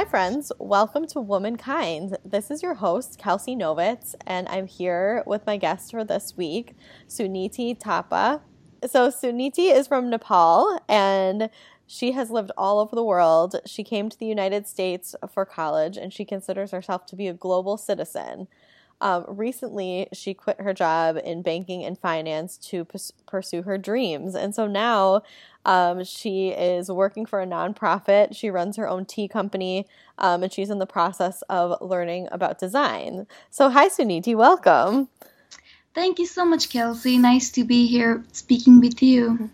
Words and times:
Hi, 0.00 0.06
friends. 0.06 0.50
Welcome 0.58 1.06
to 1.08 1.20
Womankind. 1.20 2.16
This 2.24 2.50
is 2.50 2.62
your 2.62 2.72
host, 2.72 3.18
Kelsey 3.18 3.54
Novitz, 3.54 4.14
and 4.26 4.48
I'm 4.48 4.66
here 4.66 5.22
with 5.26 5.44
my 5.44 5.58
guest 5.58 5.90
for 5.90 6.04
this 6.04 6.38
week, 6.38 6.74
Suniti 7.06 7.78
Thapa. 7.78 8.40
So, 8.86 9.10
Suniti 9.10 9.70
is 9.70 9.86
from 9.86 10.08
Nepal 10.08 10.80
and 10.88 11.50
she 11.86 12.12
has 12.12 12.30
lived 12.30 12.50
all 12.56 12.78
over 12.78 12.96
the 12.96 13.04
world. 13.04 13.56
She 13.66 13.84
came 13.84 14.08
to 14.08 14.18
the 14.18 14.24
United 14.24 14.66
States 14.66 15.14
for 15.30 15.44
college 15.44 15.98
and 15.98 16.14
she 16.14 16.24
considers 16.24 16.70
herself 16.70 17.04
to 17.04 17.14
be 17.14 17.28
a 17.28 17.34
global 17.34 17.76
citizen. 17.76 18.48
Um, 19.02 19.24
recently, 19.28 20.08
she 20.12 20.34
quit 20.34 20.60
her 20.60 20.74
job 20.74 21.18
in 21.22 21.42
banking 21.42 21.84
and 21.84 21.98
finance 21.98 22.58
to 22.68 22.86
pursue 23.26 23.62
her 23.62 23.78
dreams. 23.78 24.34
And 24.34 24.54
so 24.54 24.66
now 24.66 25.22
um, 25.64 26.04
she 26.04 26.48
is 26.48 26.90
working 26.90 27.26
for 27.26 27.40
a 27.40 27.46
nonprofit. 27.46 28.34
She 28.36 28.50
runs 28.50 28.76
her 28.76 28.88
own 28.88 29.04
tea 29.04 29.28
company 29.28 29.86
um, 30.18 30.42
and 30.42 30.52
she's 30.52 30.70
in 30.70 30.78
the 30.78 30.86
process 30.86 31.42
of 31.48 31.80
learning 31.80 32.28
about 32.32 32.58
design. 32.58 33.26
So, 33.50 33.70
hi, 33.70 33.88
Suniti, 33.88 34.34
welcome. 34.34 35.08
Thank 35.94 36.18
you 36.18 36.26
so 36.26 36.44
much, 36.44 36.70
Kelsey. 36.70 37.18
Nice 37.18 37.50
to 37.52 37.64
be 37.64 37.86
here 37.86 38.24
speaking 38.32 38.80
with 38.80 39.02
you. 39.02 39.50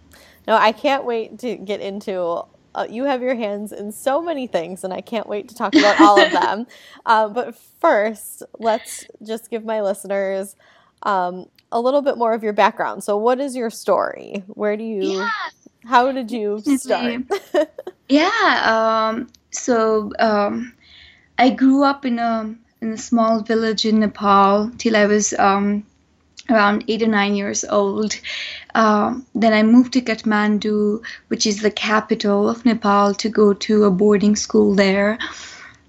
No, 0.47 0.55
I 0.55 0.73
can't 0.73 1.05
wait 1.05 1.39
to 1.41 1.57
get 1.57 1.81
into 1.81 2.45
uh, 2.77 2.87
you 2.91 3.05
have 3.05 3.23
your 3.23 3.35
hands 3.35 3.73
in 3.73 3.91
so 3.91 4.21
many 4.21 4.47
things, 4.47 4.85
and 4.85 4.93
I 4.93 5.01
can't 5.01 5.27
wait 5.27 5.49
to 5.49 5.55
talk 5.55 5.75
about 5.75 5.99
all 6.01 6.21
of 6.21 6.31
them. 6.31 6.67
Um, 7.07 7.35
but 7.35 7.55
first, 7.81 8.43
let's 8.59 9.05
just 9.25 9.49
give 9.49 9.65
my 9.65 9.81
listeners 9.81 10.57
um, 11.05 11.47
a 11.71 11.81
little 11.81 12.03
bit 12.03 12.19
more 12.19 12.35
of 12.35 12.43
your 12.43 12.53
background. 12.53 13.05
So, 13.05 13.17
what 13.17 13.39
is 13.39 13.55
your 13.55 13.71
story? 13.71 14.43
Where 14.49 14.77
do 14.77 14.83
you? 14.83 15.19
Yeah. 15.19 15.31
How 15.87 16.11
did 16.11 16.31
you 16.31 16.61
start? 16.61 17.23
yeah. 18.09 19.11
Um, 19.11 19.29
so 19.51 20.13
um, 20.19 20.73
I 21.39 21.51
grew 21.51 21.85
up 21.85 22.05
in 22.05 22.19
a 22.19 22.55
in 22.81 22.93
a 22.93 22.99
small 22.99 23.41
village 23.41 23.85
in 23.87 24.01
Nepal 24.01 24.71
till 24.79 24.97
I 24.97 25.07
was 25.07 25.33
um, 25.39 25.85
around 26.51 26.85
eight 26.89 27.03
or 27.03 27.09
nine 27.09 27.35
years 27.35 27.65
old. 27.65 28.19
Uh, 28.75 29.19
then 29.35 29.53
I 29.53 29.63
moved 29.63 29.93
to 29.95 30.01
Kathmandu, 30.01 31.03
which 31.29 31.47
is 31.47 31.63
the 31.63 31.71
capital 31.71 32.49
of 32.49 32.65
Nepal, 32.65 33.15
to 33.15 33.29
go 33.29 33.53
to 33.55 33.85
a 33.85 33.91
boarding 33.91 34.37
school 34.37 34.75
there. 34.75 35.19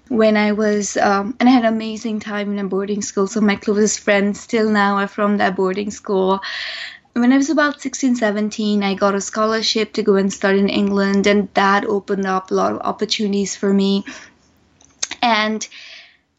When 0.08 0.38
I 0.38 0.52
was, 0.52 0.96
um, 0.96 1.36
and 1.38 1.48
I 1.48 1.52
had 1.52 1.66
an 1.66 1.74
amazing 1.74 2.20
time 2.20 2.50
in 2.52 2.58
a 2.58 2.68
boarding 2.68 3.02
school. 3.02 3.26
So 3.26 3.42
my 3.42 3.56
closest 3.56 4.00
friends 4.00 4.40
still 4.40 4.70
now 4.70 4.96
are 4.96 5.08
from 5.08 5.36
that 5.36 5.54
boarding 5.54 5.90
school. 5.90 6.40
When 7.18 7.32
I 7.32 7.36
was 7.36 7.50
about 7.50 7.80
16, 7.80 8.14
17, 8.14 8.84
I 8.84 8.94
got 8.94 9.16
a 9.16 9.20
scholarship 9.20 9.92
to 9.94 10.04
go 10.04 10.14
and 10.14 10.32
study 10.32 10.60
in 10.60 10.68
England, 10.68 11.26
and 11.26 11.48
that 11.54 11.84
opened 11.84 12.26
up 12.26 12.50
a 12.50 12.54
lot 12.54 12.72
of 12.72 12.80
opportunities 12.82 13.56
for 13.56 13.74
me. 13.74 14.04
And 15.20 15.66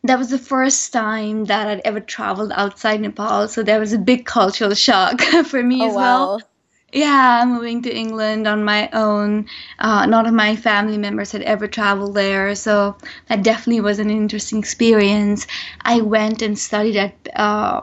that 0.05 0.17
was 0.17 0.29
the 0.29 0.39
first 0.39 0.93
time 0.93 1.45
that 1.45 1.67
I'd 1.67 1.81
ever 1.83 1.99
traveled 1.99 2.53
outside 2.55 3.01
Nepal, 3.01 3.49
so 3.49 3.61
there 3.61 3.81
was 3.81 3.91
a 3.91 3.97
big 3.97 4.25
cultural 4.25 4.73
shock 4.73 5.19
for 5.47 5.61
me 5.61 5.81
oh, 5.81 5.89
as 5.89 5.95
well. 5.95 6.37
Wow. 6.37 6.45
Yeah, 6.93 7.43
moving 7.45 7.81
to 7.83 7.93
England 7.93 8.47
on 8.47 8.63
my 8.63 8.89
own. 8.93 9.47
Uh, 9.77 10.05
none 10.05 10.25
of 10.25 10.33
my 10.33 10.55
family 10.55 10.97
members 10.97 11.33
had 11.33 11.41
ever 11.41 11.67
traveled 11.67 12.15
there, 12.15 12.55
so 12.55 12.95
that 13.27 13.43
definitely 13.43 13.81
was 13.81 13.99
an 13.99 14.09
interesting 14.09 14.59
experience. 14.59 15.45
I 15.81 15.99
went 16.01 16.41
and 16.41 16.57
studied 16.57 16.95
at 16.95 17.15
uh, 17.35 17.81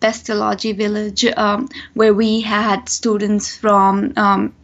Pestalozzi 0.00 0.76
village, 0.76 1.24
um, 1.36 1.68
where 1.94 2.14
we 2.14 2.40
had 2.40 2.88
students 2.88 3.56
from 3.56 4.12
um, 4.16 4.54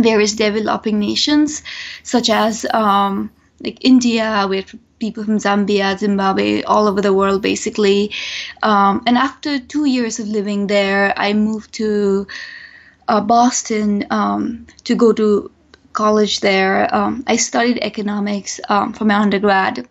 various 0.00 0.34
developing 0.34 0.98
nations, 0.98 1.62
such 2.02 2.28
as 2.30 2.66
um, 2.72 3.30
like 3.60 3.78
India, 3.84 4.46
we 4.48 4.56
had 4.56 4.78
people 4.98 5.24
from 5.24 5.38
Zambia, 5.38 5.98
Zimbabwe, 5.98 6.62
all 6.62 6.88
over 6.88 7.00
the 7.00 7.12
world, 7.12 7.42
basically. 7.42 8.12
Um, 8.62 9.02
and 9.06 9.16
after 9.16 9.58
two 9.58 9.84
years 9.84 10.18
of 10.18 10.28
living 10.28 10.66
there, 10.66 11.12
I 11.16 11.32
moved 11.32 11.72
to 11.74 12.26
uh, 13.08 13.20
Boston 13.20 14.06
um, 14.10 14.66
to 14.84 14.94
go 14.94 15.12
to 15.12 15.50
college 15.92 16.40
there. 16.40 16.94
Um, 16.94 17.24
I 17.26 17.36
studied 17.36 17.78
economics 17.82 18.60
for 18.68 19.04
my 19.04 19.14
undergrad. 19.14 19.88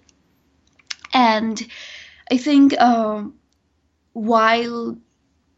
And 1.13 1.65
I 2.29 2.37
think 2.37 2.75
uh, 2.77 3.23
while 4.15 4.97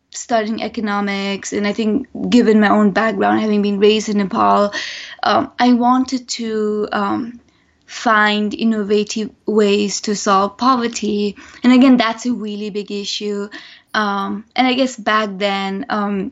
studying 0.09 0.63
economics, 0.63 1.53
and 1.53 1.67
I 1.67 1.73
think 1.73 2.07
given 2.27 2.59
my 2.59 2.69
own 2.69 2.89
background, 2.89 3.39
having 3.39 3.61
been 3.61 3.79
raised 3.79 4.09
in 4.09 4.17
Nepal, 4.17 4.73
um, 5.21 5.51
I 5.59 5.73
wanted 5.73 6.27
to 6.29 6.87
um, 6.91 7.39
find 7.85 8.53
innovative 8.55 9.29
ways 9.45 10.01
to 10.01 10.15
solve 10.15 10.57
poverty. 10.57 11.37
And 11.63 11.71
again, 11.71 11.97
that's 11.97 12.25
a 12.25 12.33
really 12.33 12.71
big 12.71 12.91
issue. 12.91 13.47
Um, 13.93 14.45
and 14.55 14.65
I 14.65 14.73
guess 14.73 14.95
back 14.95 15.29
then, 15.33 15.85
um, 15.89 16.31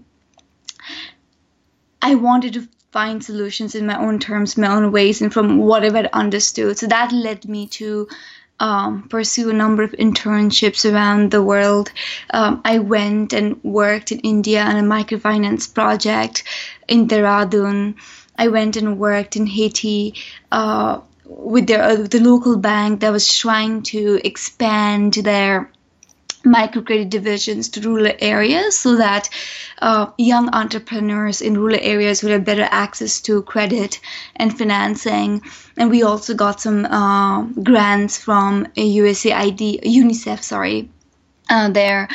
I 2.01 2.15
wanted 2.15 2.53
to 2.53 2.67
find 2.91 3.23
solutions 3.23 3.75
in 3.75 3.85
my 3.85 3.99
own 3.99 4.17
terms, 4.17 4.57
my 4.57 4.69
own 4.69 4.91
ways, 4.91 5.21
and 5.21 5.31
from 5.31 5.59
what 5.59 5.83
I've 5.83 5.95
understood. 6.07 6.79
So 6.79 6.87
that 6.87 7.11
led 7.11 7.47
me 7.47 7.67
to 7.67 8.07
um, 8.59 9.07
pursue 9.09 9.49
a 9.49 9.53
number 9.53 9.83
of 9.83 9.91
internships 9.91 10.91
around 10.91 11.31
the 11.31 11.43
world. 11.43 11.91
Um, 12.29 12.61
I 12.63 12.79
went 12.79 13.33
and 13.33 13.61
worked 13.63 14.11
in 14.11 14.19
India 14.19 14.61
on 14.61 14.77
a 14.77 14.81
microfinance 14.81 15.73
project 15.73 16.43
in 16.87 17.07
Dehradun. 17.07 17.95
I 18.37 18.47
went 18.49 18.77
and 18.77 18.99
worked 18.99 19.35
in 19.35 19.45
Haiti 19.45 20.15
uh, 20.51 21.01
with 21.25 21.67
their 21.67 21.83
uh, 21.83 21.95
the 21.95 22.19
local 22.19 22.57
bank 22.57 23.01
that 23.01 23.11
was 23.11 23.37
trying 23.37 23.83
to 23.83 24.19
expand 24.23 25.13
their 25.13 25.71
microcredit 26.45 27.09
divisions 27.09 27.69
to 27.69 27.81
rural 27.81 28.11
areas 28.19 28.77
so 28.77 28.95
that 28.95 29.29
uh, 29.81 30.07
young 30.17 30.49
entrepreneurs 30.49 31.41
in 31.41 31.57
rural 31.57 31.77
areas 31.81 32.23
would 32.23 32.31
have 32.31 32.45
better 32.45 32.67
access 32.69 33.19
to 33.21 33.41
credit 33.41 33.99
and 34.35 34.57
financing. 34.57 35.41
And 35.77 35.89
we 35.89 36.03
also 36.03 36.33
got 36.33 36.61
some 36.61 36.85
uh, 36.85 37.41
grants 37.63 38.17
from 38.17 38.65
USAID, 38.77 39.83
UNICEF, 39.83 40.43
sorry, 40.43 40.89
uh, 41.49 41.69
there. 41.69 42.07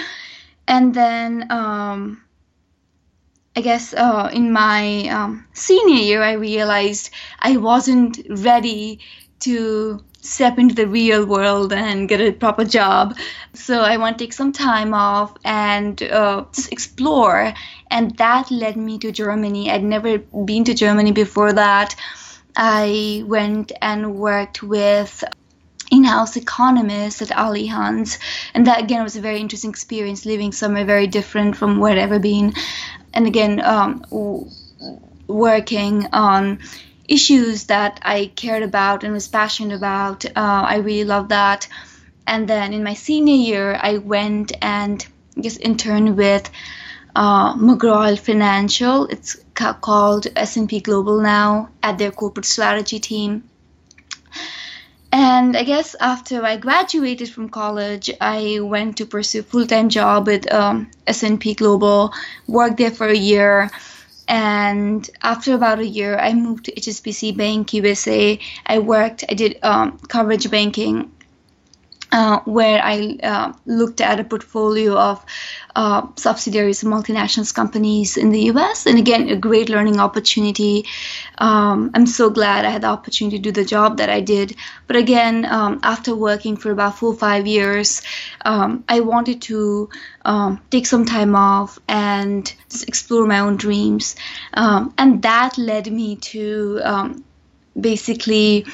And 0.67 0.95
then 0.95 1.51
um, 1.51 2.23
I 3.57 3.61
guess 3.63 3.93
uh, 3.93 4.31
in 4.33 4.53
my 4.53 5.09
um, 5.09 5.47
senior 5.53 6.03
year, 6.03 6.23
I 6.23 6.33
realized 6.33 7.11
I 7.41 7.57
wasn't 7.57 8.21
ready 8.29 9.01
to 9.41 10.03
step 10.23 10.59
into 10.59 10.75
the 10.75 10.87
real 10.87 11.25
world 11.25 11.73
and 11.73 12.09
get 12.09 12.21
a 12.21 12.31
proper 12.31 12.65
job. 12.65 13.17
So 13.55 13.81
I 13.81 13.97
want 13.97 14.19
to 14.19 14.25
take 14.25 14.33
some 14.35 14.53
time 14.53 14.93
off 14.93 15.35
and 15.45 16.03
uh, 16.03 16.45
just 16.55 16.71
explore. 16.73 17.55
And 17.91 18.17
that 18.19 18.51
led 18.51 18.77
me 18.77 18.99
to 18.99 19.13
Germany. 19.13 19.71
I'd 19.71 19.83
never 19.83 20.19
been 20.19 20.65
to 20.65 20.75
Germany 20.75 21.13
before 21.13 21.53
that. 21.55 21.97
I 22.57 23.25
went 23.27 23.73
and 23.81 24.17
worked 24.17 24.63
with 24.63 25.25
in-house 25.91 26.37
economist 26.37 27.21
at 27.23 27.29
Allianz, 27.29 28.19
and 28.55 28.67
that 28.67 28.81
again 28.81 29.03
was 29.03 29.17
a 29.17 29.21
very 29.21 29.41
interesting 29.41 29.71
experience, 29.71 30.25
living 30.25 30.53
somewhere 30.53 30.85
very 30.85 31.07
different 31.07 31.57
from 31.57 31.81
where 31.81 31.93
I'd 31.93 31.99
ever 31.99 32.21
been, 32.21 32.53
and 33.13 33.27
again 33.27 33.61
um, 33.65 34.05
working 35.27 36.07
on 36.13 36.61
issues 37.11 37.65
that 37.65 38.01
I 38.03 38.31
cared 38.37 38.63
about 38.63 39.05
and 39.05 39.13
was 39.13 39.29
passionate 39.29 39.77
about. 39.77 40.25
Uh, 40.25 40.31
I 40.75 40.77
really 40.77 41.05
loved 41.05 41.31
that. 41.31 41.69
And 42.27 42.49
then 42.49 42.73
in 42.73 42.85
my 42.85 42.95
senior 42.95 43.35
year, 43.35 43.79
I 43.83 43.99
went 43.99 44.53
and 44.63 45.05
just 45.41 45.61
interned 45.61 46.17
with 46.17 46.49
uh, 47.17 47.55
McGraw 47.57 48.17
Financial. 48.19 49.07
It's 49.07 49.37
ca- 49.55 49.75
called 49.75 50.29
S&P 50.37 50.81
Global 50.81 51.21
now 51.21 51.71
at 51.83 51.99
their 51.99 52.13
corporate 52.13 52.47
strategy 52.47 53.01
team. 53.01 53.43
And 55.13 55.57
I 55.57 55.65
guess 55.65 55.97
after 55.99 56.45
I 56.45 56.57
graduated 56.57 57.31
from 57.31 57.49
college, 57.49 58.11
I 58.21 58.61
went 58.63 58.99
to 58.99 59.07
pursue 59.07 59.41
a 59.41 59.43
full-time 59.43 59.89
job 59.89 60.29
with 60.29 60.53
um, 60.53 60.89
S&P 61.09 61.55
Global. 61.55 62.15
Worked 62.47 62.77
there 62.77 62.93
for 62.93 63.09
a 63.09 63.17
year, 63.17 63.71
and 64.31 65.11
after 65.23 65.55
about 65.55 65.81
a 65.81 65.87
year, 65.87 66.17
I 66.17 66.35
moved 66.35 66.67
to 66.67 66.73
HSBC 66.73 67.37
Bank 67.37 67.75
USA. 67.75 68.39
I 68.65 68.79
worked. 68.79 69.25
I 69.29 69.35
did 69.35 69.59
um, 69.65 69.99
coverage 70.07 70.49
banking 70.49 71.11
uh, 72.13 72.41
where 72.41 72.81
I 72.83 73.19
uh, 73.23 73.53
looked 73.67 74.01
at 74.01 74.21
a 74.21 74.25
portfolio 74.25 74.97
of 74.97 75.25
uh, 75.77 76.07
subsidiaries 76.17 76.83
of 76.83 76.89
multinational 76.89 77.53
companies 77.55 78.17
in 78.17 78.31
the 78.31 78.43
US. 78.53 78.87
And 78.87 78.99
again, 78.99 79.29
a 79.29 79.37
great 79.37 79.69
learning 79.69 80.01
opportunity. 80.01 80.87
Um, 81.39 81.91
I'm 81.95 82.07
so 82.07 82.31
glad 82.31 82.65
I 82.65 82.71
had 82.71 82.83
the 82.83 82.89
opportunity 82.89 83.39
to 83.39 83.43
do 83.43 83.53
the 83.53 83.65
job 83.65 83.99
that 83.99 84.11
I 84.11 84.21
did. 84.21 84.57
But 84.87 84.97
again, 84.97 85.45
um, 85.45 85.81
after 85.83 86.15
working 86.15 86.57
for 86.57 86.71
about 86.71 86.99
four 86.99 87.13
or 87.13 87.17
five 87.17 87.47
years, 87.47 88.03
um, 88.45 88.85
I 88.89 89.01
wanted 89.01 89.43
to 89.43 89.89
um, 90.25 90.61
take 90.71 90.87
some 90.87 91.05
time 91.05 91.37
off 91.37 91.79
and 91.89 92.53
just 92.69 92.89
explore 92.89 93.27
my 93.27 93.39
own 93.39 93.57
dreams. 93.57 94.17
Um, 94.55 94.93
and 94.99 95.23
that 95.23 95.59
led 95.59 95.91
me 95.91 96.17
to 96.17 96.81
um, 96.83 97.25
basically 97.79 98.67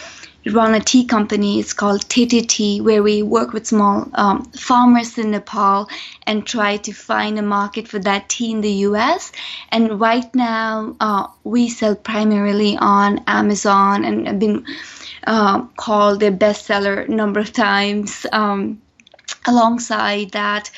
run 0.53 0.75
a 0.75 0.81
tea 0.81 1.05
company. 1.05 1.59
It's 1.59 1.73
called 1.73 2.09
Tete 2.09 2.49
Tea, 2.49 2.81
where 2.81 3.03
we 3.03 3.23
work 3.23 3.53
with 3.53 3.67
small 3.67 4.09
um, 4.15 4.45
farmers 4.53 5.19
in 5.19 5.33
Nepal 5.33 5.89
and 6.27 6.47
try 6.47 6.77
to 6.79 6.93
find 6.93 7.39
a 7.39 7.43
market 7.43 7.89
for 7.89 7.99
that 8.01 8.29
tea 8.29 8.53
in 8.53 8.61
the 8.61 8.73
US. 8.89 9.33
And 9.71 10.01
right 10.01 10.33
now, 10.35 10.97
uh, 11.01 11.27
we 11.43 11.69
sell 11.69 11.97
primarily 11.97 12.77
on 12.77 13.25
Amazon 13.27 14.05
and 14.05 14.27
have 14.27 14.39
been 14.39 14.65
uh, 15.27 15.63
called 15.77 16.23
a 16.23 16.31
bestseller 16.31 17.09
a 17.09 17.11
number 17.11 17.41
of 17.41 17.53
times. 17.53 18.27
Um, 18.33 18.81
alongside 19.47 20.31
that, 20.33 20.71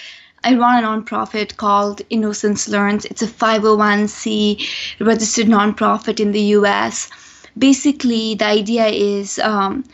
I 0.42 0.54
run 0.54 0.82
a 0.82 0.86
nonprofit 0.86 1.56
called 1.56 2.00
Innocence 2.08 2.68
Learns. 2.68 3.04
It's 3.04 3.22
a 3.22 3.26
501c 3.26 5.00
registered 5.00 5.46
nonprofit 5.46 6.20
in 6.20 6.32
the 6.32 6.40
US. 6.56 7.10
Basically, 7.58 8.34
the 8.34 8.46
idea 8.46 8.86
is 8.86 9.38
um, 9.38 9.84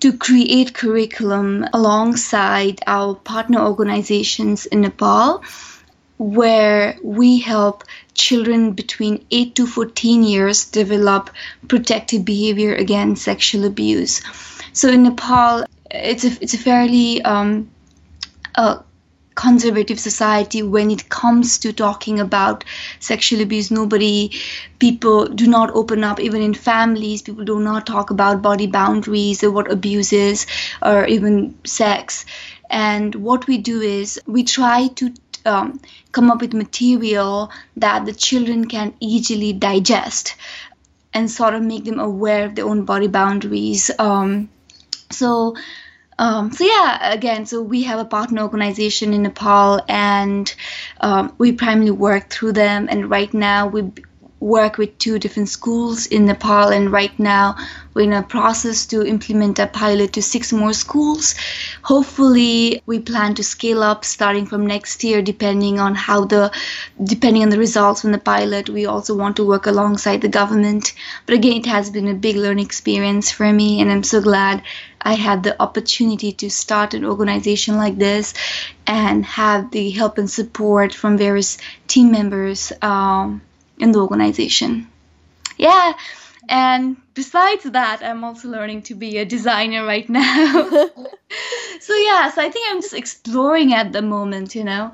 to 0.00 0.16
create 0.16 0.74
curriculum 0.74 1.66
alongside 1.72 2.80
our 2.86 3.14
partner 3.14 3.60
organizations 3.60 4.66
in 4.66 4.82
Nepal, 4.82 5.42
where 6.18 6.96
we 7.02 7.40
help 7.40 7.84
children 8.14 8.72
between 8.72 9.24
8 9.30 9.54
to 9.56 9.66
14 9.66 10.22
years 10.22 10.64
develop 10.66 11.30
protective 11.68 12.24
behavior 12.24 12.74
against 12.74 13.24
sexual 13.24 13.64
abuse. 13.64 14.22
So 14.72 14.88
in 14.88 15.04
Nepal, 15.04 15.64
it's 15.90 16.24
a, 16.24 16.30
it's 16.40 16.54
a 16.54 16.58
fairly 16.58 17.22
um, 17.22 17.70
uh, 18.54 18.82
conservative 19.38 20.00
society 20.00 20.62
when 20.62 20.90
it 20.90 21.08
comes 21.08 21.58
to 21.58 21.72
talking 21.72 22.18
about 22.18 22.64
sexual 22.98 23.40
abuse. 23.40 23.70
Nobody 23.70 24.32
people 24.80 25.26
do 25.26 25.46
not 25.46 25.70
open 25.74 26.02
up 26.02 26.18
even 26.18 26.42
in 26.42 26.54
families 26.54 27.22
people 27.22 27.44
do 27.44 27.60
not 27.60 27.86
talk 27.86 28.10
about 28.10 28.42
body 28.42 28.66
boundaries 28.66 29.44
or 29.44 29.52
what 29.52 29.70
abuse 29.70 30.12
is 30.12 30.46
or 30.82 31.06
even 31.06 31.56
sex. 31.64 32.24
And 32.68 33.14
what 33.14 33.46
we 33.46 33.58
do 33.58 33.80
is 33.80 34.20
we 34.26 34.42
try 34.42 34.88
to 34.96 35.14
um, 35.46 35.80
come 36.10 36.32
up 36.32 36.40
with 36.40 36.52
material 36.52 37.52
that 37.76 38.06
the 38.06 38.12
children 38.12 38.66
can 38.66 38.92
easily 38.98 39.52
digest 39.52 40.34
and 41.14 41.30
sort 41.30 41.54
of 41.54 41.62
make 41.62 41.84
them 41.84 42.00
aware 42.00 42.46
of 42.46 42.56
their 42.56 42.66
own 42.66 42.84
body 42.84 43.06
boundaries. 43.06 43.90
Um, 43.98 44.48
so 45.10 45.54
um, 46.18 46.52
so 46.52 46.64
yeah, 46.64 47.12
again, 47.12 47.46
so 47.46 47.62
we 47.62 47.82
have 47.84 48.00
a 48.00 48.04
partner 48.04 48.42
organization 48.42 49.14
in 49.14 49.22
Nepal, 49.22 49.80
and 49.88 50.52
um, 51.00 51.34
we 51.38 51.52
primarily 51.52 51.92
work 51.92 52.28
through 52.28 52.52
them. 52.52 52.88
And 52.90 53.08
right 53.08 53.32
now, 53.32 53.68
we 53.68 53.92
work 54.40 54.78
with 54.78 54.96
two 54.98 55.18
different 55.18 55.48
schools 55.48 56.06
in 56.06 56.26
Nepal, 56.26 56.68
and 56.68 56.92
right 56.92 57.16
now 57.18 57.56
we're 57.94 58.02
in 58.02 58.12
a 58.12 58.22
process 58.22 58.86
to 58.86 59.04
implement 59.04 59.58
a 59.58 59.66
pilot 59.66 60.12
to 60.12 60.22
six 60.22 60.52
more 60.52 60.72
schools. 60.72 61.34
Hopefully, 61.82 62.82
we 62.86 63.00
plan 63.00 63.34
to 63.34 63.42
scale 63.42 63.82
up 63.82 64.04
starting 64.04 64.46
from 64.46 64.66
next 64.66 65.02
year, 65.04 65.22
depending 65.22 65.80
on 65.80 65.94
how 65.94 66.24
the 66.24 66.52
depending 67.02 67.42
on 67.42 67.48
the 67.48 67.58
results 67.58 68.02
from 68.02 68.12
the 68.12 68.18
pilot. 68.18 68.68
We 68.68 68.86
also 68.86 69.16
want 69.16 69.36
to 69.36 69.44
work 69.44 69.66
alongside 69.66 70.20
the 70.20 70.28
government. 70.28 70.94
But 71.26 71.34
again, 71.34 71.58
it 71.58 71.66
has 71.66 71.90
been 71.90 72.08
a 72.08 72.14
big 72.14 72.36
learning 72.36 72.66
experience 72.66 73.30
for 73.30 73.52
me, 73.52 73.80
and 73.80 73.90
I'm 73.90 74.04
so 74.04 74.20
glad 74.20 74.62
I 75.00 75.14
had 75.14 75.42
the 75.42 75.60
opportunity 75.62 76.32
to 76.32 76.50
start 76.50 76.94
an 76.94 77.04
organization 77.04 77.76
like 77.76 77.98
this 77.98 78.34
and 78.86 79.24
have 79.24 79.70
the 79.70 79.90
help 79.90 80.18
and 80.18 80.30
support 80.30 80.94
from 80.94 81.16
various 81.16 81.58
team 81.86 82.10
members. 82.10 82.72
Um, 82.82 83.42
in 83.78 83.92
the 83.92 84.00
organization. 84.00 84.88
Yeah, 85.56 85.92
and 86.48 86.96
besides 87.14 87.64
that, 87.64 88.02
I'm 88.02 88.24
also 88.24 88.48
learning 88.48 88.82
to 88.82 88.94
be 88.94 89.18
a 89.18 89.24
designer 89.24 89.84
right 89.84 90.08
now. 90.08 90.70
so, 91.80 91.94
yeah, 91.94 92.30
so 92.30 92.42
I 92.42 92.50
think 92.50 92.66
I'm 92.70 92.80
just 92.80 92.94
exploring 92.94 93.74
at 93.74 93.92
the 93.92 94.02
moment, 94.02 94.54
you 94.54 94.64
know. 94.64 94.92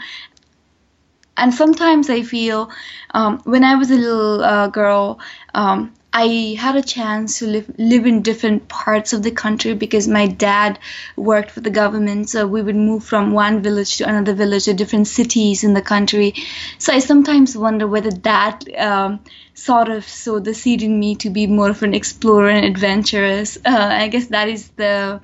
And 1.37 1.53
sometimes 1.53 2.11
I 2.11 2.23
feel 2.23 2.71
um, 3.12 3.41
when 3.45 3.65
I 3.65 3.75
was 3.75 3.91
a 3.91 3.97
little 3.97 4.43
uh, 4.43 4.69
girl, 4.69 5.19
um, 5.53 5.93
I 6.16 6.55
had 6.56 6.76
a 6.76 6.82
chance 6.82 7.40
to 7.40 7.46
live 7.49 7.69
live 7.76 8.06
in 8.06 8.22
different 8.22 8.69
parts 8.69 9.12
of 9.12 9.25
the 9.25 9.32
country 9.32 9.75
because 9.75 10.06
my 10.06 10.28
dad 10.28 10.78
worked 11.16 11.50
for 11.50 11.61
the 11.61 11.70
government. 11.70 12.31
So 12.31 12.46
we 12.46 12.62
would 12.62 12.76
move 12.76 13.02
from 13.02 13.32
one 13.32 13.62
village 13.62 13.96
to 13.96 14.08
another 14.08 14.32
village 14.32 14.66
to 14.66 14.75
different 14.75 15.08
cities 15.08 15.64
in 15.64 15.75
the 15.75 15.82
country. 15.82 16.34
So 16.78 16.93
I 16.93 17.00
sometimes 17.00 17.56
wonder 17.56 17.88
whether 17.88 18.12
that 18.12 18.62
um, 18.78 19.25
sort 19.55 19.88
of 19.88 20.08
sowed 20.08 20.44
the 20.44 20.55
seed 20.55 20.84
in 20.84 21.00
me 21.00 21.16
to 21.16 21.31
be 21.31 21.49
more 21.49 21.70
of 21.70 21.82
an 21.82 21.94
explorer 21.94 22.49
and 22.49 22.64
adventurous. 22.64 23.56
Uh, 23.56 23.88
I 23.90 24.06
guess 24.06 24.28
that 24.28 24.49
is 24.49 24.69
the 24.76 25.20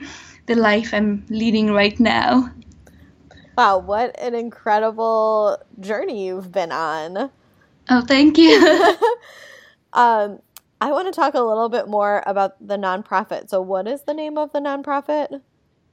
the 0.46 0.56
life 0.56 0.92
I'm 0.92 1.25
leading 1.28 1.72
right 1.72 1.98
now. 2.00 2.50
Wow, 3.56 3.78
what 3.78 4.19
an 4.19 4.34
incredible 4.34 5.56
journey 5.78 6.26
you've 6.26 6.50
been 6.50 6.72
on. 6.72 7.31
Oh, 7.88 8.00
thank 8.00 8.38
you. 8.38 8.98
um, 9.92 10.40
I 10.81 10.93
want 10.93 11.12
to 11.12 11.12
talk 11.12 11.35
a 11.35 11.41
little 11.41 11.69
bit 11.69 11.88
more 11.88 12.23
about 12.27 12.67
the 12.67 12.77
nonprofit. 12.77 13.50
So, 13.50 13.61
what 13.61 13.87
is 13.87 14.03
the 14.03 14.15
name 14.15 14.38
of 14.38 14.53
the 14.53 14.61
nonprofit? 14.61 15.43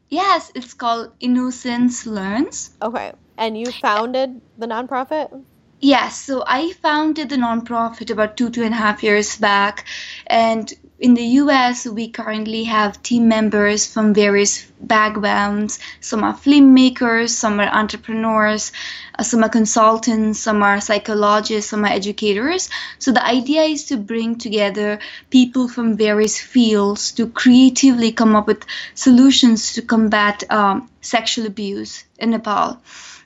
Yes, 0.10 0.52
it's 0.56 0.74
called 0.74 1.12
Innocence 1.20 2.06
Learns. 2.06 2.72
Okay. 2.82 3.12
And 3.38 3.58
you 3.58 3.72
founded 3.72 4.42
the 4.58 4.66
nonprofit? 4.66 5.44
Yes, 5.80 6.18
so 6.18 6.44
I 6.48 6.72
founded 6.74 7.30
the 7.30 7.36
nonprofit 7.36 8.10
about 8.10 8.38
two, 8.38 8.50
two 8.50 8.64
and 8.64 8.74
a 8.74 8.78
half 8.78 9.04
years 9.04 9.38
back. 9.38 9.86
And 10.26 10.74
in 11.00 11.14
the 11.14 11.24
US, 11.42 11.86
we 11.86 12.10
currently 12.10 12.64
have 12.64 13.04
team 13.04 13.28
members 13.28 13.86
from 13.86 14.16
various 14.16 14.66
backgrounds. 14.82 15.78
Some 16.02 16.24
are 16.24 16.34
filmmakers, 16.34 17.30
some 17.30 17.60
are 17.60 17.68
entrepreneurs, 17.68 18.72
uh, 19.18 19.22
some 19.22 19.44
are 19.44 19.50
consultants, 19.50 20.40
some 20.40 20.64
are 20.64 20.82
psychologists, 20.82 21.70
some 21.70 21.86
are 21.86 21.92
educators. 21.92 22.70
So 22.98 23.12
the 23.12 23.24
idea 23.24 23.62
is 23.64 23.86
to 23.86 23.98
bring 23.98 24.40
together 24.40 25.00
people 25.30 25.68
from 25.68 25.98
various 25.98 26.40
fields 26.40 27.12
to 27.14 27.28
creatively 27.28 28.12
come 28.12 28.36
up 28.36 28.48
with 28.48 28.66
solutions 28.96 29.74
to 29.74 29.84
combat 29.84 30.44
um, 30.50 30.90
sexual 31.02 31.46
abuse 31.46 32.06
in 32.18 32.32
Nepal. 32.32 32.82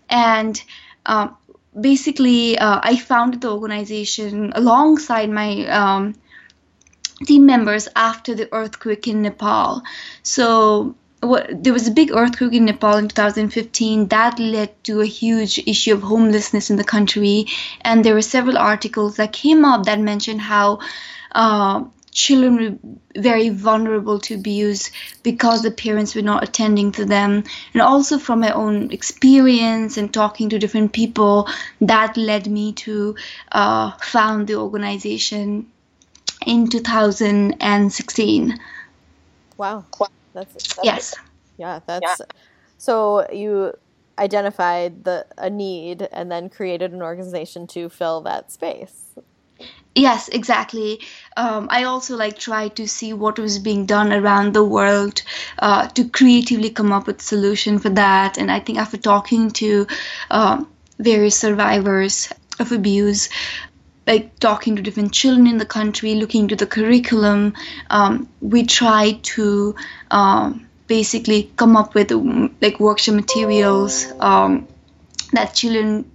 And 0.09 0.62
um, 1.06 1.38
basically, 1.79 2.57
uh, 2.57 2.81
I 2.83 2.97
founded 2.97 3.39
the 3.39 3.51
organization 3.53 4.51
alongside 4.56 5.29
my 5.29 5.65
um, 5.68 6.15
team 7.25 7.45
members 7.45 7.88
after 7.95 8.35
the 8.35 8.53
earthquake 8.53 9.07
in 9.07 9.21
Nepal. 9.21 9.83
So 10.23 10.95
what, 11.21 11.63
there 11.63 11.73
was 11.73 11.88
a 11.88 11.91
big 11.91 12.12
earthquake 12.12 12.54
in 12.54 12.66
Nepal 12.66 12.97
in 12.97 13.07
2015 13.07 14.07
that 14.07 14.40
led 14.40 14.83
to 14.85 15.01
a 15.01 15.06
huge 15.06 15.59
issue 15.59 15.94
of 15.94 16.01
homelessness 16.01 16.69
in 16.69 16.78
the 16.78 16.83
country, 16.83 17.45
and 17.81 18.04
there 18.04 18.16
were 18.16 18.21
several 18.21 18.57
articles 18.57 19.18
that 19.18 19.33
came 19.33 19.63
up 19.66 19.85
that 19.85 19.99
mentioned 19.99 20.42
how. 20.42 20.80
Uh, 21.31 21.85
children 22.11 22.57
were 23.16 23.21
very 23.21 23.47
vulnerable 23.47 24.19
to 24.19 24.35
abuse 24.35 24.92
because 25.23 25.61
the 25.61 25.71
parents 25.71 26.13
were 26.13 26.21
not 26.21 26.44
attending 26.44 26.92
to 26.92 27.06
them 27.06 27.42
and 27.73 27.81
also 27.81 28.18
from 28.18 28.42
my 28.42 28.51
own 28.51 28.92
experience 28.92 29.95
and 29.95 30.13
talking 30.13 30.49
to 30.49 30.59
different 30.59 30.92
people 30.92 31.47
that 31.80 32.18
led 32.18 32.47
me 32.47 32.73
to 32.73 33.16
uh, 33.54 33.92
found 34.01 34.47
the 34.47 34.56
organization 34.56 35.66
in 36.45 36.68
2016. 36.68 38.60
Wow. 39.57 39.86
That's, 40.33 40.54
that's 40.54 40.80
yes. 40.83 41.16
Yeah, 41.57 41.80
that's 41.86 42.19
yeah. 42.19 42.26
so 42.78 43.30
you 43.31 43.74
identified 44.18 45.04
the 45.04 45.26
a 45.38 45.50
need 45.50 46.07
and 46.12 46.31
then 46.31 46.50
created 46.50 46.94
an 46.94 47.02
organization 47.02 47.68
to 47.68 47.90
fill 47.90 48.21
that 48.21 48.52
space. 48.52 49.16
Yes, 49.94 50.30
exactly. 50.30 51.02
Um, 51.36 51.68
I 51.69 51.83
also 51.83 52.16
like 52.16 52.40
tried 52.40 52.78
to 52.78 52.88
see 52.88 53.12
what 53.12 53.38
was 53.38 53.60
being 53.60 53.86
done 53.86 54.14
around 54.14 54.54
the 54.54 54.64
world 54.64 55.21
uh, 55.60 55.88
to 55.90 56.07
creatively 56.07 56.69
come 56.69 56.94
up 56.94 57.07
with 57.07 57.21
solution 57.21 57.78
for 57.78 57.90
that. 57.90 58.38
And 58.38 58.50
I 58.50 58.62
think 58.62 58.78
after 58.78 58.98
talking 58.98 59.52
to 59.52 59.88
uh, 60.30 60.64
various 60.98 61.38
survivors 61.38 62.30
of 62.60 62.71
abuse, 62.71 63.28
like 64.08 64.40
talking 64.40 64.76
to 64.76 64.81
different 64.81 65.14
children 65.14 65.48
in 65.48 65.58
the 65.58 65.66
country, 65.66 66.16
looking 66.16 66.48
to 66.48 66.56
the 66.56 66.68
curriculum, 66.68 67.54
um, 67.90 68.28
we 68.42 68.66
try 68.66 69.20
to 69.22 69.76
um, 70.10 70.68
basically 70.88 71.52
come 71.56 71.78
up 71.78 71.94
with 71.94 72.12
like 72.62 72.80
workshop 72.80 73.16
materials 73.16 74.12
um, 74.20 74.68
that 75.34 75.54
children 75.54 76.10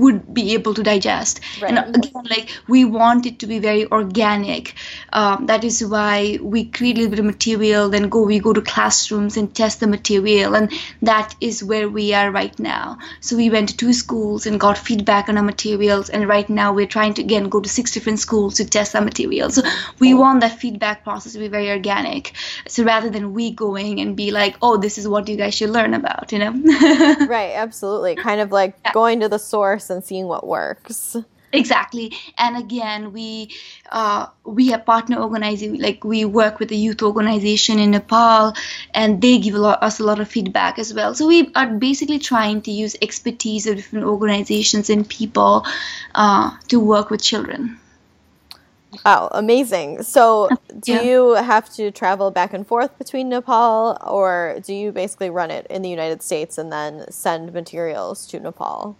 would 0.00 0.32
be 0.34 0.54
able 0.54 0.74
to 0.74 0.82
digest. 0.82 1.40
And 1.62 1.78
again 1.78 2.24
like 2.30 2.50
we 2.68 2.84
want 2.84 3.26
it 3.26 3.38
to 3.40 3.46
be 3.46 3.58
very 3.58 3.86
organic. 3.90 4.74
Um, 5.12 5.46
that 5.46 5.64
is 5.64 5.84
why 5.84 6.38
we 6.42 6.64
create 6.66 6.96
a 6.96 7.00
little 7.00 7.10
bit 7.10 7.18
of 7.20 7.24
material 7.24 7.88
then 7.88 8.08
go 8.08 8.22
we 8.22 8.38
go 8.38 8.52
to 8.52 8.60
classrooms 8.62 9.36
and 9.36 9.54
test 9.54 9.80
the 9.80 9.86
material 9.86 10.54
and 10.54 10.72
that 11.02 11.34
is 11.40 11.62
where 11.62 11.88
we 11.88 12.12
are 12.14 12.30
right 12.30 12.58
now. 12.58 12.98
So 13.20 13.36
we 13.36 13.50
went 13.50 13.70
to 13.70 13.76
two 13.76 13.92
schools 13.92 14.46
and 14.46 14.58
got 14.60 14.78
feedback 14.78 15.28
on 15.28 15.36
our 15.36 15.42
materials 15.42 16.08
and 16.10 16.28
right 16.28 16.48
now 16.48 16.72
we're 16.72 16.86
trying 16.86 17.14
to 17.14 17.22
again 17.22 17.48
go 17.48 17.60
to 17.60 17.68
six 17.68 17.92
different 17.92 18.18
schools 18.18 18.54
to 18.56 18.64
test 18.64 18.94
our 18.94 19.02
materials 19.02 19.54
so 19.54 19.62
we 19.98 20.14
want 20.14 20.40
that 20.40 20.58
feedback 20.58 21.04
process 21.04 21.32
to 21.34 21.38
be 21.38 21.48
very 21.48 21.70
organic. 21.70 22.32
So 22.68 22.84
rather 22.84 23.10
than 23.10 23.32
we 23.34 23.50
going 23.50 24.00
and 24.00 24.16
be 24.16 24.30
like 24.30 24.56
oh 24.62 24.76
this 24.76 24.98
is 24.98 25.06
what 25.08 25.28
you 25.28 25.36
guys 25.36 25.54
should 25.54 25.70
learn 25.70 25.94
about 25.94 26.32
you 26.32 26.38
know? 26.38 26.52
Right, 27.28 27.52
absolutely. 27.54 28.16
Kind 28.16 28.40
of 28.40 28.52
like 28.52 28.74
Yeah. 28.84 28.92
going 28.92 29.20
to 29.20 29.28
the 29.28 29.38
source 29.38 29.83
and 29.90 30.04
seeing 30.04 30.26
what 30.26 30.46
works. 30.46 31.16
Exactly, 31.52 32.12
and 32.36 32.56
again, 32.56 33.12
we 33.12 33.48
uh, 33.92 34.26
we 34.44 34.68
have 34.70 34.84
partner 34.84 35.18
organizing, 35.20 35.80
like 35.80 36.02
we 36.02 36.24
work 36.24 36.58
with 36.58 36.72
a 36.72 36.74
youth 36.74 37.00
organization 37.00 37.78
in 37.78 37.92
Nepal, 37.92 38.54
and 38.92 39.22
they 39.22 39.38
give 39.38 39.54
a 39.54 39.58
lot, 39.58 39.80
us 39.80 40.00
a 40.00 40.04
lot 40.04 40.18
of 40.18 40.28
feedback 40.28 40.80
as 40.80 40.92
well. 40.92 41.14
So 41.14 41.28
we 41.28 41.52
are 41.54 41.68
basically 41.68 42.18
trying 42.18 42.62
to 42.62 42.72
use 42.72 42.96
expertise 43.00 43.66
of 43.68 43.76
different 43.76 44.04
organizations 44.06 44.90
and 44.90 45.08
people 45.08 45.64
uh, 46.16 46.50
to 46.68 46.80
work 46.80 47.10
with 47.10 47.22
children. 47.22 47.78
Wow, 49.04 49.28
amazing. 49.32 50.02
So, 50.02 50.52
do 50.80 50.92
Yeah. 50.92 51.02
you 51.02 51.34
have 51.34 51.68
to 51.74 51.90
travel 51.90 52.30
back 52.30 52.52
and 52.54 52.66
forth 52.66 52.96
between 52.98 53.28
Nepal, 53.28 53.98
or 54.02 54.60
do 54.62 54.72
you 54.74 54.92
basically 54.92 55.30
run 55.30 55.50
it 55.50 55.66
in 55.68 55.82
the 55.82 55.90
United 55.90 56.22
States 56.22 56.58
and 56.58 56.72
then 56.72 57.10
send 57.10 57.52
materials 57.52 58.26
to 58.28 58.40
Nepal? 58.40 58.96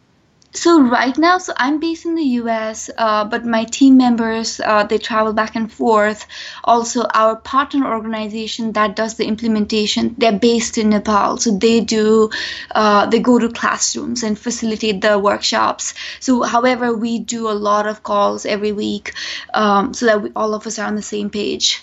So 0.57 0.81
right 0.81 1.19
now, 1.19 1.39
so 1.39 1.53
I'm 1.57 1.81
based 1.81 2.05
in 2.07 2.15
the 2.15 2.23
U.S., 2.43 2.89
uh, 2.97 3.25
but 3.25 3.45
my 3.45 3.65
team 3.65 3.97
members 3.97 4.61
uh, 4.61 4.85
they 4.85 4.99
travel 4.99 5.33
back 5.33 5.57
and 5.57 5.71
forth. 5.73 6.27
Also, 6.63 7.03
our 7.13 7.35
partner 7.35 7.93
organization 7.93 8.73
that 8.73 8.95
does 8.95 9.17
the 9.17 9.27
implementation, 9.27 10.15
they're 10.17 10.39
based 10.39 10.79
in 10.79 10.91
Nepal, 10.91 11.39
so 11.39 11.59
they 11.59 11.81
do 11.81 12.31
uh, 12.71 13.07
they 13.07 13.19
go 13.19 13.39
to 13.39 13.49
classrooms 13.49 14.23
and 14.23 14.39
facilitate 14.39 15.01
the 15.01 15.19
workshops. 15.19 15.93
So, 16.21 16.43
however, 16.43 16.95
we 16.95 17.19
do 17.19 17.49
a 17.49 17.59
lot 17.69 17.89
of 17.89 18.05
calls 18.05 18.47
every 18.47 18.73
week, 18.73 19.13
um, 19.53 19.93
so 19.93 20.07
that 20.07 20.23
we, 20.23 20.31
all 20.37 20.55
of 20.55 20.67
us 20.69 20.79
are 20.79 20.87
on 20.87 20.95
the 20.95 21.03
same 21.03 21.31
page. 21.31 21.83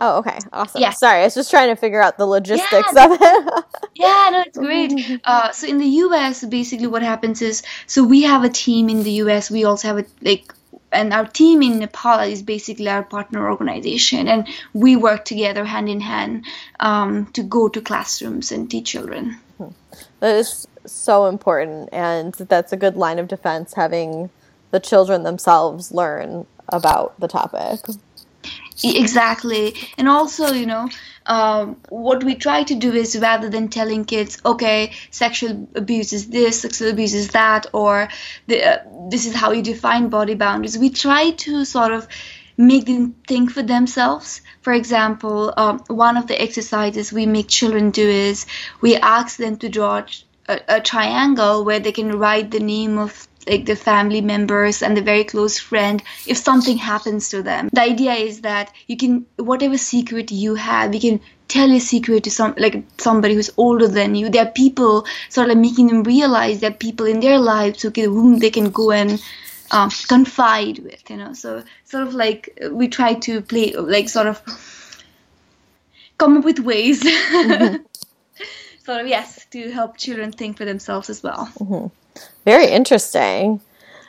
Oh, 0.00 0.18
okay, 0.18 0.38
awesome. 0.52 0.80
Yeah. 0.80 0.90
Sorry, 0.90 1.20
I 1.20 1.24
was 1.24 1.34
just 1.34 1.50
trying 1.50 1.68
to 1.68 1.76
figure 1.76 2.00
out 2.00 2.18
the 2.18 2.26
logistics 2.26 2.92
Yeah. 2.94 3.04
of 3.06 3.12
it. 3.20 3.64
Yeah, 3.94 4.28
no, 4.30 4.42
it's 4.46 4.56
great. 4.56 5.20
Uh, 5.24 5.50
so 5.50 5.66
in 5.66 5.78
the 5.78 5.86
US, 6.06 6.44
basically 6.44 6.86
what 6.86 7.02
happens 7.02 7.42
is, 7.42 7.62
so 7.88 8.04
we 8.04 8.22
have 8.22 8.44
a 8.44 8.48
team 8.48 8.88
in 8.88 9.02
the 9.02 9.10
US. 9.24 9.50
We 9.50 9.64
also 9.64 9.88
have 9.88 9.98
a 9.98 10.04
like, 10.22 10.54
and 10.92 11.12
our 11.12 11.26
team 11.26 11.62
in 11.62 11.80
Nepal 11.80 12.20
is 12.20 12.42
basically 12.42 12.88
our 12.88 13.02
partner 13.02 13.50
organization, 13.50 14.28
and 14.28 14.46
we 14.72 14.94
work 14.94 15.24
together 15.24 15.64
hand 15.64 15.88
in 15.88 16.00
hand 16.00 16.44
um, 16.78 17.26
to 17.32 17.42
go 17.42 17.68
to 17.68 17.80
classrooms 17.80 18.52
and 18.52 18.70
teach 18.70 18.86
children. 18.92 19.36
that 20.20 20.36
is 20.36 20.68
so 20.86 21.26
important, 21.26 21.88
and 21.92 22.34
that's 22.34 22.72
a 22.72 22.76
good 22.76 22.96
line 22.96 23.18
of 23.18 23.26
defense 23.26 23.74
having 23.74 24.30
the 24.70 24.78
children 24.80 25.24
themselves 25.24 25.90
learn 25.92 26.46
about 26.68 27.18
the 27.18 27.26
topic. 27.28 27.80
Exactly. 28.84 29.74
And 29.96 30.08
also, 30.08 30.52
you 30.52 30.66
know, 30.66 30.88
um, 31.26 31.76
what 31.88 32.22
we 32.22 32.36
try 32.36 32.62
to 32.62 32.74
do 32.74 32.92
is 32.92 33.18
rather 33.18 33.48
than 33.50 33.68
telling 33.68 34.04
kids, 34.04 34.40
okay, 34.44 34.92
sexual 35.10 35.68
abuse 35.74 36.12
is 36.12 36.28
this, 36.28 36.62
sexual 36.62 36.90
abuse 36.90 37.14
is 37.14 37.28
that, 37.30 37.66
or 37.72 38.08
the, 38.46 38.64
uh, 38.64 38.78
this 39.10 39.26
is 39.26 39.34
how 39.34 39.50
you 39.50 39.62
define 39.62 40.08
body 40.08 40.34
boundaries, 40.34 40.78
we 40.78 40.90
try 40.90 41.30
to 41.32 41.64
sort 41.64 41.92
of 41.92 42.06
make 42.56 42.86
them 42.86 43.14
think 43.26 43.50
for 43.50 43.62
themselves. 43.62 44.42
For 44.62 44.72
example, 44.72 45.52
um, 45.56 45.80
one 45.88 46.16
of 46.16 46.26
the 46.26 46.40
exercises 46.40 47.12
we 47.12 47.26
make 47.26 47.48
children 47.48 47.90
do 47.90 48.08
is 48.08 48.46
we 48.80 48.96
ask 48.96 49.36
them 49.38 49.56
to 49.58 49.68
draw 49.68 50.04
a, 50.48 50.60
a 50.68 50.80
triangle 50.80 51.64
where 51.64 51.80
they 51.80 51.92
can 51.92 52.18
write 52.18 52.50
the 52.50 52.60
name 52.60 52.98
of 52.98 53.28
like 53.48 53.66
the 53.66 53.76
family 53.76 54.20
members 54.20 54.82
and 54.82 54.96
the 54.96 55.02
very 55.02 55.24
close 55.24 55.58
friend 55.58 56.02
if 56.26 56.36
something 56.36 56.76
happens 56.76 57.30
to 57.30 57.42
them. 57.42 57.70
The 57.72 57.82
idea 57.82 58.12
is 58.12 58.42
that 58.42 58.72
you 58.86 58.96
can 58.96 59.26
whatever 59.36 59.78
secret 59.78 60.30
you 60.30 60.54
have 60.54 60.94
you 60.94 61.00
can 61.00 61.20
tell 61.48 61.68
your 61.68 61.80
secret 61.80 62.24
to 62.24 62.30
some 62.30 62.54
like 62.58 62.84
somebody 62.98 63.34
who's 63.34 63.50
older 63.56 63.88
than 63.88 64.14
you. 64.14 64.28
There 64.28 64.46
are 64.46 64.50
people 64.50 65.06
sort 65.28 65.50
of 65.50 65.56
making 65.56 65.88
them 65.88 66.02
realize 66.02 66.60
there 66.60 66.70
are 66.70 66.74
people 66.74 67.06
in 67.06 67.20
their 67.20 67.38
lives 67.38 67.82
who 67.82 67.90
can, 67.90 68.04
whom 68.04 68.38
they 68.38 68.50
can 68.50 68.70
go 68.70 68.90
and 68.92 69.22
um, 69.70 69.90
confide 69.90 70.78
with 70.78 71.10
you 71.10 71.16
know? 71.16 71.32
So 71.32 71.62
sort 71.84 72.06
of 72.06 72.14
like 72.14 72.58
we 72.70 72.88
try 72.88 73.14
to 73.14 73.40
play 73.40 73.72
like 73.72 74.08
sort 74.08 74.26
of 74.26 74.42
come 76.18 76.38
up 76.38 76.44
with 76.44 76.60
ways. 76.60 77.02
Sort 78.84 79.02
of 79.02 79.06
yes 79.06 79.44
to 79.50 79.70
help 79.70 79.98
children 79.98 80.32
think 80.32 80.56
for 80.56 80.64
themselves 80.64 81.10
as 81.10 81.22
well 81.22 81.92
Very 82.44 82.66
interesting. 82.66 83.60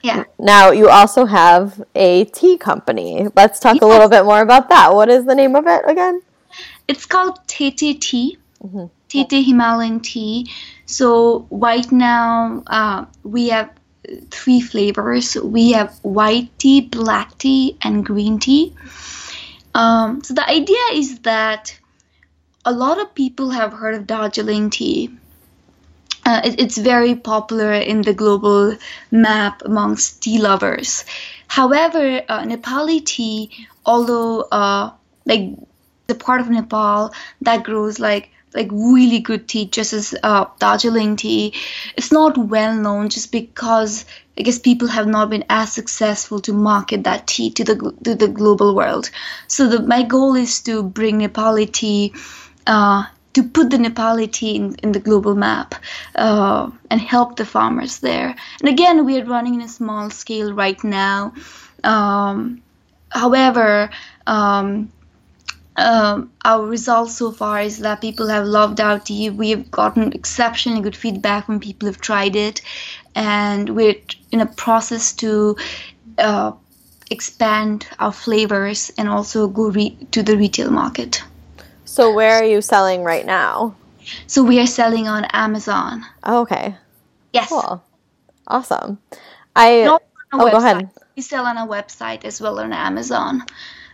yeah 0.03 0.23
Now, 0.37 0.71
you 0.71 0.89
also 0.89 1.25
have 1.25 1.83
a 1.95 2.25
tea 2.25 2.57
company. 2.57 3.27
Let's 3.35 3.59
talk 3.59 3.81
a 3.81 3.85
little 3.85 4.09
bit 4.09 4.23
more 4.25 4.41
about 4.41 4.69
that. 4.69 4.93
What 4.93 5.09
is 5.09 5.25
the 5.25 5.35
name 5.35 5.55
of 5.55 5.67
it 5.67 5.83
again? 5.87 6.21
It's 6.87 7.05
called 7.05 7.39
Tete 7.47 8.01
Tea, 8.01 8.37
Tete 9.09 9.45
Himalayan 9.45 9.99
Tea. 9.99 10.49
So 10.85 11.47
right 11.51 11.89
now 11.91 12.63
uh, 12.65 13.05
we 13.23 13.49
have 13.49 13.69
three 14.31 14.61
flavors. 14.61 15.35
We 15.35 15.73
have 15.73 15.97
white 16.01 16.49
tea, 16.57 16.81
black 16.81 17.37
tea, 17.37 17.77
and 17.81 18.05
green 18.05 18.39
tea. 18.39 18.73
Um, 19.75 20.23
so 20.23 20.33
the 20.33 20.47
idea 20.49 20.81
is 20.93 21.19
that 21.19 21.77
a 22.65 22.71
lot 22.71 22.99
of 22.99 23.13
people 23.13 23.51
have 23.51 23.73
heard 23.73 23.95
of 23.95 24.07
Darjeeling 24.07 24.69
tea. 24.69 25.11
Uh, 26.29 26.41
it- 26.47 26.59
it's 26.63 26.77
very 26.77 27.15
popular 27.15 27.73
in 27.73 28.01
the 28.07 28.13
global 28.13 28.75
map 29.11 29.61
amongst 29.65 30.21
tea 30.23 30.37
lovers. 30.47 31.03
However, 31.47 32.03
uh, 32.29 32.43
Nepali 32.51 32.99
tea, 33.13 33.49
although 33.85 34.41
uh, 34.59 34.91
like 35.25 35.45
the 36.07 36.15
part 36.15 36.41
of 36.41 36.49
Nepal 36.49 37.13
that 37.41 37.63
grows 37.63 37.99
like 37.99 38.29
like 38.53 38.69
really 38.71 39.19
good 39.19 39.47
tea, 39.47 39.65
just 39.77 39.93
as 39.93 40.15
uh, 40.23 40.45
Darjeeling 40.59 41.15
tea, 41.15 41.53
it's 41.95 42.11
not 42.11 42.35
well 42.37 42.73
known 42.75 43.09
just 43.09 43.31
because 43.31 44.05
I 44.37 44.41
guess 44.41 44.57
people 44.59 44.87
have 44.87 45.07
not 45.07 45.29
been 45.29 45.45
as 45.49 45.71
successful 45.71 46.39
to 46.41 46.53
market 46.53 47.03
that 47.03 47.27
tea 47.27 47.51
to 47.51 47.63
the 47.63 47.75
to 48.05 48.15
the 48.15 48.27
global 48.27 48.75
world. 48.75 49.09
So 49.47 49.67
the, 49.67 49.79
my 49.81 50.03
goal 50.03 50.35
is 50.35 50.61
to 50.63 50.81
bring 50.83 51.19
Nepali 51.19 51.71
tea. 51.71 52.13
Uh, 52.67 53.03
to 53.33 53.43
put 53.43 53.69
the 53.69 53.77
Nepali 53.77 54.31
tea 54.31 54.55
in, 54.55 54.91
the 54.91 54.99
global 54.99 55.35
map 55.35 55.75
uh, 56.15 56.71
and 56.89 56.99
help 56.99 57.35
the 57.35 57.45
farmers 57.45 57.99
there. 57.99 58.35
And 58.59 58.69
again, 58.69 59.05
we 59.05 59.19
are 59.19 59.25
running 59.25 59.55
in 59.55 59.61
a 59.61 59.67
small 59.67 60.09
scale 60.09 60.53
right 60.53 60.83
now. 60.83 61.33
Um, 61.83 62.61
however, 63.11 63.89
um, 64.25 64.91
um, 65.75 66.31
our 66.43 66.65
results 66.65 67.15
so 67.15 67.31
far 67.31 67.61
is 67.61 67.79
that 67.79 68.01
people 68.01 68.27
have 68.27 68.45
loved 68.45 68.81
our 68.81 68.99
tea. 68.99 69.29
We 69.29 69.51
have 69.51 69.71
gotten 69.71 70.11
exceptionally 70.13 70.81
good 70.81 70.95
feedback 70.95 71.47
when 71.47 71.59
people 71.59 71.87
have 71.87 72.01
tried 72.01 72.35
it, 72.35 72.61
and 73.15 73.69
we're 73.69 73.95
in 74.31 74.41
a 74.41 74.45
process 74.45 75.13
to 75.13 75.55
uh, 76.17 76.51
expand 77.09 77.87
our 77.97 78.11
flavors 78.11 78.91
and 78.97 79.07
also 79.07 79.47
go 79.47 79.69
re- 79.69 79.97
to 80.11 80.21
the 80.21 80.35
retail 80.35 80.69
market. 80.69 81.23
So, 81.89 82.13
where 82.13 82.35
are 82.35 82.43
you 82.45 82.61
selling 82.61 83.03
right 83.03 83.25
now? 83.25 83.75
So 84.27 84.43
we 84.43 84.59
are 84.59 84.67
selling 84.67 85.07
on 85.07 85.25
Amazon. 85.33 86.05
Oh, 86.23 86.41
okay, 86.41 86.75
Yes. 87.33 87.49
cool, 87.49 87.83
awesome. 88.47 88.99
I 89.55 89.83
Not 89.85 90.03
oh, 90.33 90.51
go 90.51 90.57
ahead. 90.57 90.87
We 91.17 91.23
sell 91.23 91.45
on 91.47 91.57
a 91.57 91.65
website 91.65 92.25
as 92.25 92.39
well 92.39 92.59
on 92.59 92.73
Amazon, 92.73 93.41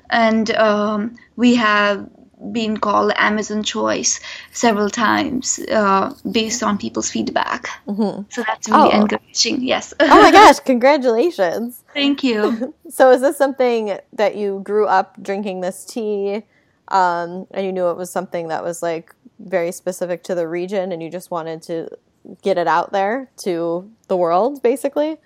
and 0.09 0.51
um, 0.55 1.15
we 1.37 1.55
have 1.55 2.05
been 2.51 2.77
called 2.77 3.13
Amazon 3.15 3.63
Choice 3.63 4.19
several 4.51 4.89
times 4.89 5.57
uh, 5.71 6.13
based 6.29 6.63
on 6.63 6.77
people's 6.77 7.09
feedback. 7.09 7.69
Mhm. 7.87 8.25
So 8.29 8.43
that's 8.43 8.67
really 8.67 8.91
Oh. 8.91 9.01
encouraging. 9.01 9.63
Yes. 9.63 9.93
Oh 10.01 10.21
my 10.21 10.31
gosh, 10.39 10.59
congratulations! 10.59 11.83
Thank 11.93 12.23
you. 12.25 12.73
So, 12.89 13.11
is 13.11 13.21
this 13.21 13.37
something 13.37 13.97
that 14.13 14.35
you 14.35 14.59
grew 14.63 14.85
up 14.85 15.15
drinking 15.23 15.61
this 15.61 15.85
tea, 15.85 16.43
um, 16.87 17.47
and 17.51 17.65
you 17.65 17.71
knew 17.71 17.89
it 17.89 17.97
was 17.97 18.11
something 18.11 18.49
that 18.49 18.63
was 18.63 18.81
like 18.81 19.13
very 19.39 19.71
specific 19.71 20.23
to 20.23 20.35
the 20.35 20.47
region, 20.47 20.91
and 20.91 21.01
you 21.01 21.09
just 21.09 21.31
wanted 21.31 21.61
to 21.63 21.89
get 22.41 22.57
it 22.57 22.67
out 22.67 22.91
there 22.91 23.29
to 23.37 23.91
the 24.07 24.17
world, 24.17 24.61
basically? 24.61 25.17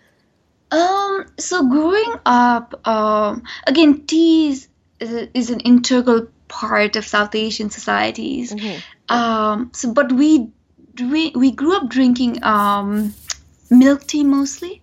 Um, 0.71 1.25
so 1.37 1.67
growing 1.67 2.13
up, 2.25 2.87
um, 2.87 3.43
again, 3.65 4.05
tea 4.05 4.49
is, 4.49 4.67
is 4.99 5.49
an 5.49 5.61
integral 5.61 6.27
part 6.47 6.95
of 6.95 7.05
South 7.05 7.33
Asian 7.35 7.69
societies. 7.69 8.53
Um, 9.07 9.71
so, 9.73 9.93
but 9.93 10.11
we 10.11 10.49
we 10.99 11.31
we 11.31 11.51
grew 11.51 11.75
up 11.75 11.89
drinking 11.89 12.43
um, 12.43 13.13
milk 13.69 14.05
tea 14.05 14.23
mostly, 14.23 14.81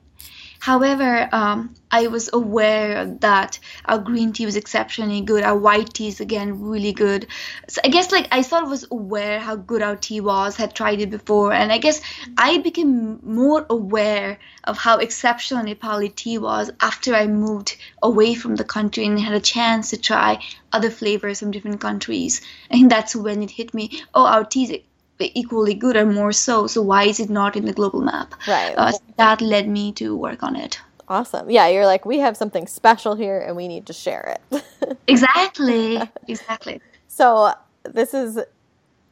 However, 0.58 1.28
um, 1.32 1.74
I 1.90 2.08
was 2.08 2.30
aware 2.32 3.06
that 3.20 3.58
our 3.84 3.98
green 3.98 4.32
tea 4.32 4.46
was 4.46 4.56
exceptionally 4.56 5.20
good. 5.20 5.44
Our 5.44 5.56
white 5.56 5.94
tea 5.94 6.08
is 6.08 6.20
again 6.20 6.60
really 6.60 6.92
good. 6.92 7.26
So 7.68 7.80
I 7.84 7.88
guess 7.88 8.12
like 8.12 8.28
I 8.32 8.42
sort 8.42 8.64
of 8.64 8.70
was 8.70 8.86
aware 8.90 9.38
how 9.38 9.56
good 9.56 9.82
our 9.82 9.96
tea 9.96 10.20
was, 10.20 10.56
had 10.56 10.74
tried 10.74 11.00
it 11.00 11.10
before, 11.10 11.52
and 11.52 11.72
I 11.72 11.78
guess 11.78 12.00
I 12.36 12.58
became 12.58 13.20
more 13.22 13.64
aware 13.70 14.38
of 14.64 14.78
how 14.78 14.98
exceptional 14.98 15.64
Nepali 15.64 16.14
tea 16.14 16.38
was 16.38 16.70
after 16.80 17.14
I 17.14 17.26
moved 17.26 17.76
away 18.02 18.34
from 18.34 18.56
the 18.56 18.64
country 18.64 19.06
and 19.06 19.18
had 19.20 19.34
a 19.34 19.40
chance 19.40 19.90
to 19.90 19.96
try 19.96 20.42
other 20.72 20.90
flavors 20.90 21.40
from 21.40 21.50
different 21.50 21.80
countries. 21.80 22.40
I 22.70 22.74
think 22.74 22.90
that's 22.90 23.14
when 23.14 23.42
it 23.42 23.50
hit 23.50 23.72
me. 23.72 24.02
Oh, 24.14 24.26
our 24.26 24.44
tea 24.44 24.84
equally 25.18 25.74
good 25.74 25.96
or 25.96 26.06
more 26.06 26.32
so. 26.32 26.66
So 26.66 26.82
why 26.82 27.04
is 27.04 27.20
it 27.20 27.30
not 27.30 27.56
in 27.56 27.64
the 27.64 27.72
global 27.72 28.00
map? 28.00 28.34
Right. 28.46 28.74
Uh, 28.76 28.92
that 29.16 29.40
led 29.40 29.68
me 29.68 29.92
to 29.92 30.16
work 30.16 30.42
on 30.42 30.56
it. 30.56 30.80
Awesome. 31.08 31.48
Yeah, 31.50 31.68
you're 31.68 31.86
like, 31.86 32.04
we 32.04 32.18
have 32.18 32.36
something 32.36 32.66
special 32.66 33.14
here 33.14 33.40
and 33.40 33.56
we 33.56 33.68
need 33.68 33.86
to 33.86 33.92
share 33.92 34.36
it. 34.50 34.98
exactly. 35.06 36.00
Exactly. 36.26 36.80
So 37.06 37.52
this 37.84 38.12
is 38.12 38.40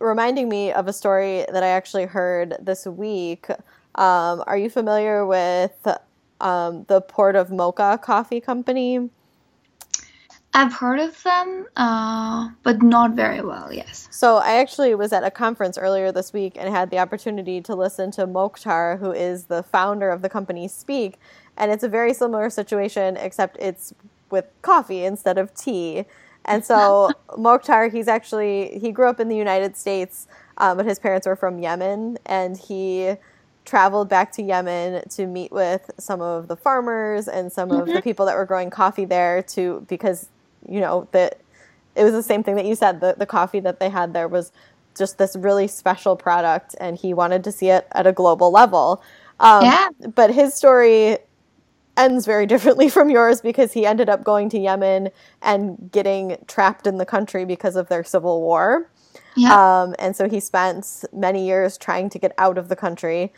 reminding 0.01 0.49
me 0.49 0.73
of 0.73 0.89
a 0.89 0.93
story 0.93 1.47
that 1.51 1.63
I 1.63 1.69
actually 1.69 2.07
heard 2.07 2.57
this 2.61 2.87
week. 2.87 3.49
Um, 3.95 4.43
are 4.47 4.59
you 4.59 4.69
familiar 4.69 5.25
with 5.25 5.87
um, 6.41 6.85
the 6.89 7.01
Port 7.01 7.37
of 7.37 7.51
Mocha 7.51 7.99
Coffee 8.03 8.41
Company? 8.41 9.09
I've 10.57 10.73
heard 10.73 11.01
of 11.01 11.21
them, 11.25 11.67
uh, 11.77 12.49
but 12.63 12.81
not 12.81 13.15
very 13.15 13.41
well, 13.41 13.73
yes. 13.73 14.07
So 14.13 14.37
I 14.37 14.55
actually 14.55 14.95
was 14.95 15.13
at 15.13 15.25
a 15.25 15.31
conference 15.31 15.77
earlier 15.77 16.13
this 16.13 16.33
week 16.33 16.57
and 16.57 16.73
had 16.73 16.91
the 16.91 16.99
opportunity 17.01 17.61
to 17.63 17.75
listen 17.75 18.13
to 18.13 18.27
Mokhtar, 18.27 19.01
who 19.01 19.11
is 19.11 19.47
the 19.47 19.65
founder 19.65 20.11
of 20.11 20.23
the 20.23 20.29
company, 20.29 20.69
speak. 20.69 21.19
And 21.57 21.73
it's 21.73 21.83
a 21.83 21.89
very 21.89 22.15
similar 22.15 22.51
situation, 22.51 23.17
except 23.17 23.57
it's 23.59 23.95
with 24.31 24.47
coffee 24.63 25.05
instead 25.05 25.39
of 25.39 25.53
tea. 25.55 26.05
And 26.45 26.65
so 26.65 27.11
Mokhtar, 27.31 27.93
he's 27.93 28.07
actually, 28.07 28.79
he 28.79 28.93
grew 28.93 29.09
up 29.09 29.19
in 29.19 29.29
the 29.29 29.37
United 29.37 29.77
States, 29.77 30.29
um, 30.59 30.77
but 30.77 30.87
his 30.87 31.01
parents 31.01 31.27
were 31.27 31.37
from 31.37 31.59
Yemen. 31.59 32.17
And 32.27 32.57
he 32.57 33.17
traveled 33.65 34.09
back 34.09 34.31
to 34.33 34.43
Yemen 34.43 35.09
to 35.09 35.27
meet 35.27 35.51
with 35.51 35.91
some 35.99 36.21
of 36.21 36.47
the 36.47 36.55
farmers 36.57 37.27
and 37.27 37.51
some 37.51 37.71
mm-hmm. 37.71 37.81
of 37.81 37.87
the 37.87 37.93
mm-hmm. 37.95 38.01
people 38.03 38.27
that 38.27 38.37
were 38.37 38.47
growing 38.47 38.71
coffee 38.71 39.05
there 39.05 39.43
to 39.43 39.85
because 39.89 40.29
you 40.68 40.80
know 40.80 41.09
that 41.12 41.40
it 41.97 42.04
was 42.04 42.12
the 42.12 42.23
same 42.23 42.42
thing 42.42 42.56
that 42.56 42.64
you 42.64 42.75
said 42.75 43.00
the, 43.00 43.14
the 43.18 43.26
coffee 43.26 43.61
that 43.61 43.80
they 43.80 43.88
had 43.88 44.12
there 44.12 44.28
was 44.28 44.52
just 44.97 45.18
this 45.18 45.37
really 45.37 45.66
special 45.66 46.16
product 46.16 46.75
and 46.80 46.97
he 46.97 47.12
wanted 47.12 47.42
to 47.44 47.52
see 47.52 47.68
it 47.68 47.87
at 47.92 48.06
a 48.06 48.12
global 48.12 48.50
level 48.50 49.02
um, 49.40 49.64
yeah. 49.64 49.88
but 50.14 50.33
his 50.33 50.54
story 50.54 51.18
ends 51.97 52.26
very 52.26 52.47
differently 52.52 52.88
from 52.88 53.11
yours 53.11 53.40
because 53.40 53.73
he 53.73 53.87
ended 53.87 54.09
up 54.09 54.25
going 54.25 54.49
to 54.49 54.59
yemen 54.59 55.09
and 55.42 55.90
getting 55.92 56.37
trapped 56.47 56.87
in 56.87 56.99
the 56.99 57.06
country 57.06 57.44
because 57.44 57.76
of 57.76 57.88
their 57.88 58.04
civil 58.04 58.40
war 58.40 58.88
yeah. 59.37 59.83
Um, 59.83 59.94
and 59.99 60.14
so 60.14 60.28
he 60.28 60.40
spent 60.40 61.04
many 61.12 61.47
years 61.47 61.76
trying 61.76 62.09
to 62.11 62.18
get 62.18 62.33
out 62.38 62.59
of 62.59 62.68
the 62.68 62.76
country 62.76 63.33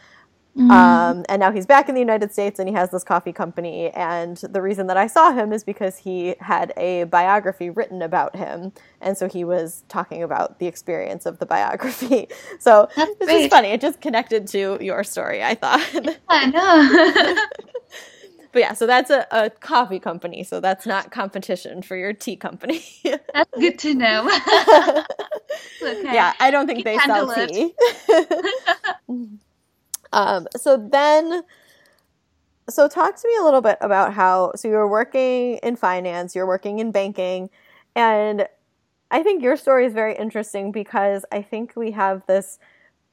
Mm-hmm. 0.57 0.71
Um, 0.71 1.25
and 1.29 1.41
now 1.41 1.53
he's 1.53 1.67
back 1.67 1.91
in 1.91 1.95
the 1.95 2.01
United 2.01 2.33
States 2.33 2.59
and 2.59 2.67
he 2.67 2.75
has 2.75 2.91
this 2.91 3.05
coffee 3.05 3.33
company. 3.33 3.91
And 3.91 4.39
the 4.39 4.63
reason 4.63 4.87
that 4.87 4.97
I 4.97 5.07
saw 5.07 5.33
him 5.33 5.53
is 5.53 5.63
because 5.63 5.99
he 5.99 6.35
had 6.41 6.73
a 6.79 7.05
biography 7.05 7.69
written 7.69 8.01
about 8.01 8.35
him. 8.37 8.73
And 9.03 9.19
so 9.19 9.29
he 9.29 9.45
was 9.45 9.85
talking 9.89 10.23
about 10.23 10.59
the 10.59 10.67
experience 10.67 11.27
of 11.27 11.39
the 11.39 11.47
biography. 11.47 12.29
So 12.59 12.89
That's 12.97 13.11
it's 13.21 13.31
just 13.31 13.51
funny. 13.51 13.69
It 13.69 13.81
just 13.81 14.01
connected 14.01 14.47
to 14.49 14.79
your 14.81 15.05
story, 15.05 15.43
I 15.43 15.55
thought. 15.55 15.81
I 16.29 16.47
know. 16.47 17.45
but 18.53 18.59
yeah, 18.59 18.73
so 18.73 18.87
that's 18.87 19.11
a, 19.11 19.27
a, 19.31 19.51
coffee 19.51 19.99
company. 19.99 20.43
So 20.43 20.61
that's 20.61 20.87
not 20.87 21.11
competition 21.11 21.83
for 21.83 21.97
your 21.97 22.13
tea 22.13 22.37
company. 22.37 22.85
that's 23.05 23.51
good 23.59 23.79
to 23.81 23.95
know. 23.95 24.25
okay. 25.83 26.03
Yeah, 26.05 26.33
I 26.41 26.51
don't 26.51 26.67
think 26.67 26.85
they 26.85 26.99
sell 26.99 27.33
tea. 27.35 27.75
Um, 30.13 30.47
so 30.57 30.77
then, 30.77 31.43
so 32.69 32.89
talk 32.89 33.17
to 33.21 33.29
me 33.29 33.37
a 33.41 33.45
little 33.45 33.61
bit 33.61 33.79
about 33.81 34.15
how, 34.15 34.53
so 34.57 34.69
you're 34.69 34.89
working 34.89 35.59
in 35.63 35.77
finance, 35.77 36.35
you're 36.35 36.47
working 36.47 36.79
in 36.79 36.91
banking, 36.91 37.51
and 37.95 38.47
I 39.11 39.23
think 39.23 39.43
your 39.43 39.57
story 39.57 39.87
is 39.87 39.93
very 39.93 40.17
interesting 40.17 40.73
because 40.73 41.25
I 41.31 41.43
think 41.43 41.75
we 41.77 41.93
have 41.93 42.27
this 42.27 42.59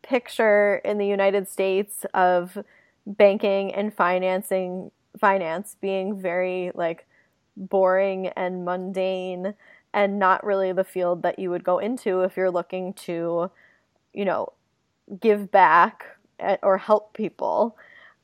picture 0.02 0.82
in 0.84 0.98
the 0.98 1.08
United 1.08 1.48
States 1.48 2.06
of 2.14 2.58
banking 3.06 3.74
and 3.74 3.94
financing 3.94 4.91
finance 5.20 5.76
being 5.82 6.20
very 6.20 6.72
like 6.74 7.06
boring 7.56 8.28
and 8.30 8.65
mundane 8.65 9.54
and 9.94 10.17
not 10.20 10.44
really 10.44 10.72
the 10.72 10.84
field 10.84 11.22
that 11.24 11.38
you 11.38 11.50
would 11.50 11.63
go 11.63 11.78
into 11.78 12.22
if 12.22 12.36
you're 12.36 12.52
looking 12.52 12.94
to 12.94 13.52
you 14.13 14.26
know 14.26 14.48
give 15.20 15.52
back 15.52 16.06
or 16.62 16.78
help 16.78 17.13
people. 17.13 17.76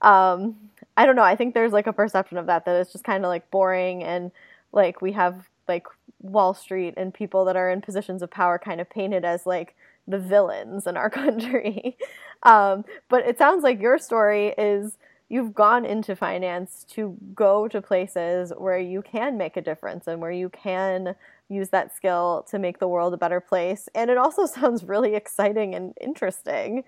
Um, 0.01 0.55
I 0.97 1.05
don't 1.05 1.15
know. 1.15 1.23
I 1.23 1.35
think 1.35 1.53
there's 1.53 1.71
like 1.71 1.87
a 1.87 1.93
perception 1.93 2.37
of 2.37 2.47
that 2.47 2.65
that 2.65 2.75
it's 2.75 2.91
just 2.91 3.03
kind 3.03 3.23
of 3.23 3.29
like 3.29 3.49
boring 3.51 4.03
and 4.03 4.31
like 4.71 5.01
we 5.01 5.11
have 5.13 5.47
like 5.67 5.87
Wall 6.21 6.53
Street 6.53 6.93
and 6.97 7.13
people 7.13 7.45
that 7.45 7.55
are 7.55 7.69
in 7.69 7.81
positions 7.81 8.21
of 8.21 8.29
power 8.29 8.59
kind 8.59 8.81
of 8.81 8.89
painted 8.89 9.23
as 9.23 9.45
like 9.45 9.75
the 10.07 10.19
villains 10.19 10.87
in 10.87 10.97
our 10.97 11.09
country. 11.21 11.97
um, 12.43 12.83
but 13.09 13.25
it 13.25 13.37
sounds 13.37 13.63
like 13.63 13.81
your 13.81 13.97
story 13.97 14.53
is 14.57 14.97
you've 15.29 15.53
gone 15.53 15.85
into 15.85 16.15
finance 16.15 16.85
to 16.89 17.15
go 17.35 17.67
to 17.67 17.81
places 17.81 18.51
where 18.57 18.79
you 18.79 19.01
can 19.01 19.37
make 19.37 19.55
a 19.55 19.61
difference 19.61 20.07
and 20.07 20.19
where 20.19 20.31
you 20.31 20.49
can 20.49 21.15
use 21.49 21.69
that 21.69 21.95
skill 21.95 22.45
to 22.49 22.59
make 22.59 22.79
the 22.79 22.87
world 22.87 23.13
a 23.13 23.17
better 23.17 23.39
place. 23.39 23.87
And 23.93 24.09
it 24.09 24.17
also 24.17 24.45
sounds 24.47 24.83
really 24.83 25.15
exciting 25.15 25.75
and 25.75 25.93
interesting. 26.01 26.83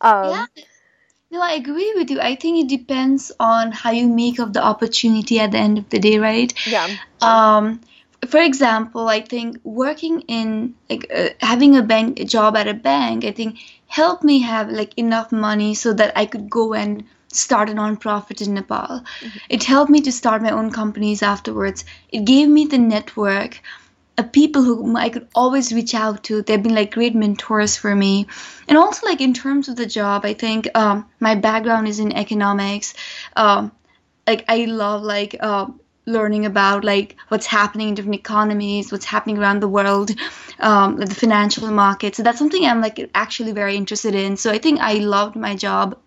Um, 0.00 0.30
yeah. 0.30 0.46
No, 1.30 1.42
I 1.42 1.52
agree 1.52 1.92
with 1.94 2.10
you. 2.10 2.20
I 2.20 2.36
think 2.36 2.64
it 2.64 2.78
depends 2.78 3.30
on 3.38 3.70
how 3.70 3.90
you 3.90 4.08
make 4.08 4.38
of 4.38 4.54
the 4.54 4.64
opportunity 4.64 5.38
at 5.38 5.50
the 5.52 5.58
end 5.58 5.76
of 5.76 5.88
the 5.90 5.98
day, 5.98 6.18
right? 6.18 6.52
Yeah. 6.66 6.96
Um, 7.20 7.80
for 8.26 8.40
example, 8.40 9.08
I 9.08 9.20
think 9.20 9.58
working 9.62 10.22
in 10.22 10.74
like 10.88 11.06
uh, 11.14 11.28
having 11.40 11.76
a 11.76 11.82
bank 11.82 12.18
a 12.18 12.24
job 12.24 12.56
at 12.56 12.66
a 12.66 12.74
bank, 12.74 13.24
I 13.24 13.32
think 13.32 13.58
helped 13.86 14.24
me 14.24 14.40
have 14.40 14.70
like 14.70 14.96
enough 14.96 15.30
money 15.30 15.74
so 15.74 15.92
that 15.92 16.16
I 16.16 16.24
could 16.26 16.48
go 16.48 16.72
and 16.72 17.04
start 17.30 17.68
a 17.68 17.72
nonprofit 17.72 18.44
in 18.44 18.54
Nepal. 18.54 19.04
Mm-hmm. 19.20 19.38
It 19.50 19.64
helped 19.64 19.90
me 19.90 20.00
to 20.00 20.12
start 20.12 20.42
my 20.42 20.50
own 20.50 20.70
companies 20.70 21.22
afterwards. 21.22 21.84
It 22.08 22.24
gave 22.24 22.48
me 22.48 22.64
the 22.64 22.78
network 22.78 23.60
people 24.24 24.62
whom 24.62 24.96
I 24.96 25.08
could 25.08 25.28
always 25.34 25.72
reach 25.72 25.94
out 25.94 26.24
to. 26.24 26.42
They've 26.42 26.62
been 26.62 26.74
like 26.74 26.94
great 26.94 27.14
mentors 27.14 27.76
for 27.76 27.94
me. 27.94 28.26
And 28.68 28.76
also, 28.76 29.06
like 29.06 29.20
in 29.20 29.34
terms 29.34 29.68
of 29.68 29.76
the 29.76 29.86
job, 29.86 30.24
I 30.24 30.34
think 30.34 30.68
um, 30.76 31.06
my 31.20 31.34
background 31.34 31.88
is 31.88 31.98
in 31.98 32.12
economics. 32.12 32.94
Um, 33.36 33.72
like 34.26 34.44
I 34.48 34.64
love 34.66 35.02
like 35.02 35.36
uh, 35.40 35.66
learning 36.06 36.46
about 36.46 36.84
like 36.84 37.16
what's 37.28 37.46
happening 37.46 37.88
in 37.88 37.94
different 37.94 38.16
economies, 38.16 38.90
what's 38.90 39.04
happening 39.04 39.38
around 39.38 39.60
the 39.60 39.68
world, 39.68 40.10
um, 40.58 40.96
the 40.96 41.14
financial 41.14 41.70
markets. 41.70 42.16
So 42.16 42.22
that's 42.22 42.38
something 42.38 42.64
I'm 42.64 42.80
like 42.80 43.10
actually 43.14 43.52
very 43.52 43.76
interested 43.76 44.14
in. 44.14 44.36
So 44.36 44.50
I 44.50 44.58
think 44.58 44.80
I 44.80 44.94
loved 44.94 45.36
my 45.36 45.54
job, 45.54 45.98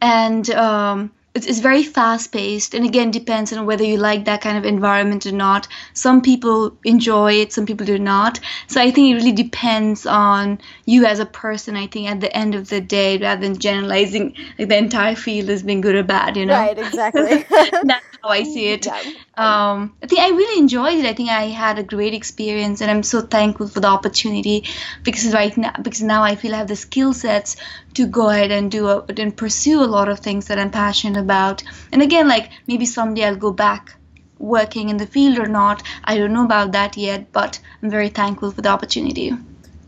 and 0.00 0.48
um, 0.50 1.12
it's, 1.34 1.60
very 1.60 1.82
fast 1.82 2.32
paced 2.32 2.74
and 2.74 2.84
again 2.84 3.10
depends 3.10 3.52
on 3.52 3.66
whether 3.66 3.84
you 3.84 3.96
like 3.96 4.24
that 4.24 4.40
kind 4.40 4.58
of 4.58 4.64
environment 4.64 5.26
or 5.26 5.32
not. 5.32 5.68
Some 5.94 6.20
people 6.20 6.76
enjoy 6.84 7.34
it 7.34 7.52
some 7.52 7.66
people 7.66 7.86
do 7.86 7.98
not. 7.98 8.40
So 8.66 8.80
i 8.80 8.90
think 8.90 9.10
it 9.10 9.14
really 9.14 9.32
depends 9.32 10.06
on 10.06 10.60
you 10.86 11.06
as 11.06 11.20
a 11.20 11.26
person 11.26 11.76
i 11.76 11.86
think 11.86 12.08
at 12.08 12.20
the 12.20 12.34
end 12.36 12.54
of 12.54 12.68
the 12.68 12.80
day 12.80 13.18
rather 13.18 13.40
than 13.40 13.58
generalizing 13.58 14.34
like 14.58 14.68
the 14.68 14.76
entire 14.76 15.14
field 15.14 15.48
as 15.50 15.62
being 15.62 15.80
good 15.80 15.94
or 15.94 16.02
bad 16.02 16.36
you 16.36 16.46
know? 16.46 16.54
Right 16.54 16.78
exactly. 16.78 17.44
That's 17.50 18.06
how 18.22 18.28
i 18.28 18.42
see 18.42 18.68
it. 18.68 18.86
Yeah. 19.32 19.72
um, 19.72 19.94
i 20.02 20.06
think 20.06 20.20
i 20.20 20.28
really 20.28 20.58
enjoyed 20.58 20.98
it. 20.98 21.06
I 21.06 21.14
think 21.14 21.30
i 21.30 21.44
had 21.44 21.78
a 21.78 21.82
great 21.82 22.14
experience 22.14 22.80
and 22.80 22.90
i'm 22.90 23.02
so 23.02 23.20
thankful 23.22 23.68
for 23.68 23.80
the 23.80 23.88
opportunity 23.88 24.64
because 25.02 25.32
right 25.32 25.56
now 25.56 25.72
because 25.80 26.02
now 26.02 26.22
i 26.22 26.34
feel 26.34 26.54
i 26.54 26.58
have 26.58 26.68
the 26.68 26.76
skill 26.76 27.14
sets 27.14 27.56
to 27.94 28.06
go 28.06 28.30
ahead 28.30 28.50
and 28.50 28.70
do 28.70 28.88
a, 28.88 29.04
and 29.16 29.36
pursue 29.36 29.82
a 29.82 29.84
lot 29.84 30.08
of 30.08 30.20
things 30.20 30.46
that 30.48 30.58
i'm 30.58 30.70
passionate 30.70 31.20
about. 31.20 31.62
And 31.92 32.02
again 32.02 32.28
like 32.28 32.50
maybe 32.66 32.86
someday 32.86 33.24
i'll 33.24 33.36
go 33.36 33.52
back 33.52 33.94
working 34.38 34.88
in 34.88 34.96
the 34.96 35.06
field 35.06 35.38
or 35.38 35.46
not. 35.46 35.82
I 36.04 36.16
don't 36.16 36.32
know 36.32 36.44
about 36.44 36.72
that 36.72 36.96
yet 36.96 37.32
but 37.32 37.60
i'm 37.82 37.90
very 37.90 38.08
thankful 38.08 38.50
for 38.50 38.62
the 38.62 38.68
opportunity. 38.68 39.32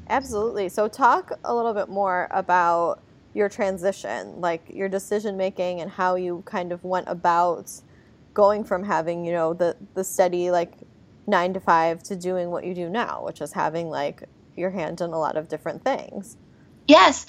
Absolutely. 0.09 0.69
So 0.69 0.87
talk 0.87 1.33
a 1.45 1.55
little 1.55 1.73
bit 1.73 1.88
more 1.88 2.29
about 2.31 3.01
your 3.33 3.49
transition 3.49 4.40
like 4.40 4.62
your 4.69 4.88
decision 4.88 5.37
making 5.37 5.81
and 5.81 5.90
how 5.90 6.14
you 6.14 6.43
kind 6.47 6.71
of 6.71 6.85
went 6.85 7.09
about 7.09 7.81
going 8.33 8.62
from 8.62 8.85
having 8.85 9.25
you 9.25 9.33
know 9.33 9.53
the 9.53 9.77
the 9.95 10.05
steady 10.05 10.53
like 10.53 10.73
nine 11.27 11.53
to 11.53 11.59
five 11.59 12.01
to 12.01 12.14
doing 12.14 12.51
what 12.51 12.64
you 12.64 12.75
do 12.75 12.88
now 12.88 13.25
which 13.25 13.40
is 13.40 13.53
having 13.53 13.88
like 13.88 14.23
your 14.55 14.71
hand 14.71 15.01
in 15.01 15.11
a 15.11 15.19
lot 15.19 15.37
of 15.37 15.49
different 15.49 15.83
things. 15.83 16.37
Yes 16.87 17.27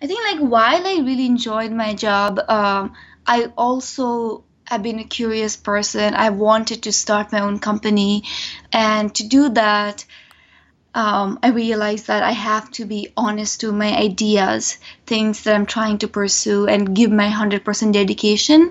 I 0.00 0.06
think 0.06 0.20
like 0.22 0.48
while 0.48 0.86
I 0.86 1.02
really 1.02 1.26
enjoyed 1.26 1.72
my 1.72 1.92
job, 1.92 2.38
um, 2.48 2.94
I 3.26 3.52
also 3.58 4.44
have 4.64 4.82
been 4.82 5.00
a 5.00 5.04
curious 5.04 5.56
person. 5.56 6.14
I 6.14 6.30
wanted 6.30 6.84
to 6.84 6.92
start 6.92 7.32
my 7.32 7.40
own 7.40 7.58
company, 7.58 8.22
and 8.72 9.12
to 9.16 9.26
do 9.26 9.48
that, 9.50 10.04
um, 10.94 11.40
I 11.42 11.48
realized 11.48 12.06
that 12.06 12.22
I 12.22 12.30
have 12.30 12.70
to 12.72 12.84
be 12.84 13.12
honest 13.16 13.60
to 13.60 13.72
my 13.72 13.96
ideas, 13.96 14.78
things 15.04 15.42
that 15.42 15.54
I'm 15.56 15.66
trying 15.66 15.98
to 15.98 16.08
pursue, 16.08 16.68
and 16.68 16.94
give 16.94 17.10
my 17.10 17.28
100% 17.28 17.92
dedication. 17.92 18.70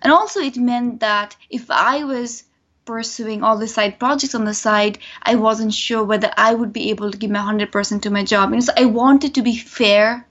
And 0.00 0.12
also, 0.12 0.40
it 0.40 0.56
meant 0.56 1.00
that 1.00 1.36
if 1.50 1.70
I 1.70 2.04
was 2.04 2.44
pursuing 2.86 3.42
all 3.42 3.58
the 3.58 3.68
side 3.68 3.98
projects 3.98 4.34
on 4.34 4.44
the 4.44 4.54
side, 4.54 4.98
I 5.22 5.34
wasn't 5.34 5.74
sure 5.74 6.04
whether 6.04 6.30
I 6.36 6.54
would 6.54 6.72
be 6.72 6.90
able 6.90 7.10
to 7.10 7.18
give 7.18 7.30
my 7.30 7.40
100% 7.40 8.02
to 8.02 8.10
my 8.10 8.24
job. 8.24 8.52
And 8.52 8.64
so 8.64 8.72
I 8.76 8.86
wanted 8.86 9.34
to 9.34 9.42
be 9.42 9.56
fair 9.56 10.26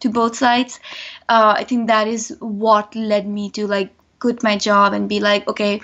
to 0.00 0.10
both 0.10 0.36
sides. 0.36 0.80
Uh, 1.28 1.54
I 1.56 1.64
think 1.64 1.88
that 1.88 2.08
is 2.08 2.36
what 2.40 2.94
led 2.94 3.26
me 3.26 3.50
to 3.50 3.66
like 3.66 3.92
quit 4.18 4.42
my 4.42 4.56
job 4.56 4.92
and 4.92 5.08
be 5.08 5.20
like, 5.20 5.46
okay, 5.48 5.80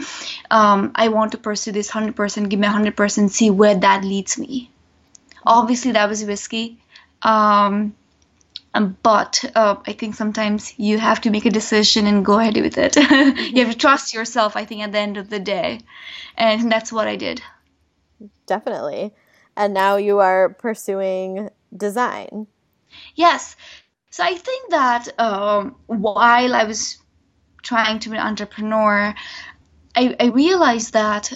um, 0.51 0.93
I 0.95 1.09
want 1.09 1.33
to 1.33 1.39
pursue 1.39 1.73
this 1.73 1.91
100%, 1.91 2.49
give 2.49 2.59
me 2.59 2.67
100%, 2.67 3.31
see 3.31 3.51
where 3.51 3.77
that 3.77 4.05
leads 4.05 4.39
me. 4.39 4.71
Obviously, 5.47 5.93
that 5.93 6.09
was 6.09 6.25
risky. 6.25 6.79
Um, 7.23 7.95
um, 8.75 8.97
but 9.03 9.45
uh, 9.55 9.77
I 9.87 9.93
think 9.93 10.17
sometimes 10.17 10.77
you 10.79 10.99
have 10.99 11.21
to 11.23 11.31
make 11.31 11.47
a 11.47 11.51
decision 11.51 12.07
and 12.07 12.25
go 12.25 12.41
ahead 12.41 12.57
with 12.57 12.77
it. 12.77 12.97
you 13.55 13.65
have 13.65 13.73
to 13.73 13.79
trust 13.79 14.13
yourself, 14.13 14.57
I 14.57 14.65
think, 14.65 14.83
at 14.83 14.91
the 14.91 14.99
end 14.99 15.17
of 15.17 15.31
the 15.31 15.39
day. 15.39 15.81
And 16.37 16.71
that's 16.71 16.93
what 16.93 17.07
I 17.07 17.15
did. 17.15 17.41
Definitely. 18.47 19.13
And 19.57 19.75
now 19.75 19.97
you 19.97 20.19
are 20.19 20.49
pursuing 20.49 21.51
design. 21.77 22.49
Yes. 23.15 23.55
So 24.15 24.23
I 24.23 24.37
think 24.37 24.71
that 24.71 25.09
um, 25.19 25.75
while 25.89 26.55
I 26.55 26.63
was 26.63 26.99
trying 27.65 27.99
to 27.99 28.11
be 28.11 28.17
an 28.17 28.25
entrepreneur, 28.25 29.13
I, 29.97 30.15
I 30.21 30.27
realized 30.27 30.93
that 30.93 31.33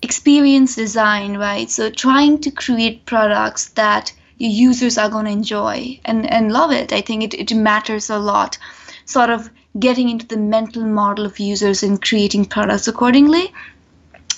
experience 0.00 0.76
design, 0.76 1.36
right? 1.36 1.68
So 1.68 1.90
trying 1.90 2.40
to 2.40 2.50
create 2.50 3.04
products 3.04 3.68
that 3.72 4.14
your 4.38 4.50
users 4.50 4.96
are 4.96 5.10
going 5.10 5.26
to 5.26 5.30
enjoy 5.30 6.00
and, 6.06 6.24
and 6.24 6.50
love 6.50 6.72
it. 6.72 6.90
I 6.90 7.02
think 7.02 7.22
it, 7.22 7.34
it 7.34 7.54
matters 7.54 8.08
a 8.08 8.18
lot. 8.18 8.56
Sort 9.04 9.28
of 9.28 9.50
getting 9.78 10.08
into 10.08 10.26
the 10.26 10.38
mental 10.38 10.86
model 10.86 11.26
of 11.26 11.38
users 11.38 11.82
and 11.82 12.00
creating 12.00 12.46
products 12.46 12.88
accordingly. 12.88 13.52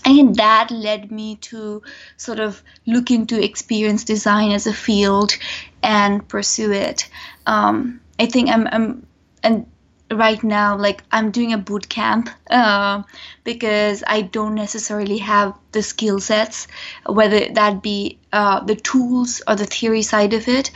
And 0.05 0.35
that 0.35 0.73
led 0.73 1.13
me 1.13 1.37
to 1.43 1.83
sort 2.17 2.41
of 2.41 2.61
look 2.87 3.13
into 3.13 3.41
experience 3.41 4.03
design 4.03 4.51
as 4.51 4.67
a 4.67 4.73
field 4.73 5.39
and 5.81 6.27
pursue 6.27 6.73
it. 6.73 7.09
Um, 7.47 8.01
I 8.19 8.27
think 8.27 8.51
I'm, 8.51 8.69
I'm, 8.71 9.07
and 9.43 9.67
right 10.11 10.43
now 10.45 10.77
like 10.77 11.03
i'm 11.11 11.31
doing 11.31 11.53
a 11.53 11.59
boot 11.59 11.89
camp 11.89 12.29
uh, 12.51 13.03
because 13.45 14.05
i 14.07 14.21
don't 14.21 14.55
necessarily 14.55 15.19
have 15.19 15.57
the 15.73 15.83
skill 15.83 16.21
sets 16.21 16.69
whether 17.07 17.49
that 17.53 17.83
be 17.83 18.19
uh, 18.33 18.61
the 18.65 18.77
tools 18.77 19.43
or 19.49 19.57
the 19.57 19.67
theory 19.67 20.03
side 20.03 20.35
of 20.35 20.49
it 20.49 20.71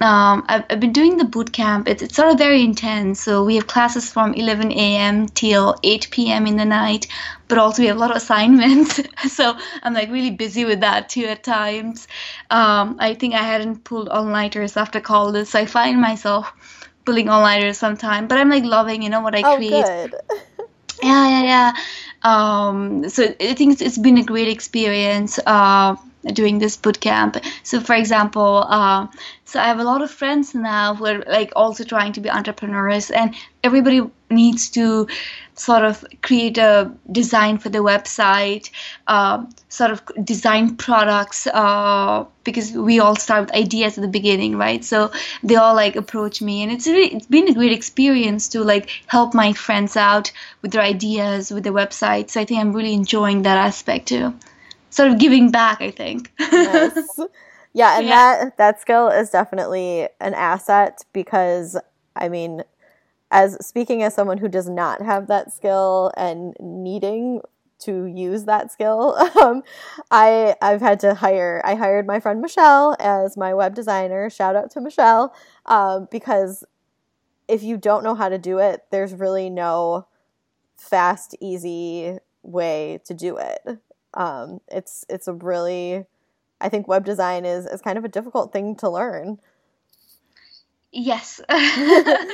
um, 0.00 0.44
I've, 0.48 0.64
I've, 0.70 0.80
been 0.80 0.92
doing 0.92 1.16
the 1.16 1.24
boot 1.24 1.52
camp 1.52 1.88
it's, 1.88 2.02
it's 2.02 2.16
sort 2.16 2.30
of 2.30 2.38
very 2.38 2.62
intense 2.62 3.20
so 3.20 3.44
we 3.44 3.56
have 3.56 3.66
classes 3.66 4.10
from 4.10 4.34
11 4.34 4.72
a.m 4.72 5.26
till 5.28 5.76
8 5.82 6.08
p.m 6.10 6.46
in 6.46 6.56
the 6.56 6.64
night 6.64 7.06
but 7.48 7.58
also 7.58 7.82
we 7.82 7.88
have 7.88 7.96
a 7.96 8.00
lot 8.00 8.10
of 8.10 8.16
assignments 8.16 9.00
so 9.28 9.56
i'm 9.82 9.94
like 9.94 10.10
really 10.10 10.30
busy 10.30 10.64
with 10.64 10.80
that 10.80 11.08
too 11.08 11.24
at 11.24 11.44
times 11.44 12.08
um, 12.50 12.96
i 12.98 13.14
think 13.14 13.34
i 13.34 13.42
hadn't 13.42 13.84
pulled 13.84 14.08
all-nighters 14.08 14.76
after 14.76 15.00
college 15.00 15.46
so 15.48 15.58
i 15.58 15.66
find 15.66 16.00
myself 16.00 16.52
pulling 17.04 17.28
all 17.28 17.42
nighters 17.42 17.78
sometime, 17.78 18.28
but 18.28 18.38
I'm 18.38 18.48
like 18.48 18.64
loving, 18.64 19.02
you 19.02 19.08
know, 19.08 19.20
what 19.20 19.34
I 19.34 19.42
oh, 19.44 19.56
create. 19.56 19.84
Good. 19.84 20.14
yeah, 21.02 21.28
yeah, 21.28 21.42
yeah. 21.42 21.72
Um, 22.22 23.08
so 23.08 23.24
I 23.40 23.54
think 23.54 23.72
it's, 23.72 23.82
it's 23.82 23.98
been 23.98 24.18
a 24.18 24.24
great 24.24 24.48
experience. 24.48 25.38
Uh, 25.44 25.96
doing 26.24 26.58
this 26.58 26.76
boot 26.76 27.00
camp. 27.00 27.36
So, 27.62 27.80
for 27.80 27.94
example, 27.94 28.64
uh, 28.68 29.06
so 29.44 29.58
I 29.58 29.64
have 29.64 29.80
a 29.80 29.84
lot 29.84 30.02
of 30.02 30.10
friends 30.10 30.54
now 30.54 30.94
who 30.94 31.06
are 31.06 31.24
like 31.26 31.52
also 31.56 31.84
trying 31.84 32.12
to 32.12 32.20
be 32.20 32.30
entrepreneurs, 32.30 33.10
and 33.10 33.34
everybody 33.64 34.02
needs 34.30 34.70
to 34.70 35.08
sort 35.54 35.84
of 35.84 36.04
create 36.22 36.56
a 36.56 36.92
design 37.10 37.58
for 37.58 37.68
the 37.68 37.80
website, 37.80 38.70
uh, 39.06 39.44
sort 39.68 39.90
of 39.90 40.02
design 40.24 40.76
products, 40.76 41.46
uh, 41.46 42.24
because 42.44 42.72
we 42.72 43.00
all 43.00 43.16
start 43.16 43.46
with 43.46 43.54
ideas 43.54 43.98
at 43.98 44.02
the 44.02 44.08
beginning, 44.08 44.56
right? 44.56 44.84
So 44.84 45.10
they 45.42 45.56
all 45.56 45.74
like 45.74 45.96
approach 45.96 46.40
me, 46.40 46.62
and 46.62 46.70
it's 46.70 46.86
really, 46.86 47.14
it's 47.14 47.26
been 47.26 47.48
a 47.48 47.54
great 47.54 47.72
experience 47.72 48.48
to 48.48 48.62
like 48.62 48.90
help 49.06 49.34
my 49.34 49.52
friends 49.52 49.96
out 49.96 50.32
with 50.62 50.72
their 50.72 50.82
ideas 50.82 51.50
with 51.50 51.64
the 51.64 51.70
website. 51.70 52.30
So 52.30 52.40
I 52.40 52.44
think 52.44 52.60
I'm 52.60 52.72
really 52.72 52.94
enjoying 52.94 53.42
that 53.42 53.56
aspect 53.56 54.08
too 54.08 54.34
sort 54.90 55.10
of 55.10 55.18
giving 55.18 55.50
back 55.50 55.80
i 55.80 55.90
think 55.90 56.32
nice. 56.38 57.18
yeah 57.72 57.98
and 57.98 58.06
yeah. 58.06 58.44
that 58.44 58.56
that 58.56 58.80
skill 58.80 59.08
is 59.08 59.30
definitely 59.30 60.08
an 60.20 60.34
asset 60.34 61.04
because 61.12 61.76
i 62.16 62.28
mean 62.28 62.62
as 63.30 63.64
speaking 63.64 64.02
as 64.02 64.14
someone 64.14 64.38
who 64.38 64.48
does 64.48 64.68
not 64.68 65.00
have 65.02 65.28
that 65.28 65.52
skill 65.52 66.12
and 66.16 66.54
needing 66.60 67.40
to 67.78 68.06
use 68.06 68.44
that 68.44 68.70
skill 68.70 69.16
um, 69.42 69.62
i 70.10 70.54
i've 70.60 70.80
had 70.80 71.00
to 71.00 71.14
hire 71.14 71.62
i 71.64 71.74
hired 71.74 72.06
my 72.06 72.20
friend 72.20 72.40
michelle 72.40 72.96
as 73.00 73.36
my 73.36 73.54
web 73.54 73.74
designer 73.74 74.28
shout 74.28 74.56
out 74.56 74.70
to 74.70 74.80
michelle 74.80 75.34
um, 75.66 76.08
because 76.10 76.64
if 77.48 77.62
you 77.62 77.76
don't 77.76 78.04
know 78.04 78.14
how 78.14 78.28
to 78.28 78.38
do 78.38 78.58
it 78.58 78.84
there's 78.90 79.14
really 79.14 79.48
no 79.48 80.06
fast 80.76 81.34
easy 81.40 82.18
way 82.42 83.00
to 83.04 83.14
do 83.14 83.36
it 83.36 83.78
um, 84.14 84.60
it's 84.68 85.04
it's 85.08 85.28
a 85.28 85.32
really 85.32 86.04
I 86.60 86.68
think 86.68 86.88
web 86.88 87.04
design 87.04 87.44
is 87.44 87.66
is 87.66 87.80
kind 87.80 87.98
of 87.98 88.04
a 88.04 88.08
difficult 88.08 88.52
thing 88.52 88.76
to 88.76 88.90
learn. 88.90 89.38
Yes. 90.92 91.40
yeah. 91.48 92.24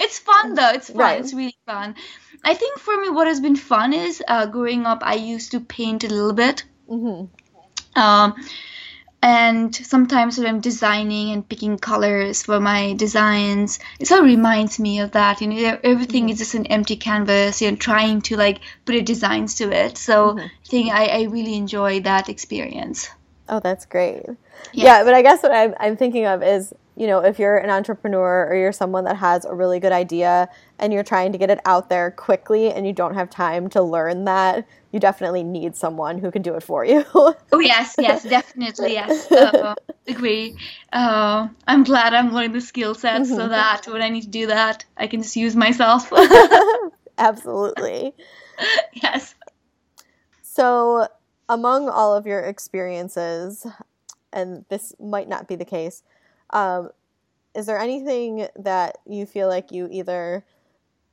It's 0.00 0.18
fun 0.18 0.54
though. 0.54 0.70
It's 0.70 0.88
fun. 0.88 0.98
Right. 0.98 1.20
It's 1.20 1.34
really 1.34 1.56
fun. 1.66 1.94
I 2.42 2.54
think 2.54 2.78
for 2.78 2.96
me, 3.00 3.10
what 3.10 3.26
has 3.26 3.40
been 3.40 3.56
fun 3.56 3.92
is 3.92 4.22
uh, 4.26 4.46
growing 4.46 4.86
up. 4.86 5.00
I 5.02 5.14
used 5.14 5.52
to 5.52 5.60
paint 5.60 6.04
a 6.04 6.08
little 6.08 6.32
bit. 6.32 6.64
Mm-hmm. 6.88 8.00
Um, 8.00 8.34
and 9.24 9.74
sometimes 9.74 10.36
when 10.36 10.46
I'm 10.46 10.60
designing 10.60 11.30
and 11.32 11.48
picking 11.48 11.78
colors 11.78 12.42
for 12.42 12.60
my 12.60 12.92
designs, 12.92 13.78
it 13.98 14.06
sort 14.06 14.20
of 14.20 14.26
reminds 14.26 14.78
me 14.78 15.00
of 15.00 15.12
that. 15.12 15.40
You 15.40 15.48
know, 15.48 15.78
everything 15.82 16.24
mm-hmm. 16.24 16.32
is 16.32 16.38
just 16.40 16.54
an 16.54 16.66
empty 16.66 16.96
canvas. 16.96 17.62
You're 17.62 17.74
trying 17.74 18.20
to 18.28 18.36
like 18.36 18.60
put 18.84 18.96
a 18.96 19.00
designs 19.00 19.54
to 19.56 19.72
it. 19.72 19.96
So 19.96 20.32
mm-hmm. 20.32 20.40
I 20.40 20.68
think 20.68 20.92
I, 20.92 21.06
I 21.06 21.22
really 21.22 21.54
enjoy 21.54 22.00
that 22.00 22.28
experience. 22.28 23.08
Oh, 23.48 23.60
that's 23.60 23.86
great. 23.86 24.26
Yeah. 24.74 24.98
yeah, 24.98 25.04
but 25.04 25.14
I 25.14 25.22
guess 25.22 25.42
what 25.42 25.52
I'm, 25.52 25.74
I'm 25.80 25.96
thinking 25.96 26.26
of 26.26 26.42
is 26.42 26.74
you 26.96 27.08
know, 27.08 27.18
if 27.20 27.38
you're 27.38 27.56
an 27.56 27.70
entrepreneur 27.70 28.46
or 28.46 28.54
you're 28.54 28.72
someone 28.72 29.04
that 29.04 29.16
has 29.16 29.44
a 29.44 29.54
really 29.54 29.80
good 29.80 29.92
idea 29.92 30.48
and 30.78 30.92
you're 30.92 31.02
trying 31.02 31.32
to 31.32 31.38
get 31.38 31.50
it 31.50 31.58
out 31.64 31.88
there 31.88 32.12
quickly 32.12 32.70
and 32.70 32.86
you 32.86 32.92
don't 32.92 33.14
have 33.14 33.28
time 33.28 33.68
to 33.70 33.82
learn 33.82 34.24
that, 34.26 34.66
you 34.92 35.00
definitely 35.00 35.42
need 35.42 35.74
someone 35.74 36.18
who 36.18 36.30
can 36.30 36.40
do 36.40 36.54
it 36.54 36.62
for 36.62 36.84
you. 36.84 37.04
oh 37.14 37.34
yes, 37.58 37.96
yes, 37.98 38.22
definitely, 38.22 38.92
yes. 38.92 39.30
Uh, 39.32 39.74
agree. 40.06 40.56
Uh, 40.92 41.48
I'm 41.66 41.82
glad 41.82 42.14
I'm 42.14 42.32
learning 42.32 42.52
the 42.52 42.60
skill 42.60 42.94
set 42.94 43.22
mm-hmm. 43.22 43.34
so 43.34 43.48
that 43.48 43.86
when 43.86 44.02
I 44.02 44.08
need 44.08 44.22
to 44.22 44.28
do 44.28 44.46
that, 44.46 44.84
I 44.96 45.08
can 45.08 45.22
just 45.22 45.34
use 45.34 45.56
myself. 45.56 46.12
Absolutely. 47.18 48.14
yes. 48.92 49.34
So, 50.42 51.08
among 51.48 51.88
all 51.88 52.14
of 52.14 52.26
your 52.26 52.40
experiences, 52.40 53.66
and 54.32 54.64
this 54.68 54.94
might 55.00 55.28
not 55.28 55.48
be 55.48 55.56
the 55.56 55.64
case, 55.64 56.04
um, 56.54 56.90
is 57.54 57.66
there 57.66 57.78
anything 57.78 58.48
that 58.56 58.98
you 59.06 59.26
feel 59.26 59.48
like 59.48 59.72
you 59.72 59.88
either 59.90 60.44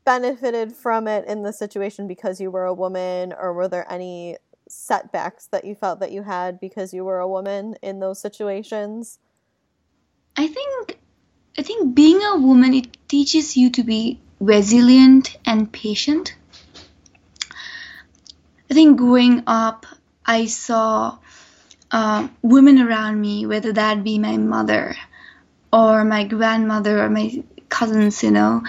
benefited 0.05 0.71
from 0.73 1.07
it 1.07 1.25
in 1.27 1.43
the 1.43 1.51
situation 1.51 2.07
because 2.07 2.39
you 2.39 2.49
were 2.49 2.65
a 2.65 2.73
woman, 2.73 3.33
or 3.33 3.53
were 3.53 3.67
there 3.67 3.91
any 3.91 4.37
setbacks 4.69 5.47
that 5.47 5.65
you 5.65 5.75
felt 5.75 5.99
that 5.99 6.11
you 6.11 6.23
had 6.23 6.59
because 6.59 6.93
you 6.93 7.03
were 7.03 7.19
a 7.19 7.27
woman 7.27 7.75
in 7.81 7.99
those 7.99 8.19
situations? 8.19 9.19
I 10.37 10.47
think 10.47 10.97
I 11.57 11.63
think 11.63 11.93
being 11.93 12.21
a 12.23 12.37
woman 12.37 12.73
it 12.73 12.97
teaches 13.07 13.57
you 13.57 13.69
to 13.71 13.83
be 13.83 14.19
resilient 14.39 15.37
and 15.45 15.71
patient. 15.71 16.35
I 18.69 18.73
think 18.73 18.97
growing 18.97 19.43
up, 19.47 19.85
I 20.25 20.45
saw 20.45 21.17
uh, 21.91 22.29
women 22.41 22.79
around 22.79 23.19
me, 23.19 23.45
whether 23.45 23.73
that 23.73 24.03
be 24.03 24.17
my 24.17 24.37
mother 24.37 24.95
or 25.71 26.03
my 26.03 26.25
grandmother 26.25 27.03
or 27.03 27.09
my 27.09 27.43
cousins, 27.69 28.23
you 28.23 28.31
know, 28.31 28.63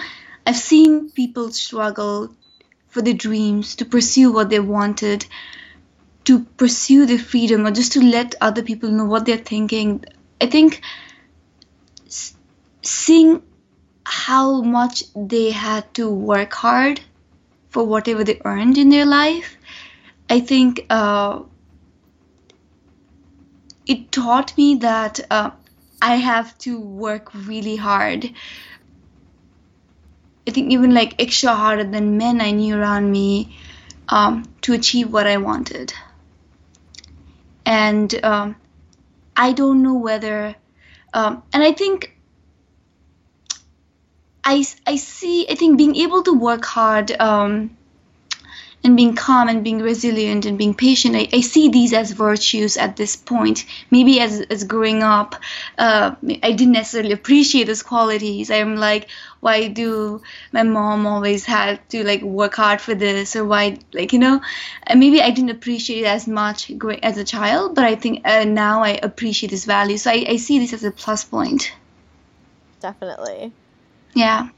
I've 0.47 0.57
seen 0.57 1.11
people 1.11 1.51
struggle 1.51 2.35
for 2.89 3.03
their 3.03 3.15
dreams, 3.15 3.77
to 3.77 3.85
pursue 3.85 4.33
what 4.33 4.51
they 4.51 4.61
wanted, 4.61 5.27
to 6.25 6.41
pursue 6.41 7.07
their 7.07 7.19
freedom, 7.19 7.67
or 7.67 7.71
just 7.71 7.93
to 7.93 8.01
let 8.05 8.35
other 8.41 8.63
people 8.63 8.91
know 8.91 9.07
what 9.07 9.25
they're 9.27 9.39
thinking. 9.39 10.05
I 10.41 10.47
think 10.47 10.83
seeing 12.83 13.43
how 14.05 14.61
much 14.63 15.05
they 15.15 15.51
had 15.51 15.93
to 15.95 16.11
work 16.11 16.53
hard 16.53 17.01
for 17.71 17.85
whatever 17.85 18.25
they 18.25 18.41
earned 18.45 18.77
in 18.77 18.91
their 18.91 19.07
life, 19.07 19.57
I 20.29 20.41
think 20.41 20.85
uh, 20.91 21.41
it 23.87 24.13
taught 24.13 24.57
me 24.57 24.77
that 24.77 25.21
uh, 25.31 25.51
I 26.03 26.17
have 26.17 26.59
to 26.59 26.81
work 26.81 27.33
really 27.33 27.77
hard. 27.77 28.29
I 30.49 30.51
think 30.51 30.73
even 30.73 30.93
like 30.93 31.23
extra 31.23 31.55
harder 31.55 31.85
than 31.85 32.19
men 32.19 32.41
I 32.41 32.51
knew 32.51 32.77
around 32.77 33.11
me 33.11 33.57
um, 34.09 34.43
to 34.63 34.73
achieve 34.73 35.13
what 35.13 35.29
I 35.29 35.37
wanted. 35.37 35.95
And 37.65 38.13
um, 38.25 38.57
I 39.37 39.53
don't 39.53 39.85
know 39.85 39.95
whether, 39.95 40.57
um, 41.15 41.45
and 41.53 41.63
I 41.63 41.71
think 41.71 42.17
I, 44.43 44.65
I 44.85 44.97
see, 44.97 45.47
I 45.49 45.55
think 45.55 45.79
being 45.79 45.95
able 45.95 46.25
to 46.25 46.33
work 46.33 46.65
hard 46.65 47.13
um, 47.13 47.77
and 48.85 48.97
being 48.97 49.15
calm 49.15 49.49
and 49.49 49.63
being 49.63 49.79
resilient 49.81 50.45
and 50.45 50.59
being 50.59 50.75
patient, 50.75 51.15
I, 51.15 51.29
I 51.33 51.41
see 51.41 51.69
these 51.69 51.93
as 51.93 52.11
virtues 52.11 52.77
at 52.77 52.97
this 52.97 53.15
point. 53.15 53.65
Maybe 53.91 54.21
as, 54.21 54.41
as 54.41 54.65
growing 54.65 55.03
up, 55.03 55.37
uh, 55.79 56.15
I 56.43 56.53
didn't 56.53 56.73
necessarily 56.73 57.13
appreciate 57.13 57.69
those 57.69 57.83
qualities. 57.83 58.51
I'm 58.51 58.77
like, 58.77 59.09
why 59.41 59.69
do 59.69 60.23
my 60.53 60.63
mom 60.63 61.07
always 61.07 61.45
have 61.45 61.87
to 61.89 62.05
like 62.05 62.23
work 62.23 62.55
hard 62.55 62.81
for 62.81 62.95
this 62.95 63.37
or 63.37 63.45
why, 63.45 63.79
like, 63.93 64.13
you 64.13 64.19
know, 64.19 64.41
maybe 64.95 65.21
I 65.21 65.31
didn't 65.31 65.51
appreciate 65.51 66.03
it 66.03 66.07
as 66.07 66.27
much 66.27 66.71
as 67.03 67.19
a 67.19 67.25
child, 67.25 67.75
but 67.75 67.85
I 67.85 67.95
think 67.95 68.27
uh, 68.27 68.45
now 68.45 68.83
I 68.83 68.99
appreciate 69.03 69.51
this 69.51 69.65
value. 69.65 69.97
So 69.97 70.11
I, 70.11 70.25
I 70.29 70.37
see 70.37 70.59
this 70.59 70.73
as 70.73 70.85
a 70.85 70.91
plus 70.91 71.25
point. 71.25 71.73
Definitely. 72.81 73.53
Yeah. 74.15 74.49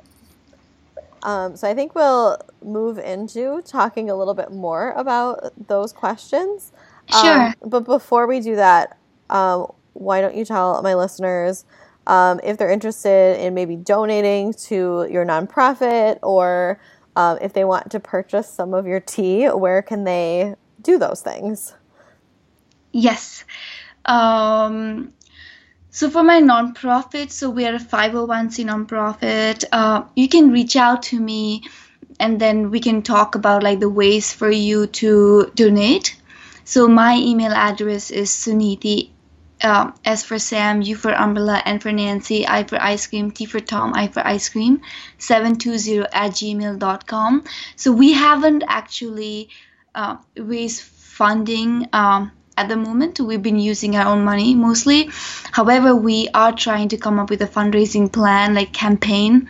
Um, 1.25 1.57
so 1.57 1.69
I 1.69 1.75
think 1.75 1.95
we'll 1.95 2.39
move 2.63 2.99
into 2.99 3.63
talking 3.63 4.11
a 4.11 4.15
little 4.15 4.35
bit 4.35 4.53
more 4.53 4.93
about 4.93 5.53
those 5.69 5.93
questions. 5.93 6.73
Sure. 7.11 7.47
Um, 7.47 7.55
but 7.65 7.81
before 7.81 8.27
we 8.27 8.41
do 8.41 8.57
that, 8.57 8.99
um, 9.31 9.73
why 9.95 10.21
don't 10.21 10.35
you 10.37 10.45
tell 10.45 10.83
my 10.83 10.95
listeners 10.95 11.65
um, 12.07 12.41
if 12.45 12.59
they're 12.59 12.71
interested 12.71 13.41
in 13.41 13.55
maybe 13.55 13.77
donating 13.77 14.53
to 14.53 15.09
your 15.11 15.25
nonprofit 15.25 16.19
or 16.23 16.79
um, 17.17 17.39
if 17.41 17.53
they 17.53 17.65
want 17.65 17.91
to 17.91 18.01
purchase 18.01 18.49
some 18.49 18.75
of 18.75 18.87
your 18.87 19.01
tea, 19.01 19.47
where 19.47 19.83
can 19.83 20.05
they 20.05 20.55
do 20.83 20.99
those 20.99 21.23
things? 21.23 21.75
Yes. 22.93 23.45
Um, 24.05 25.13
so 25.94 26.11
for 26.11 26.24
my 26.24 26.40
nonprofit, 26.40 27.30
so 27.30 27.48
we 27.48 27.64
are 27.66 27.76
a 27.76 27.78
501c 27.78 28.64
nonprofit. 28.64 29.62
Uh, 29.70 30.02
you 30.16 30.28
can 30.28 30.50
reach 30.50 30.74
out 30.74 31.04
to 31.04 31.20
me, 31.20 31.62
and 32.18 32.40
then 32.40 32.72
we 32.72 32.80
can 32.80 33.00
talk 33.02 33.37
about 33.37 33.62
like 33.62 33.78
the 33.78 33.88
ways 33.88 34.33
for 34.33 34.50
you 34.50 34.88
to 34.88 35.52
donate. 35.54 36.16
So 36.64 36.88
my 36.88 37.14
email 37.14 37.52
address 37.52 38.11
is 38.11 38.30
suniti, 38.30 39.11
uh, 39.62 39.92
S 40.04 40.24
for 40.24 40.40
Sam, 40.40 40.83
U 40.83 40.96
for 40.96 41.12
umbrella, 41.14 41.62
N 41.64 41.78
for 41.78 41.92
Nancy, 41.92 42.44
I 42.44 42.64
for 42.64 42.83
ice 42.83 43.07
cream, 43.07 43.30
T 43.30 43.44
for 43.44 43.61
Tom, 43.61 43.92
I 43.94 44.09
for 44.09 44.26
ice 44.26 44.48
cream, 44.48 44.80
720 45.18 46.00
at 46.12 46.33
gmail.com. 46.33 47.44
So 47.76 47.92
we 47.92 48.14
haven't 48.14 48.64
actually 48.66 49.48
uh, 49.94 50.16
raised 50.37 50.83
funding. 50.83 51.88
Um, 51.92 52.33
at 52.57 52.69
the 52.69 52.77
moment 52.77 53.21
we've 53.21 53.43
been 53.43 53.59
using 53.59 53.97
our 53.97 54.07
own 54.07 54.25
money 54.25 54.55
mostly. 54.55 55.11
However 55.53 55.95
we 55.95 56.29
are 56.35 56.53
trying 56.53 56.88
to 56.88 56.97
come 56.97 57.19
up 57.19 57.31
with 57.31 57.43
a 57.43 57.47
fundraising 57.47 58.12
plan 58.12 58.55
like 58.55 58.73
campaign 58.73 59.49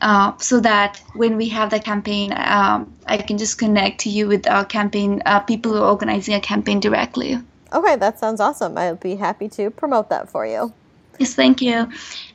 uh, 0.00 0.36
so 0.38 0.60
that 0.60 1.00
when 1.14 1.36
we 1.36 1.48
have 1.48 1.70
the 1.70 1.80
campaign 1.80 2.32
um, 2.36 2.92
i 3.06 3.16
can 3.16 3.38
just 3.38 3.58
connect 3.58 4.00
to 4.00 4.10
you 4.10 4.28
with 4.28 4.46
our 4.46 4.64
campaign 4.64 5.22
uh, 5.24 5.40
people 5.40 5.72
who 5.72 5.78
are 5.78 5.90
organizing 5.90 6.34
a 6.34 6.40
campaign 6.40 6.80
directly. 6.80 7.38
Okay 7.72 7.96
that 7.96 8.18
sounds 8.18 8.40
awesome. 8.40 8.78
I'll 8.78 8.96
be 8.96 9.16
happy 9.16 9.48
to 9.50 9.70
promote 9.70 10.10
that 10.10 10.28
for 10.28 10.46
you. 10.46 10.72
Yes 11.18 11.34
thank 11.34 11.62
you. 11.62 11.88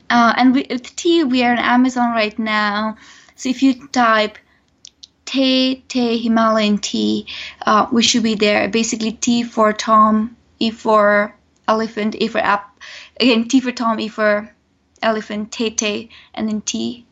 Uh, 0.10 0.34
and 0.38 0.54
we, 0.54 0.66
with 0.70 0.96
tea 0.96 1.24
we 1.24 1.44
are 1.44 1.52
on 1.52 1.60
amazon 1.60 2.12
right 2.12 2.38
now. 2.38 2.98
So 3.36 3.50
if 3.50 3.64
you 3.64 3.88
type 3.88 4.38
Te 5.30 5.84
Te 5.88 6.18
Himalayan 6.18 6.80
tea, 6.80 7.28
uh, 7.68 7.86
we 7.92 8.02
should 8.02 8.24
be 8.24 8.34
there. 8.34 8.68
Basically, 8.68 9.12
T 9.12 9.44
for 9.44 9.72
Tom, 9.72 10.36
E 10.58 10.72
for 10.72 11.36
elephant, 11.68 12.16
A 12.20 12.28
for 12.28 12.40
app. 12.40 12.76
Again, 13.20 13.48
T 13.48 13.60
for 13.60 13.72
Tom, 13.72 14.00
E 14.00 14.08
for 14.08 14.50
elephant, 15.04 15.52
Te 15.52 15.70
Te, 15.70 16.10
and 16.34 16.50
then 16.50 16.62
T. 16.62 17.06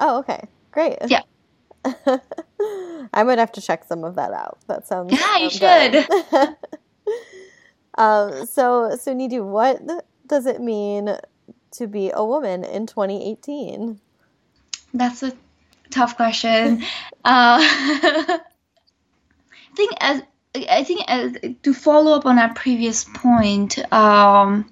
Oh, 0.00 0.18
okay. 0.18 0.48
Great. 0.72 0.98
Yeah. 1.06 1.20
I 3.14 3.22
might 3.22 3.38
have 3.38 3.52
to 3.52 3.60
check 3.60 3.84
some 3.84 4.02
of 4.02 4.16
that 4.16 4.32
out. 4.32 4.58
That 4.66 4.88
sounds. 4.88 5.12
Yeah, 5.12 5.38
you 5.38 5.50
should. 5.50 5.94
um, 7.96 8.46
so, 8.46 8.90
Suniti, 8.98 9.40
what 9.40 9.80
does 10.26 10.46
it 10.46 10.60
mean 10.60 11.16
to 11.70 11.86
be 11.86 12.10
a 12.12 12.24
woman 12.24 12.64
in 12.64 12.88
2018? 12.88 14.00
That's 14.92 15.22
a 15.22 15.32
tough 15.90 16.16
question. 16.16 16.82
uh, 17.24 17.58
I 19.74 19.76
think 19.76 19.92
as 20.00 20.22
I 20.54 20.84
think 20.84 21.02
as 21.08 21.36
to 21.62 21.74
follow 21.74 22.12
up 22.12 22.26
on 22.26 22.38
our 22.38 22.54
previous 22.54 23.04
point, 23.04 23.78
um, 23.92 24.70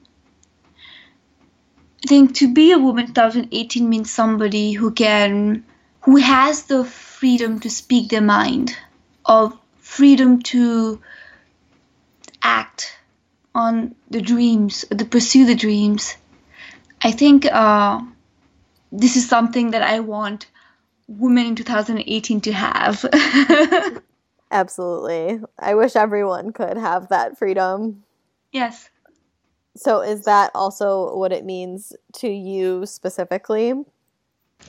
I 2.05 2.09
think 2.09 2.37
to 2.37 2.53
be 2.53 2.73
a 2.73 2.79
woman 2.79 3.07
2018 3.07 3.89
means 3.89 4.11
somebody 4.11 4.73
who 4.73 4.93
can, 4.93 5.65
who 6.03 6.17
has 6.17 6.65
the 6.65 6.85
freedom 6.85 7.59
to 7.61 7.71
speak 7.71 8.11
their 8.11 8.21
mind, 8.21 8.77
of 9.25 9.59
freedom 9.79 10.43
to 10.43 11.01
act 12.43 12.97
on 13.55 13.95
the 14.11 14.21
dreams, 14.21 14.85
to 14.97 15.05
pursue 15.05 15.47
the 15.47 15.55
dreams. 15.55 16.17
I 17.03 17.11
think 17.11 17.47
uh, 17.47 18.03
this 18.93 19.17
is 19.17 19.29
something 19.29 19.73
that 19.73 19.83
I 19.83 20.01
want 20.01 20.47
women 21.19 21.47
in 21.47 21.57
2018 21.57 22.41
to 22.43 22.53
have. 22.53 23.05
Absolutely. 24.51 25.41
I 25.59 25.75
wish 25.75 25.97
everyone 25.97 26.53
could 26.53 26.77
have 26.77 27.09
that 27.09 27.39
freedom. 27.39 28.05
Yes. 28.53 28.89
So, 29.75 30.03
is 30.03 30.25
that 30.25 30.51
also 30.55 31.17
what 31.17 31.33
it 31.33 31.47
means 31.47 31.95
to 32.17 32.29
you 32.29 32.85
specifically? 32.85 33.73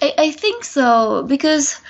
I, 0.02 0.14
I 0.18 0.32
think 0.32 0.64
so 0.64 1.24
because, 1.24 1.82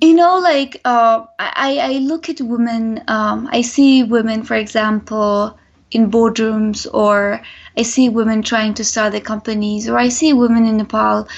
you 0.00 0.14
know, 0.14 0.38
like 0.38 0.80
uh, 0.84 1.24
I, 1.40 1.78
I 1.78 1.92
look 1.98 2.28
at 2.28 2.40
women, 2.40 3.02
um, 3.08 3.48
I 3.50 3.62
see 3.62 4.04
women, 4.04 4.44
for 4.44 4.54
example, 4.54 5.58
in 5.90 6.10
boardrooms, 6.10 6.86
or 6.92 7.42
I 7.76 7.82
see 7.82 8.08
women 8.08 8.42
trying 8.42 8.74
to 8.74 8.84
start 8.84 9.12
their 9.12 9.20
companies, 9.20 9.88
or 9.88 9.98
I 9.98 10.08
see 10.08 10.32
women 10.32 10.66
in 10.66 10.76
Nepal. 10.76 11.28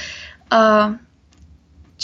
Uh, 0.50 0.96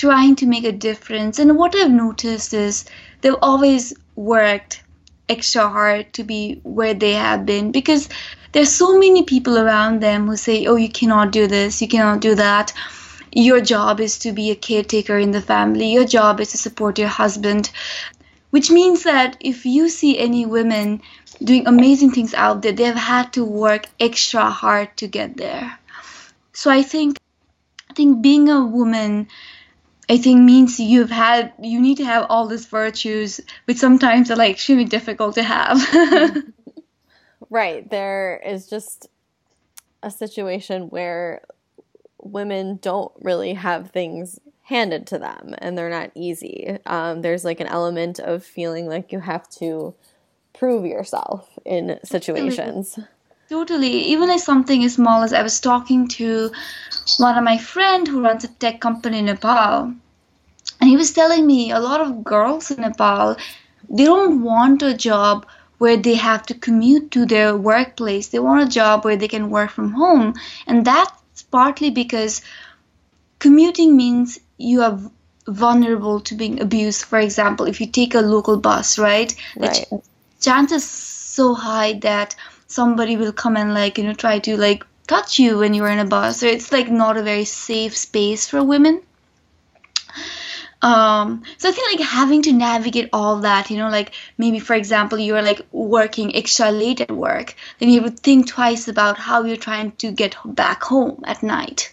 trying 0.00 0.34
to 0.34 0.46
make 0.46 0.64
a 0.64 0.72
difference. 0.72 1.38
And 1.38 1.58
what 1.58 1.76
I've 1.76 1.90
noticed 1.90 2.54
is 2.54 2.86
they've 3.20 3.42
always 3.42 3.92
worked 4.16 4.82
extra 5.28 5.68
hard 5.68 6.14
to 6.14 6.24
be 6.24 6.58
where 6.62 6.94
they 6.94 7.12
have 7.12 7.44
been 7.44 7.70
because 7.70 8.08
there's 8.52 8.72
so 8.72 8.98
many 8.98 9.24
people 9.24 9.58
around 9.58 10.00
them 10.00 10.26
who 10.26 10.36
say, 10.36 10.64
oh, 10.64 10.76
you 10.76 10.88
cannot 10.88 11.32
do 11.32 11.46
this, 11.46 11.82
you 11.82 11.88
cannot 11.88 12.20
do 12.20 12.34
that. 12.34 12.72
Your 13.30 13.60
job 13.60 14.00
is 14.00 14.18
to 14.20 14.32
be 14.32 14.50
a 14.50 14.56
caretaker 14.56 15.18
in 15.18 15.32
the 15.32 15.42
family, 15.42 15.92
your 15.92 16.06
job 16.06 16.40
is 16.40 16.52
to 16.52 16.56
support 16.56 16.98
your 16.98 17.08
husband. 17.08 17.70
Which 18.48 18.70
means 18.70 19.02
that 19.02 19.36
if 19.38 19.66
you 19.66 19.90
see 19.90 20.18
any 20.18 20.46
women 20.46 21.02
doing 21.44 21.66
amazing 21.66 22.12
things 22.12 22.32
out 22.32 22.62
there, 22.62 22.72
they've 22.72 22.94
had 22.94 23.34
to 23.34 23.44
work 23.44 23.86
extra 24.00 24.48
hard 24.48 24.96
to 24.96 25.06
get 25.06 25.36
there. 25.36 25.78
So 26.54 26.70
I 26.70 26.82
think 26.82 27.18
I 27.90 27.92
think 27.92 28.22
being 28.22 28.48
a 28.48 28.64
woman 28.64 29.28
I 30.10 30.18
think 30.18 30.40
means 30.40 30.80
you've 30.80 31.08
had 31.08 31.52
you 31.60 31.80
need 31.80 31.98
to 31.98 32.04
have 32.04 32.26
all 32.28 32.48
these 32.48 32.66
virtues, 32.66 33.40
which 33.66 33.76
sometimes 33.76 34.28
are 34.32 34.36
like 34.36 34.50
extremely 34.50 34.84
difficult 34.84 35.36
to 35.36 35.44
have. 35.44 35.80
right. 37.50 37.88
There 37.88 38.42
is 38.44 38.68
just 38.68 39.06
a 40.02 40.10
situation 40.10 40.90
where 40.90 41.42
women 42.20 42.80
don't 42.82 43.12
really 43.20 43.54
have 43.54 43.92
things 43.92 44.40
handed 44.62 45.06
to 45.08 45.18
them 45.18 45.54
and 45.58 45.78
they're 45.78 45.88
not 45.88 46.10
easy. 46.16 46.76
Um, 46.86 47.22
there's 47.22 47.44
like 47.44 47.60
an 47.60 47.68
element 47.68 48.18
of 48.18 48.44
feeling 48.44 48.88
like 48.88 49.12
you 49.12 49.20
have 49.20 49.48
to 49.58 49.94
prove 50.58 50.86
yourself 50.86 51.56
in 51.64 52.00
situations. 52.02 52.94
Totally. 52.94 53.08
totally. 53.48 53.92
Even 54.08 54.28
like 54.28 54.40
something 54.40 54.82
as 54.82 54.94
small 54.94 55.22
as 55.22 55.32
I 55.32 55.42
was 55.42 55.60
talking 55.60 56.08
to 56.08 56.50
one 57.18 57.36
of 57.36 57.44
my 57.44 57.58
friend 57.58 58.06
who 58.06 58.22
runs 58.22 58.44
a 58.44 58.48
tech 58.48 58.80
company 58.80 59.18
in 59.18 59.26
Nepal. 59.26 59.94
And 60.80 60.88
he 60.88 60.96
was 60.96 61.12
telling 61.12 61.46
me 61.46 61.70
a 61.70 61.80
lot 61.80 62.00
of 62.00 62.24
girls 62.24 62.70
in 62.70 62.80
Nepal, 62.80 63.36
they 63.88 64.04
don't 64.04 64.42
want 64.42 64.82
a 64.82 64.94
job 64.94 65.46
where 65.78 65.96
they 65.96 66.14
have 66.14 66.44
to 66.46 66.54
commute 66.54 67.10
to 67.12 67.26
their 67.26 67.56
workplace. 67.56 68.28
They 68.28 68.38
want 68.38 68.62
a 68.62 68.70
job 68.70 69.04
where 69.04 69.16
they 69.16 69.28
can 69.28 69.50
work 69.50 69.70
from 69.70 69.92
home. 69.92 70.34
And 70.66 70.84
that's 70.84 71.42
partly 71.50 71.90
because 71.90 72.42
commuting 73.38 73.96
means 73.96 74.38
you 74.58 74.82
are 74.82 74.98
vulnerable 75.48 76.20
to 76.20 76.34
being 76.34 76.60
abused. 76.60 77.04
For 77.04 77.18
example, 77.18 77.66
if 77.66 77.80
you 77.80 77.86
take 77.86 78.14
a 78.14 78.20
local 78.20 78.58
bus, 78.58 78.98
right? 78.98 79.34
Right. 79.56 79.86
The 79.90 79.98
ch- 79.98 80.44
chances 80.44 80.84
so 80.84 81.54
high 81.54 81.94
that 82.00 82.36
somebody 82.66 83.16
will 83.16 83.32
come 83.32 83.56
and 83.56 83.74
like 83.74 83.98
you 83.98 84.04
know 84.04 84.14
try 84.14 84.38
to 84.38 84.56
like 84.56 84.84
touch 85.10 85.40
you 85.40 85.58
when 85.58 85.74
you're 85.74 85.88
in 85.88 85.98
a 85.98 86.04
bus. 86.04 86.38
So 86.40 86.46
it's 86.46 86.70
like 86.70 86.88
not 86.88 87.16
a 87.16 87.22
very 87.22 87.44
safe 87.44 87.96
space 87.96 88.48
for 88.48 88.62
women. 88.62 89.02
Um, 90.82 91.42
so 91.58 91.68
I 91.68 91.72
think 91.72 91.98
like 91.98 92.08
having 92.08 92.42
to 92.42 92.52
navigate 92.52 93.10
all 93.12 93.40
that, 93.40 93.70
you 93.70 93.76
know, 93.76 93.90
like 93.90 94.14
maybe 94.38 94.60
for 94.60 94.74
example 94.74 95.18
you're 95.18 95.42
like 95.42 95.60
working 95.72 96.34
extra 96.34 96.70
late 96.70 97.00
at 97.02 97.10
work, 97.10 97.54
then 97.78 97.90
you 97.90 98.00
would 98.02 98.20
think 98.20 98.48
twice 98.48 98.88
about 98.88 99.18
how 99.18 99.44
you're 99.44 99.64
trying 99.68 99.92
to 100.02 100.10
get 100.10 100.36
back 100.44 100.82
home 100.84 101.22
at 101.24 101.42
night. 101.42 101.92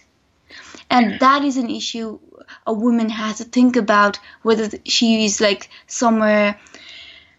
And 0.88 1.20
that 1.20 1.44
is 1.44 1.58
an 1.58 1.68
issue 1.68 2.18
a 2.66 2.72
woman 2.72 3.08
has 3.08 3.38
to 3.38 3.44
think 3.44 3.76
about 3.76 4.18
whether 4.42 4.70
she 4.84 5.24
is 5.24 5.40
like 5.40 5.68
somewhere 5.86 6.58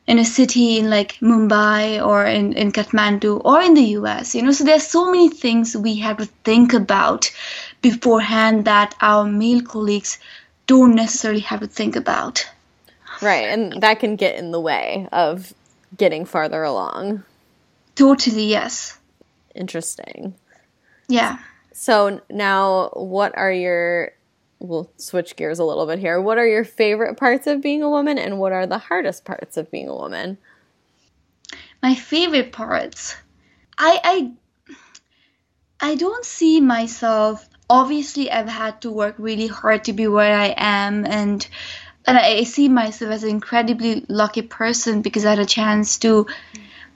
in 0.09 0.17
a 0.17 0.25
city 0.25 0.79
in 0.79 0.89
like 0.89 1.19
Mumbai 1.21 2.03
or 2.03 2.25
in, 2.25 2.53
in 2.53 2.71
Kathmandu 2.71 3.41
or 3.45 3.61
in 3.61 3.75
the 3.75 3.89
US, 3.99 4.33
you 4.33 4.41
know. 4.41 4.51
So 4.51 4.63
there's 4.63 4.87
so 4.87 5.11
many 5.11 5.29
things 5.29 5.77
we 5.77 5.99
have 5.99 6.17
to 6.17 6.25
think 6.43 6.73
about 6.73 7.31
beforehand 7.83 8.65
that 8.65 8.95
our 9.01 9.23
male 9.23 9.61
colleagues 9.61 10.17
don't 10.65 10.95
necessarily 10.95 11.41
have 11.41 11.59
to 11.59 11.67
think 11.67 11.95
about. 11.95 12.43
Right. 13.21 13.49
And 13.49 13.83
that 13.83 13.99
can 13.99 14.15
get 14.15 14.35
in 14.35 14.49
the 14.49 14.59
way 14.59 15.07
of 15.11 15.53
getting 15.95 16.25
farther 16.25 16.63
along. 16.63 17.23
Totally, 17.93 18.45
yes. 18.45 18.97
Interesting. 19.53 20.33
Yeah. 21.07 21.37
So 21.73 22.19
now, 22.31 22.89
what 22.93 23.37
are 23.37 23.51
your 23.51 24.13
we'll 24.59 24.91
switch 24.97 25.35
gears 25.35 25.59
a 25.59 25.63
little 25.63 25.85
bit 25.85 25.99
here. 25.99 26.21
What 26.21 26.37
are 26.37 26.47
your 26.47 26.65
favorite 26.65 27.17
parts 27.17 27.47
of 27.47 27.61
being 27.61 27.81
a 27.81 27.89
woman 27.89 28.17
and 28.17 28.39
what 28.39 28.51
are 28.51 28.67
the 28.67 28.77
hardest 28.77 29.25
parts 29.25 29.57
of 29.57 29.71
being 29.71 29.87
a 29.87 29.95
woman? 29.95 30.37
My 31.81 31.95
favorite 31.95 32.51
parts. 32.51 33.15
I 33.77 33.99
I 34.03 35.91
I 35.91 35.95
don't 35.95 36.25
see 36.25 36.59
myself 36.59 37.47
obviously 37.69 38.31
I've 38.31 38.49
had 38.49 38.81
to 38.81 38.91
work 38.91 39.15
really 39.17 39.47
hard 39.47 39.85
to 39.85 39.93
be 39.93 40.07
where 40.07 40.35
I 40.35 40.53
am 40.57 41.05
and 41.05 41.47
and 42.05 42.17
I 42.17 42.43
see 42.43 42.69
myself 42.69 43.11
as 43.11 43.23
an 43.23 43.29
incredibly 43.29 44.05
lucky 44.09 44.41
person 44.41 45.01
because 45.01 45.25
I 45.25 45.31
had 45.31 45.39
a 45.39 45.45
chance 45.45 45.99
to 45.99 46.25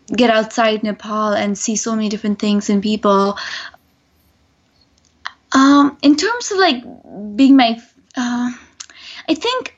get 0.08 0.30
outside 0.30 0.84
Nepal 0.84 1.34
and 1.34 1.58
see 1.58 1.76
so 1.76 1.96
many 1.96 2.10
different 2.10 2.40
things 2.40 2.70
and 2.70 2.82
people. 2.82 3.38
Um, 5.54 5.98
in 6.02 6.16
terms 6.16 6.52
of 6.52 6.58
like 6.58 6.84
being 7.36 7.56
my, 7.56 7.80
uh, 8.18 8.52
I 9.30 9.36
think 9.36 9.78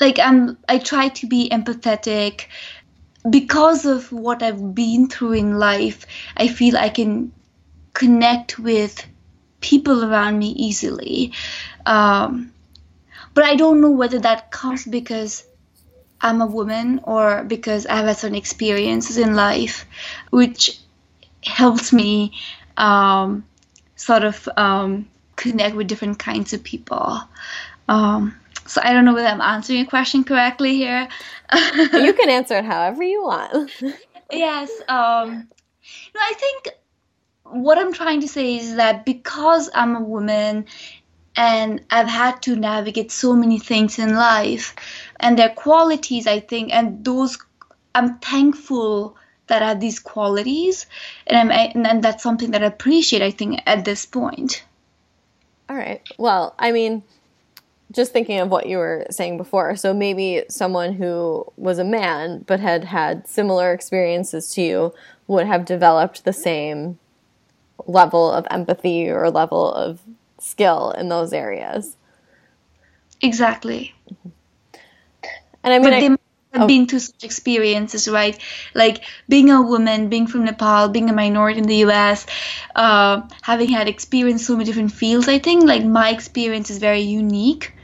like 0.00 0.18
I'm 0.18 0.56
I 0.68 0.78
try 0.78 1.08
to 1.08 1.26
be 1.26 1.48
empathetic 1.50 2.46
because 3.28 3.84
of 3.84 4.10
what 4.12 4.42
I've 4.42 4.74
been 4.74 5.08
through 5.08 5.32
in 5.32 5.58
life. 5.58 6.06
I 6.36 6.48
feel 6.48 6.76
I 6.76 6.88
can 6.88 7.32
connect 7.92 8.58
with 8.58 9.06
people 9.60 10.04
around 10.04 10.38
me 10.38 10.48
easily. 10.48 11.32
Um, 11.86 12.52
but 13.34 13.44
I 13.44 13.56
don't 13.56 13.80
know 13.80 13.90
whether 13.90 14.18
that 14.20 14.50
comes 14.50 14.84
because 14.84 15.44
I'm 16.20 16.40
a 16.40 16.46
woman 16.46 17.00
or 17.04 17.44
because 17.44 17.86
I 17.86 17.96
have 17.96 18.06
had 18.06 18.16
certain 18.16 18.36
experiences 18.36 19.18
in 19.18 19.34
life, 19.34 19.86
which 20.30 20.80
helps 21.42 21.92
me 21.92 22.32
um, 22.76 23.44
sort 24.04 24.24
of 24.24 24.48
um, 24.56 25.08
connect 25.36 25.74
with 25.74 25.86
different 25.86 26.18
kinds 26.18 26.52
of 26.52 26.62
people. 26.62 27.18
Um, 27.88 28.34
so 28.66 28.80
I 28.84 28.92
don't 28.92 29.04
know 29.04 29.14
whether 29.14 29.28
I'm 29.28 29.40
answering 29.40 29.78
your 29.80 29.88
question 29.88 30.24
correctly 30.24 30.74
here. 30.74 31.08
you 31.92 32.12
can 32.18 32.28
answer 32.28 32.58
it 32.58 32.64
however 32.64 33.02
you 33.02 33.24
want. 33.24 33.72
yes. 34.30 34.70
Um, 34.88 35.48
no, 36.14 36.20
I 36.20 36.34
think 36.36 36.68
what 37.44 37.78
I'm 37.78 37.92
trying 37.92 38.20
to 38.20 38.28
say 38.28 38.56
is 38.56 38.76
that 38.76 39.04
because 39.06 39.70
I'm 39.74 39.96
a 39.96 40.00
woman 40.00 40.66
and 41.36 41.82
I've 41.90 42.08
had 42.08 42.42
to 42.42 42.56
navigate 42.56 43.10
so 43.10 43.34
many 43.34 43.58
things 43.58 43.98
in 43.98 44.14
life, 44.14 44.76
and 45.18 45.36
their 45.36 45.48
qualities, 45.48 46.28
I 46.28 46.38
think, 46.38 46.72
and 46.72 47.04
those 47.04 47.38
I'm 47.94 48.18
thankful 48.18 49.16
that 49.46 49.62
have 49.62 49.80
these 49.80 49.98
qualities, 49.98 50.86
and 51.26 51.36
I'm 51.36 51.50
and 51.50 52.02
that's 52.02 52.22
something 52.22 52.52
that 52.52 52.62
I 52.62 52.66
appreciate. 52.66 53.22
I 53.22 53.30
think 53.30 53.60
at 53.66 53.84
this 53.84 54.06
point. 54.06 54.64
All 55.68 55.76
right. 55.76 56.02
Well, 56.18 56.54
I 56.58 56.72
mean, 56.72 57.02
just 57.92 58.12
thinking 58.12 58.40
of 58.40 58.50
what 58.50 58.66
you 58.66 58.78
were 58.78 59.06
saying 59.10 59.36
before. 59.36 59.76
So 59.76 59.94
maybe 59.94 60.44
someone 60.48 60.92
who 60.92 61.46
was 61.56 61.78
a 61.78 61.84
man 61.84 62.44
but 62.46 62.60
had 62.60 62.84
had 62.84 63.26
similar 63.26 63.72
experiences 63.72 64.50
to 64.54 64.62
you 64.62 64.94
would 65.26 65.46
have 65.46 65.64
developed 65.64 66.24
the 66.24 66.32
same 66.32 66.98
level 67.86 68.30
of 68.30 68.46
empathy 68.50 69.08
or 69.08 69.30
level 69.30 69.72
of 69.72 70.00
skill 70.38 70.90
in 70.92 71.08
those 71.08 71.32
areas. 71.32 71.96
Exactly. 73.22 73.94
And 75.62 75.72
I 75.72 75.78
mean, 75.78 76.18
I've 76.54 76.62
oh. 76.62 76.66
been 76.66 76.86
through 76.86 77.00
such 77.00 77.24
experiences, 77.24 78.08
right? 78.08 78.38
Like 78.74 79.04
being 79.28 79.50
a 79.50 79.60
woman, 79.60 80.08
being 80.08 80.28
from 80.28 80.44
Nepal, 80.44 80.88
being 80.88 81.10
a 81.10 81.12
minority 81.12 81.58
in 81.58 81.66
the 81.66 81.84
US, 81.86 82.26
uh, 82.76 83.22
having 83.42 83.68
had 83.68 83.88
experience 83.88 84.46
so 84.46 84.54
many 84.54 84.64
different 84.64 84.92
fields. 84.92 85.28
I 85.28 85.40
think 85.40 85.64
like 85.64 85.84
my 85.84 86.10
experience 86.10 86.70
is 86.70 86.78
very 86.78 87.00
unique, 87.00 87.74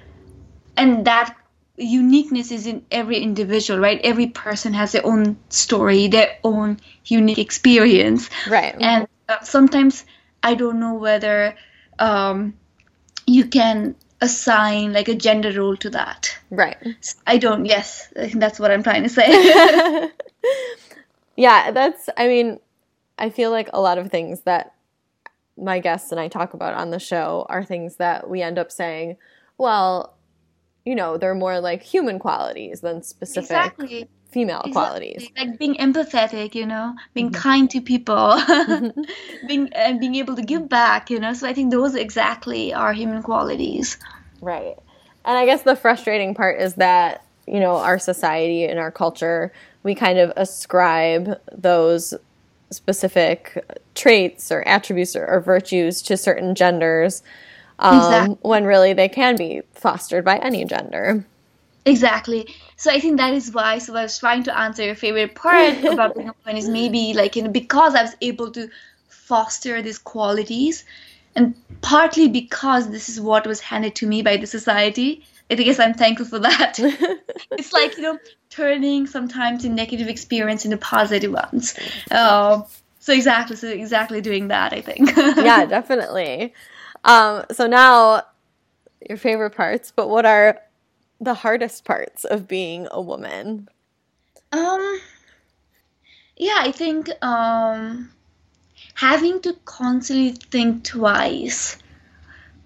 and 0.76 1.04
that 1.06 1.37
uniqueness 1.76 2.52
is 2.52 2.66
in 2.66 2.85
every 2.92 3.18
individual, 3.18 3.80
right? 3.80 4.00
Every 4.04 4.28
person 4.28 4.72
has 4.74 4.92
their 4.92 5.04
own 5.04 5.37
story, 5.48 6.06
their 6.06 6.38
own 6.44 6.78
unique 7.04 7.38
experience, 7.38 8.30
right? 8.48 8.76
And 8.78 9.09
uh, 9.28 9.40
sometimes 9.40 10.04
I 10.42 10.54
don't 10.54 10.78
know 10.78 10.94
whether 10.94 11.56
um, 11.98 12.54
you 13.26 13.46
can 13.46 13.96
assign 14.20 14.92
like 14.92 15.09
a 15.09 15.14
gender 15.14 15.52
role 15.52 15.76
to 15.78 15.90
that. 15.90 16.37
Right. 16.50 16.76
I 17.26 17.38
don't. 17.38 17.64
Yes, 17.64 18.12
I 18.16 18.26
think 18.26 18.40
that's 18.40 18.59
what 18.59 18.70
I'm 18.70 18.83
trying 18.83 19.02
to 19.02 19.09
say. 19.09 19.30
yeah, 21.37 21.70
that's. 21.70 22.09
I 22.16 22.26
mean, 22.26 22.61
I 23.18 23.30
feel 23.30 23.50
like 23.50 23.70
a 23.72 23.80
lot 23.80 23.98
of 23.98 24.11
things 24.11 24.40
that 24.42 24.74
my 25.56 25.78
guests 25.78 26.11
and 26.11 26.20
I 26.20 26.28
talk 26.28 26.54
about 26.54 26.74
on 26.74 26.90
the 26.90 26.98
show 26.98 27.46
are 27.48 27.64
things 27.64 27.96
that 27.96 28.28
we 28.28 28.42
end 28.42 28.59
up 28.59 28.70
saying, 28.70 29.16
well, 29.59 30.16
you 30.85 30.94
know, 30.94 31.18
they're 31.18 31.35
more 31.35 31.61
like 31.61 31.83
human 31.83 32.18
qualities 32.18 32.80
than 32.80 33.02
specific 33.02 33.50
exactly 33.50 34.09
female 34.31 34.61
exactly. 34.61 34.73
qualities 34.73 35.31
like 35.37 35.59
being 35.59 35.75
empathetic 35.77 36.55
you 36.55 36.66
know 36.66 36.95
being 37.14 37.31
mm-hmm. 37.31 37.43
kind 37.43 37.71
to 37.71 37.81
people 37.81 38.40
being 39.47 39.69
and 39.73 39.99
being 39.99 40.14
able 40.14 40.37
to 40.37 40.43
give 40.43 40.69
back 40.69 41.11
you 41.11 41.19
know 41.19 41.33
so 41.33 41.47
i 41.47 41.53
think 41.53 41.71
those 41.71 41.95
exactly 41.95 42.73
are 42.73 42.93
human 42.93 43.23
qualities 43.23 43.99
right 44.40 44.77
and 45.25 45.37
i 45.37 45.45
guess 45.45 45.62
the 45.62 45.75
frustrating 45.75 46.35
part 46.35 46.61
is 46.61 46.75
that 46.75 47.25
you 47.47 47.59
know 47.59 47.77
our 47.77 47.99
society 47.99 48.64
and 48.64 48.79
our 48.79 48.90
culture 48.90 49.53
we 49.83 49.95
kind 49.95 50.19
of 50.19 50.33
ascribe 50.37 51.40
those 51.53 52.14
specific 52.71 53.64
traits 53.95 54.53
or 54.53 54.66
attributes 54.66 55.16
or, 55.16 55.27
or 55.27 55.40
virtues 55.40 56.03
to 56.03 56.16
certain 56.16 56.55
genders 56.55 57.23
um, 57.81 57.97
exactly. 57.97 58.37
when 58.43 58.64
really 58.64 58.93
they 58.93 59.09
can 59.09 59.37
be 59.37 59.62
fostered 59.73 60.25
by 60.25 60.37
any 60.37 60.64
gender 60.64 61.25
Exactly. 61.87 62.55
So 62.77 62.90
I 62.90 63.01
think 63.01 63.19
that 63.19 63.35
is 63.35 63.53
why. 63.53 63.79
So 63.79 63.95
I 63.95 64.03
was 64.03 64.19
trying 64.19 64.43
to 64.45 64.59
answer 64.59 64.85
your 64.85 64.95
favorite 64.95 65.35
part 65.35 65.83
about 65.85 66.14
being 66.14 66.29
a 66.29 66.35
woman 66.45 66.57
is 66.57 66.69
maybe 66.69 67.14
like 67.14 67.37
you 67.37 67.43
know 67.43 67.51
because 67.51 67.95
I 67.95 68.03
was 68.03 68.16
able 68.21 68.51
to 68.53 68.69
foster 69.09 69.81
these 69.83 69.99
qualities, 69.99 70.85
and 71.35 71.55
partly 71.81 72.29
because 72.29 72.90
this 72.90 73.09
is 73.09 73.21
what 73.21 73.47
was 73.47 73.61
handed 73.61 73.95
to 73.97 74.07
me 74.07 74.23
by 74.23 74.37
the 74.37 74.47
society. 74.47 75.25
I 75.51 75.55
guess 75.55 75.81
I'm 75.81 75.95
thankful 75.95 76.27
for 76.27 76.38
that. 76.38 76.79
it's 77.59 77.73
like 77.73 77.97
you 77.97 78.03
know 78.03 78.19
turning 78.51 79.07
sometimes 79.07 79.64
a 79.64 79.69
negative 79.69 80.09
experience 80.09 80.64
into 80.64 80.77
positive 80.77 81.33
ones. 81.33 81.75
Uh, 82.11 82.62
so 83.01 83.12
exactly, 83.12 83.57
so 83.57 83.69
exactly 83.69 84.21
doing 84.21 84.49
that. 84.49 84.73
I 84.73 84.81
think. 84.81 85.16
yeah, 85.16 85.64
definitely. 85.64 86.55
Um, 87.05 87.45
so 87.51 87.66
now 87.66 88.23
your 89.09 89.16
favorite 89.16 89.57
parts, 89.57 89.93
but 89.95 90.09
what 90.09 90.27
are 90.27 90.61
the 91.20 91.35
hardest 91.35 91.85
parts 91.85 92.24
of 92.24 92.48
being 92.48 92.88
a 92.90 93.00
woman? 93.00 93.68
Um 94.52 95.00
yeah, 96.37 96.58
I 96.58 96.73
think 96.73 97.08
um 97.23 98.10
having 98.94 99.40
to 99.42 99.54
constantly 99.64 100.33
think 100.33 100.85
twice 100.85 101.79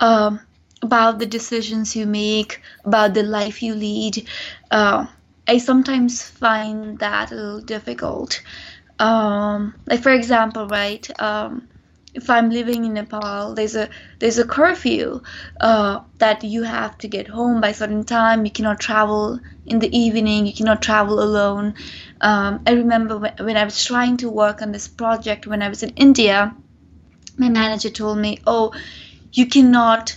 um 0.01 0.41
about 0.85 1.19
the 1.19 1.27
decisions 1.27 1.97
you 1.97 2.07
make, 2.07 2.61
about 2.85 3.15
the 3.15 3.23
life 3.23 3.63
you 3.63 3.75
lead. 3.75 4.29
Uh, 4.71 5.07
I 5.49 5.59
sometimes 5.59 6.23
find 6.23 6.99
that 6.99 7.33
a 7.33 7.35
little 7.35 7.61
difficult. 7.61 8.43
Um, 8.99 9.75
like 9.87 10.03
for 10.03 10.13
example, 10.13 10.69
right? 10.69 11.05
Um, 11.21 11.69
if 12.15 12.31
I'm 12.31 12.51
living 12.51 12.85
in 12.85 12.95
Nepal, 12.95 13.55
there's 13.55 13.75
a 13.75 13.89
there's 14.21 14.39
a 14.39 14.47
curfew 14.47 15.21
uh, 15.61 16.01
that 16.19 16.45
you 16.45 16.63
have 16.63 16.97
to 16.99 17.09
get 17.09 17.27
home 17.29 17.61
by 17.61 17.73
certain 17.73 18.05
time. 18.05 18.45
You 18.45 18.53
cannot 18.53 18.79
travel 18.81 19.41
in 19.67 19.81
the 19.81 19.97
evening. 19.97 20.47
You 20.47 20.55
cannot 20.55 20.81
travel 20.81 21.21
alone. 21.21 21.75
Um, 22.21 22.63
I 22.67 22.73
remember 22.73 23.19
when, 23.19 23.35
when 23.41 23.57
I 23.57 23.65
was 23.65 23.85
trying 23.85 24.19
to 24.19 24.31
work 24.31 24.63
on 24.63 24.71
this 24.71 24.87
project 24.87 25.47
when 25.47 25.61
I 25.61 25.69
was 25.69 25.83
in 25.83 25.91
India, 25.91 26.55
my 27.37 27.49
manager 27.49 27.91
told 27.91 28.19
me, 28.19 28.39
"Oh, 28.47 28.73
you 29.33 29.47
cannot 29.47 30.17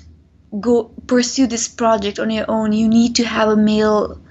go 0.61 0.83
pursue 1.07 1.47
this 1.47 1.67
project 1.67 2.19
on 2.19 2.29
your 2.29 2.45
own. 2.47 2.73
You 2.73 2.87
need 2.87 3.15
to 3.15 3.25
have 3.25 3.49
a 3.49 3.57
male 3.57 4.21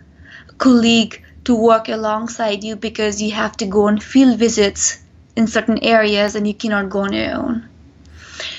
colleague 0.59 1.23
to 1.45 1.55
work 1.55 1.89
alongside 1.89 2.63
you 2.63 2.77
because 2.77 3.21
you 3.21 3.33
have 3.33 3.57
to 3.57 3.67
go 3.67 3.87
on 3.89 3.99
field 3.99 4.39
visits 4.39 4.99
in 5.37 5.47
certain 5.47 5.79
areas 5.83 6.35
and 6.35 6.47
you 6.47 6.55
cannot 6.55 6.91
go 6.91 7.01
on 7.01 7.13
your 7.13 7.35
own. 7.35 7.69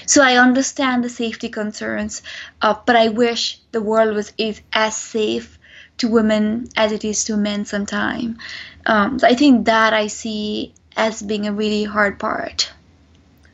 So 0.05 0.23
I 0.23 0.37
understand 0.37 1.03
the 1.03 1.09
safety 1.09 1.49
concerns, 1.49 2.21
uh, 2.61 2.75
but 2.85 2.95
I 2.95 3.09
wish 3.09 3.59
the 3.71 3.81
world 3.81 4.15
was 4.15 4.31
as 4.71 4.95
safe 4.95 5.59
to 5.97 6.07
women 6.07 6.69
as 6.77 6.91
it 6.91 7.03
is 7.03 7.25
to 7.25 7.35
men 7.35 7.65
sometimes. 7.65 8.37
Um, 8.85 9.19
so 9.19 9.27
I 9.27 9.35
think 9.35 9.65
that 9.65 9.93
I 9.93 10.07
see 10.07 10.73
as 10.95 11.21
being 11.21 11.47
a 11.47 11.51
really 11.51 11.83
hard 11.83 12.19
part. 12.19 12.71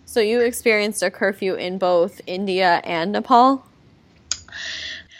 So 0.06 0.20
you 0.20 0.42
experienced 0.42 1.02
a 1.02 1.10
curfew 1.10 1.56
in 1.56 1.80
both 1.80 2.22
India 2.28 2.82
and 2.84 3.14
Nepal? 3.14 3.66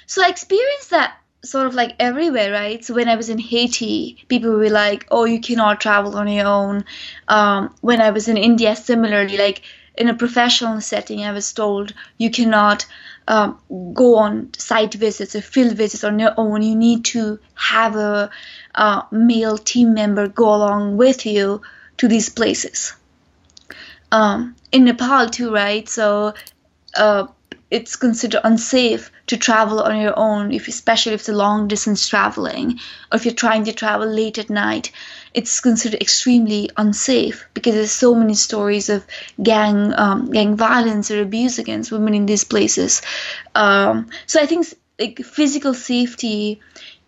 So 0.06 0.24
I 0.24 0.30
experienced 0.30 0.92
that 0.92 1.18
sort 1.44 1.68
of 1.68 1.74
like 1.74 1.96
everywhere, 2.00 2.52
right? 2.52 2.84
So 2.84 2.94
when 2.94 3.10
I 3.10 3.16
was 3.16 3.30
in 3.30 3.38
Haiti, 3.38 4.24
people 4.28 4.52
were 4.52 4.70
like, 4.70 5.06
"Oh, 5.12 5.26
you 5.26 5.40
cannot 5.40 5.82
travel 5.82 6.16
on 6.16 6.28
your 6.28 6.48
own." 6.48 6.86
Um, 7.28 7.74
when 7.82 8.02
I 8.02 8.12
was 8.12 8.28
in 8.28 8.38
India, 8.38 8.76
similarly, 8.76 9.38
like 9.38 9.62
in 9.96 10.10
a 10.10 10.16
professional 10.16 10.82
setting, 10.82 11.24
I 11.24 11.32
was 11.32 11.54
told 11.54 11.94
you 12.18 12.32
cannot 12.32 12.86
um, 13.28 13.60
go 13.94 14.16
on 14.18 14.50
site 14.58 14.94
visits 14.94 15.36
or 15.36 15.42
field 15.42 15.74
visits 15.74 16.04
on 16.04 16.20
your 16.20 16.34
own. 16.38 16.62
You 16.62 16.76
need 16.76 17.06
to 17.06 17.40
have 17.56 17.96
a, 17.96 18.30
male 19.12 19.58
team 19.58 19.94
member 19.94 20.28
go 20.28 20.56
along 20.56 20.98
with 20.98 21.28
you 21.28 21.62
to 21.98 22.08
these 22.08 22.30
places. 22.30 22.94
Um, 24.12 24.56
in 24.72 24.86
Nepal 24.86 25.30
too, 25.30 25.54
right? 25.54 25.88
So 25.88 26.34
uh, 26.96 27.28
it's 27.74 27.96
considered 27.96 28.42
unsafe 28.44 29.12
to 29.26 29.36
travel 29.36 29.82
on 29.82 30.00
your 30.00 30.14
own, 30.16 30.52
if 30.54 30.68
especially 30.68 31.14
if 31.14 31.22
it's 31.22 31.30
a 31.30 31.34
long 31.34 31.68
distance 31.68 32.08
traveling, 32.08 32.80
or 33.12 33.16
if 33.16 33.26
you're 33.26 33.34
trying 33.34 33.64
to 33.64 33.74
travel 33.74 34.08
late 34.08 34.38
at 34.38 34.52
night. 34.52 34.92
It's 35.34 35.60
considered 35.60 36.00
extremely 36.00 36.70
unsafe 36.78 37.48
because 37.56 37.74
there's 37.74 37.92
so 37.92 38.14
many 38.14 38.36
stories 38.36 38.90
of 38.90 39.04
gang 39.42 39.92
um, 39.98 40.30
gang 40.30 40.56
violence 40.56 41.10
or 41.10 41.20
abuse 41.24 41.58
against 41.58 41.92
women 41.92 42.14
in 42.14 42.28
these 42.28 42.44
places. 42.44 43.02
Um, 43.56 44.10
so 44.28 44.40
I 44.40 44.46
think 44.46 44.68
like 45.00 45.26
physical 45.26 45.74
safety 45.74 46.62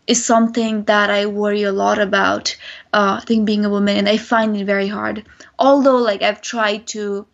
is 0.08 0.26
something 0.26 0.84
that 0.86 1.12
I 1.12 1.28
worry 1.28 1.62
a 1.62 1.72
lot 1.72 2.00
about. 2.00 2.58
Uh, 2.92 3.20
I 3.22 3.24
think 3.26 3.46
being 3.46 3.66
a 3.66 3.70
woman, 3.70 3.98
and 3.98 4.10
I 4.10 4.18
find 4.18 4.58
it 4.58 4.66
very 4.66 4.88
hard. 4.88 5.26
Although, 5.60 5.98
like 5.98 6.24
I've 6.24 6.42
tried 6.42 6.88
to 6.88 7.28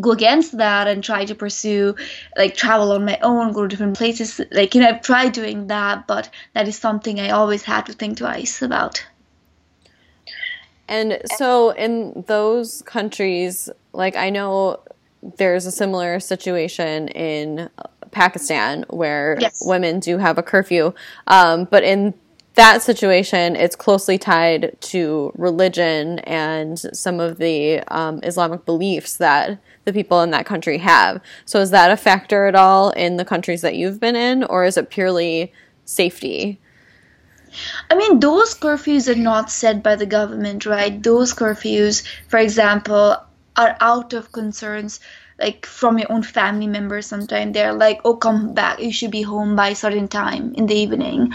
go 0.00 0.12
against 0.12 0.56
that 0.56 0.88
and 0.88 1.02
try 1.02 1.24
to 1.24 1.34
pursue 1.34 1.94
like 2.36 2.56
travel 2.56 2.92
on 2.92 3.04
my 3.04 3.18
own 3.22 3.52
go 3.52 3.62
to 3.62 3.68
different 3.68 3.96
places 3.96 4.40
like 4.50 4.74
you 4.74 4.80
know 4.80 4.88
i've 4.88 5.02
tried 5.02 5.32
doing 5.32 5.66
that 5.66 6.06
but 6.06 6.30
that 6.54 6.68
is 6.68 6.76
something 6.76 7.20
i 7.20 7.30
always 7.30 7.62
had 7.62 7.86
to 7.86 7.92
think 7.92 8.18
twice 8.18 8.62
about 8.62 9.04
and 10.88 11.20
so 11.36 11.70
in 11.70 12.24
those 12.26 12.82
countries 12.82 13.68
like 13.92 14.16
i 14.16 14.30
know 14.30 14.78
there's 15.36 15.66
a 15.66 15.72
similar 15.72 16.20
situation 16.20 17.08
in 17.08 17.68
pakistan 18.10 18.84
where 18.90 19.36
yes. 19.40 19.62
women 19.66 19.98
do 20.00 20.18
have 20.18 20.38
a 20.38 20.42
curfew 20.42 20.92
um, 21.26 21.64
but 21.64 21.82
in 21.82 22.14
that 22.56 22.82
situation, 22.82 23.54
it's 23.54 23.76
closely 23.76 24.18
tied 24.18 24.76
to 24.80 25.32
religion 25.36 26.18
and 26.20 26.78
some 26.78 27.20
of 27.20 27.38
the 27.38 27.80
um, 27.88 28.20
Islamic 28.22 28.64
beliefs 28.64 29.18
that 29.18 29.58
the 29.84 29.92
people 29.92 30.22
in 30.22 30.30
that 30.30 30.46
country 30.46 30.78
have. 30.78 31.20
So, 31.44 31.60
is 31.60 31.70
that 31.70 31.90
a 31.90 31.96
factor 31.96 32.46
at 32.46 32.54
all 32.54 32.90
in 32.90 33.16
the 33.16 33.24
countries 33.24 33.62
that 33.62 33.76
you've 33.76 34.00
been 34.00 34.16
in, 34.16 34.44
or 34.44 34.64
is 34.64 34.76
it 34.76 34.90
purely 34.90 35.52
safety? 35.84 36.58
I 37.88 37.94
mean, 37.94 38.20
those 38.20 38.54
curfews 38.54 39.08
are 39.08 39.18
not 39.18 39.50
set 39.50 39.82
by 39.82 39.96
the 39.96 40.06
government, 40.06 40.66
right? 40.66 41.02
Those 41.02 41.32
curfews, 41.32 42.04
for 42.28 42.38
example, 42.38 43.16
are 43.56 43.76
out 43.80 44.12
of 44.12 44.32
concerns 44.32 45.00
like 45.38 45.66
from 45.66 45.98
your 45.98 46.10
own 46.10 46.22
family 46.22 46.66
members 46.66 47.06
sometimes 47.06 47.52
they're 47.52 47.74
like 47.74 48.00
oh 48.04 48.16
come 48.16 48.54
back 48.54 48.80
you 48.80 48.90
should 48.90 49.10
be 49.10 49.22
home 49.22 49.54
by 49.54 49.68
a 49.68 49.74
certain 49.74 50.08
time 50.08 50.54
in 50.54 50.66
the 50.66 50.74
evening 50.74 51.32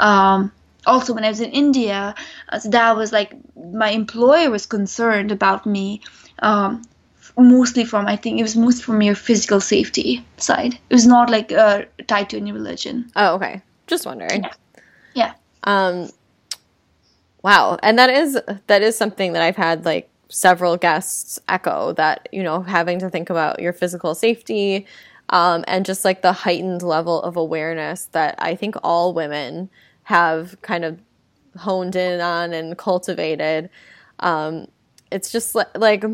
um, 0.00 0.50
also 0.86 1.14
when 1.14 1.24
I 1.24 1.28
was 1.28 1.40
in 1.40 1.50
India, 1.50 2.14
uh, 2.48 2.58
so 2.58 2.70
that 2.70 2.96
was 2.96 3.12
like 3.12 3.34
my 3.56 3.90
employer 3.90 4.50
was 4.50 4.66
concerned 4.66 5.32
about 5.32 5.66
me. 5.66 6.02
Um, 6.40 6.82
mostly 7.36 7.84
from 7.84 8.06
I 8.06 8.16
think 8.16 8.38
it 8.38 8.42
was 8.42 8.56
mostly 8.56 8.82
from 8.82 9.02
your 9.02 9.14
physical 9.14 9.60
safety 9.60 10.24
side. 10.36 10.74
It 10.74 10.94
was 10.94 11.06
not 11.06 11.30
like 11.30 11.52
uh, 11.52 11.82
tied 12.06 12.30
to 12.30 12.36
any 12.36 12.52
religion. 12.52 13.10
Oh, 13.16 13.34
okay. 13.36 13.62
Just 13.86 14.06
wondering. 14.06 14.42
Yeah. 14.42 14.52
yeah. 15.14 15.34
Um. 15.64 16.10
Wow, 17.42 17.78
and 17.82 17.98
that 17.98 18.08
is 18.08 18.38
that 18.66 18.82
is 18.82 18.96
something 18.96 19.34
that 19.34 19.42
I've 19.42 19.56
had 19.56 19.84
like 19.84 20.08
several 20.28 20.76
guests 20.76 21.38
echo 21.48 21.92
that 21.92 22.28
you 22.32 22.42
know 22.42 22.62
having 22.62 22.98
to 22.98 23.10
think 23.10 23.30
about 23.30 23.60
your 23.60 23.72
physical 23.72 24.14
safety 24.14 24.86
um, 25.30 25.64
and 25.66 25.84
just 25.84 26.04
like 26.04 26.22
the 26.22 26.32
heightened 26.32 26.82
level 26.82 27.22
of 27.22 27.36
awareness 27.36 28.06
that 28.12 28.34
I 28.38 28.54
think 28.54 28.76
all 28.82 29.12
women 29.12 29.70
have 30.04 30.60
kind 30.62 30.84
of 30.84 31.00
honed 31.56 31.96
in 31.96 32.20
on 32.20 32.52
and 32.52 32.76
cultivated. 32.78 33.70
Um, 34.20 34.68
it's 35.10 35.30
just 35.30 35.54
like 35.54 36.04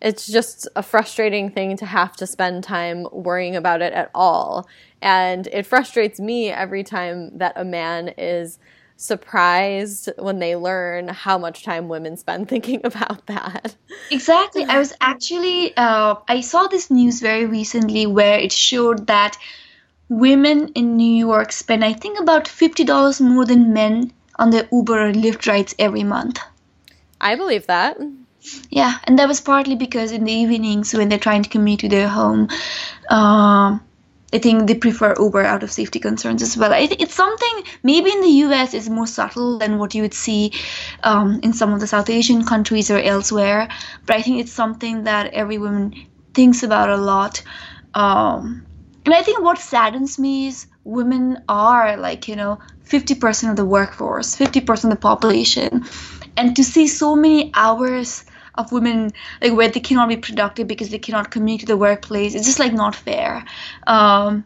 it's 0.00 0.26
just 0.26 0.66
a 0.74 0.82
frustrating 0.82 1.50
thing 1.50 1.76
to 1.76 1.86
have 1.86 2.16
to 2.16 2.26
spend 2.26 2.64
time 2.64 3.06
worrying 3.12 3.56
about 3.56 3.82
it 3.82 3.92
at 3.92 4.10
all. 4.14 4.68
And 5.00 5.46
it 5.48 5.64
frustrates 5.64 6.18
me 6.18 6.50
every 6.50 6.82
time 6.82 7.38
that 7.38 7.52
a 7.56 7.64
man 7.64 8.08
is 8.18 8.58
surprised 8.96 10.10
when 10.18 10.40
they 10.40 10.56
learn 10.56 11.06
how 11.06 11.38
much 11.38 11.62
time 11.62 11.88
women 11.88 12.16
spend 12.16 12.48
thinking 12.52 12.80
about 12.84 13.26
that. 13.26 13.76
Exactly. 14.10 14.64
I 14.64 14.78
was 14.78 14.92
actually, 15.00 15.74
uh, 15.76 16.16
I 16.26 16.40
saw 16.40 16.66
this 16.66 16.90
news 16.90 17.20
very 17.20 17.46
recently 17.46 18.06
where 18.06 18.38
it 18.38 18.52
showed 18.52 19.06
that 19.06 19.36
women 20.08 20.68
in 20.74 20.96
New 20.96 21.14
York 21.14 21.52
spend, 21.52 21.84
I 21.84 21.92
think, 21.92 22.18
about 22.18 22.44
$50 22.44 23.20
more 23.20 23.44
than 23.44 23.72
men 23.72 24.12
on 24.36 24.50
their 24.50 24.68
Uber 24.72 25.08
or 25.08 25.12
Lyft 25.12 25.46
rides 25.46 25.74
every 25.78 26.04
month. 26.04 26.38
I 27.20 27.34
believe 27.34 27.66
that. 27.66 27.98
Yeah, 28.70 28.98
and 29.04 29.18
that 29.18 29.28
was 29.28 29.40
partly 29.40 29.74
because 29.74 30.12
in 30.12 30.24
the 30.24 30.32
evenings 30.32 30.94
when 30.94 31.08
they're 31.08 31.18
trying 31.18 31.42
to 31.42 31.50
commute 31.50 31.80
to 31.80 31.88
their 31.88 32.08
home, 32.08 32.48
um, 33.10 33.82
I 34.32 34.38
think 34.38 34.66
they 34.66 34.74
prefer 34.74 35.14
Uber 35.18 35.42
out 35.42 35.62
of 35.62 35.72
safety 35.72 35.98
concerns 35.98 36.42
as 36.42 36.56
well. 36.56 36.72
I 36.72 36.86
think 36.86 37.00
it's 37.00 37.14
something 37.14 37.64
maybe 37.82 38.12
in 38.12 38.20
the 38.20 38.46
US 38.46 38.74
is 38.74 38.88
more 38.88 39.06
subtle 39.06 39.58
than 39.58 39.78
what 39.78 39.94
you 39.94 40.02
would 40.02 40.14
see 40.14 40.52
um, 41.02 41.40
in 41.42 41.52
some 41.52 41.72
of 41.72 41.80
the 41.80 41.86
South 41.86 42.10
Asian 42.10 42.44
countries 42.44 42.90
or 42.90 42.98
elsewhere, 42.98 43.68
but 44.06 44.16
I 44.16 44.22
think 44.22 44.40
it's 44.40 44.52
something 44.52 45.04
that 45.04 45.32
every 45.32 45.58
woman 45.58 45.94
thinks 46.34 46.62
about 46.62 46.90
a 46.90 46.96
lot. 46.96 47.42
Um, 47.94 48.66
and 49.08 49.14
I 49.14 49.22
think 49.22 49.40
what 49.40 49.56
saddens 49.56 50.18
me 50.18 50.48
is 50.48 50.66
women 50.84 51.42
are 51.48 51.96
like, 51.96 52.28
you 52.28 52.36
know, 52.36 52.58
50% 52.84 53.48
of 53.48 53.56
the 53.56 53.64
workforce, 53.64 54.36
50% 54.36 54.84
of 54.84 54.90
the 54.90 54.96
population. 54.96 55.86
And 56.36 56.54
to 56.54 56.62
see 56.62 56.86
so 56.86 57.16
many 57.16 57.50
hours 57.54 58.26
of 58.56 58.70
women 58.70 59.12
like 59.40 59.54
where 59.54 59.70
they 59.70 59.80
cannot 59.80 60.10
be 60.10 60.18
productive 60.18 60.68
because 60.68 60.90
they 60.90 60.98
cannot 60.98 61.30
commute 61.30 61.60
to 61.60 61.66
the 61.66 61.78
workplace, 61.78 62.34
it's 62.34 62.44
just 62.44 62.58
like 62.58 62.74
not 62.74 62.94
fair. 62.94 63.46
Um, 63.86 64.44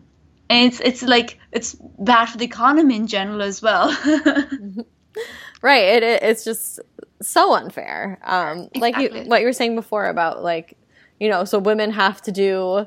and 0.49 0.69
it's 0.69 0.79
it's 0.79 1.03
like 1.03 1.41
it's 1.51 1.75
bad 1.99 2.27
for 2.27 2.39
the 2.39 2.45
economy 2.45 2.95
in 2.95 3.09
general 3.09 3.43
as 3.43 3.63
well. 3.63 3.89
right. 5.61 5.83
It, 5.83 6.03
it, 6.05 6.23
it's 6.23 6.45
just 6.45 6.79
so 7.21 7.53
unfair. 7.55 8.21
Um, 8.23 8.69
exactly. 8.75 8.81
Like 8.81 8.97
you, 9.01 9.29
what 9.29 9.41
you 9.41 9.47
were 9.49 9.53
saying 9.53 9.75
before 9.75 10.07
about 10.07 10.45
like, 10.45 10.79
you 11.19 11.29
know, 11.29 11.45
so 11.45 11.59
women 11.59 11.91
have 11.91 12.23
to 12.23 12.31
do 12.31 12.87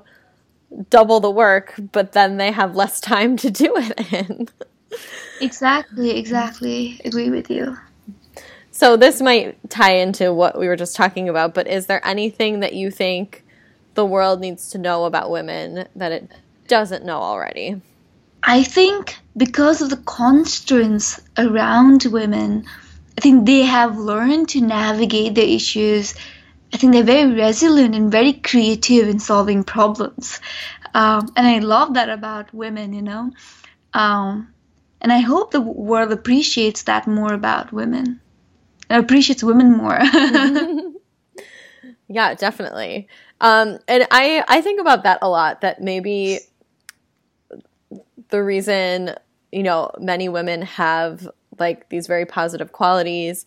double 0.90 1.20
the 1.20 1.32
work, 1.32 1.74
but 1.92 2.12
then 2.12 2.38
they 2.38 2.52
have 2.52 2.76
less 2.76 3.00
time 3.00 3.38
to 3.38 3.52
do 3.52 3.74
it 3.76 4.14
in. 4.14 4.48
exactly, 5.42 6.18
exactly. 6.18 7.02
Agree 7.06 7.30
with 7.30 7.50
you. 7.50 7.78
So 8.72 8.98
this 8.98 9.22
might 9.22 9.58
tie 9.70 9.96
into 9.96 10.34
what 10.34 10.60
we 10.60 10.68
were 10.68 10.76
just 10.76 10.96
talking 10.96 11.30
about, 11.30 11.54
but 11.54 11.68
is 11.68 11.86
there 11.86 12.06
anything 12.06 12.60
that 12.60 12.74
you 12.74 12.92
think 12.92 13.46
the 13.94 14.06
world 14.06 14.42
needs 14.42 14.70
to 14.72 14.78
know 14.78 15.06
about 15.06 15.32
women 15.32 15.88
that 15.96 16.12
it 16.12 16.30
doesn't 16.68 17.06
know 17.06 17.22
already? 17.22 17.82
I 18.44 18.64
think 18.64 19.18
because 19.36 19.82
of 19.82 19.90
the 19.90 19.98
constraints 19.98 21.22
around 21.38 22.04
women, 22.04 22.66
I 23.18 23.22
think 23.22 23.46
they 23.46 23.62
have 23.62 23.98
learned 23.98 24.50
to 24.50 24.62
navigate 24.62 25.36
the 25.36 25.56
issues 25.56 26.14
I 26.74 26.78
think 26.78 26.94
they're 26.94 27.04
very 27.04 27.32
resilient 27.32 27.96
and 27.96 28.12
very 28.12 28.34
creative 28.34 29.08
in 29.08 29.20
solving 29.20 29.64
problems. 29.64 30.40
Um, 30.94 31.30
and 31.36 31.48
I 31.48 31.60
love 31.60 31.94
that 31.94 32.10
about 32.10 32.54
women, 32.54 32.94
you 32.94 33.02
know. 33.02 33.32
Um, 33.94 34.54
and 35.02 35.12
I 35.12 35.20
hope 35.20 35.52
the 35.52 35.62
world 35.62 36.12
appreciates 36.12 36.84
that 36.84 37.08
more 37.08 37.34
about 37.34 37.72
women, 37.72 38.20
appreciates 38.90 39.44
women 39.44 39.72
more. 39.78 40.00
yeah, 42.08 42.34
definitely. 42.34 43.08
Um, 43.42 43.80
and 43.88 44.08
I 44.12 44.44
I 44.48 44.62
think 44.62 44.80
about 44.80 45.04
that 45.04 45.20
a 45.22 45.30
lot. 45.30 45.62
That 45.62 45.82
maybe 45.82 46.40
the 48.30 48.44
reason 48.44 49.16
you 49.52 49.64
know 49.64 49.92
many 50.00 50.30
women 50.30 50.62
have 50.64 51.30
like 51.60 51.90
these 51.90 52.08
very 52.08 52.26
positive 52.26 52.72
qualities 52.72 53.46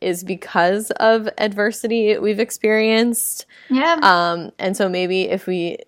is 0.00 0.24
because 0.24 0.90
of 0.92 1.28
adversity 1.38 2.18
we've 2.18 2.40
experienced. 2.40 3.46
Yeah. 3.70 3.98
Um, 4.02 4.52
and 4.58 4.76
so 4.76 4.88
maybe 4.88 5.22
if 5.22 5.46
we 5.46 5.78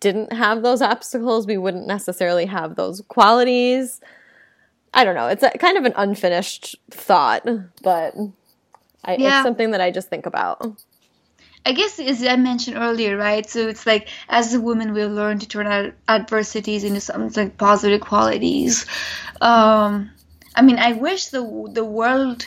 didn't 0.00 0.32
have 0.32 0.62
those 0.62 0.82
obstacles, 0.82 1.46
we 1.46 1.58
wouldn't 1.58 1.86
necessarily 1.86 2.46
have 2.46 2.76
those 2.76 3.02
qualities. 3.08 4.00
I 4.92 5.04
don't 5.04 5.14
know. 5.14 5.28
It's 5.28 5.42
a, 5.42 5.50
kind 5.50 5.78
of 5.78 5.84
an 5.84 5.92
unfinished 5.96 6.76
thought, 6.90 7.46
but 7.82 8.14
I, 9.04 9.16
yeah. 9.16 9.38
it's 9.38 9.44
something 9.44 9.70
that 9.70 9.80
I 9.80 9.90
just 9.90 10.08
think 10.08 10.26
about. 10.26 10.82
I 11.64 11.72
guess 11.72 12.00
as 12.00 12.24
I 12.24 12.36
mentioned 12.36 12.78
earlier, 12.78 13.16
right? 13.16 13.48
So 13.48 13.68
it's 13.68 13.86
like 13.86 14.08
as 14.28 14.54
a 14.54 14.60
woman, 14.60 14.92
we'll 14.94 15.10
learn 15.10 15.38
to 15.40 15.48
turn 15.48 15.66
our 15.66 15.92
adversities 16.08 16.84
into 16.84 17.00
something 17.00 17.44
like 17.44 17.58
positive 17.58 18.00
qualities. 18.00 18.86
Um, 19.40 20.10
I 20.54 20.62
mean, 20.62 20.78
I 20.78 20.94
wish 20.94 21.26
the 21.26 21.68
the 21.72 21.84
world 21.84 22.46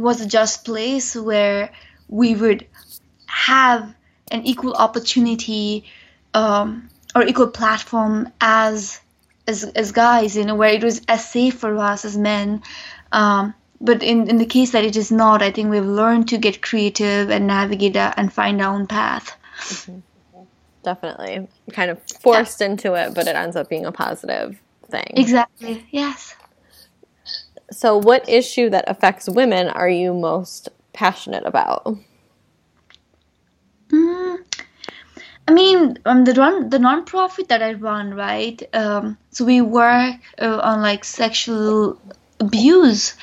was 0.00 0.20
a 0.20 0.26
just 0.26 0.64
place 0.64 1.14
where 1.14 1.72
we 2.08 2.34
would 2.34 2.66
have 3.26 3.94
an 4.30 4.44
equal 4.46 4.74
opportunity 4.74 5.84
um, 6.34 6.88
or 7.14 7.22
equal 7.24 7.48
platform 7.48 8.32
as 8.40 9.00
as 9.46 9.64
as 9.64 9.92
guys, 9.92 10.36
you 10.36 10.44
know, 10.44 10.54
where 10.54 10.72
it 10.72 10.84
was 10.84 11.02
as 11.08 11.28
safe 11.28 11.58
for 11.58 11.76
us 11.76 12.04
as 12.04 12.16
men. 12.16 12.62
Um, 13.12 13.54
but 13.80 14.02
in, 14.02 14.28
in 14.28 14.36
the 14.36 14.46
case 14.46 14.72
that 14.72 14.84
it 14.84 14.96
is 14.96 15.10
not, 15.10 15.42
I 15.42 15.50
think 15.50 15.70
we've 15.70 15.84
learned 15.84 16.28
to 16.28 16.38
get 16.38 16.60
creative 16.60 17.30
and 17.30 17.46
navigate 17.46 17.94
that 17.94 18.14
and 18.18 18.32
find 18.32 18.60
our 18.60 18.74
own 18.74 18.86
path. 18.86 19.36
Mm-hmm. 19.58 20.00
Definitely. 20.82 21.48
Kind 21.72 21.90
of 21.90 22.02
forced 22.20 22.60
yeah. 22.60 22.68
into 22.68 22.94
it, 22.94 23.14
but 23.14 23.26
it 23.26 23.36
ends 23.36 23.56
up 23.56 23.68
being 23.68 23.86
a 23.86 23.92
positive 23.92 24.60
thing. 24.88 25.12
Exactly. 25.16 25.86
Yes. 25.90 26.34
So, 27.70 27.96
what 27.96 28.28
issue 28.28 28.68
that 28.70 28.84
affects 28.88 29.28
women 29.28 29.68
are 29.68 29.88
you 29.88 30.12
most 30.12 30.68
passionate 30.92 31.46
about? 31.46 31.96
Mm, 33.88 34.38
I 35.46 35.52
mean, 35.52 35.98
um, 36.04 36.24
the 36.24 36.34
non 36.34 36.70
the 36.70 36.78
nonprofit 36.78 37.48
that 37.48 37.62
I 37.62 37.74
run, 37.74 38.14
right? 38.14 38.62
Um, 38.74 39.18
so 39.30 39.44
we 39.44 39.60
work 39.60 40.16
uh, 40.38 40.60
on 40.62 40.82
like 40.82 41.04
sexual 41.04 42.00
abuse 42.40 43.16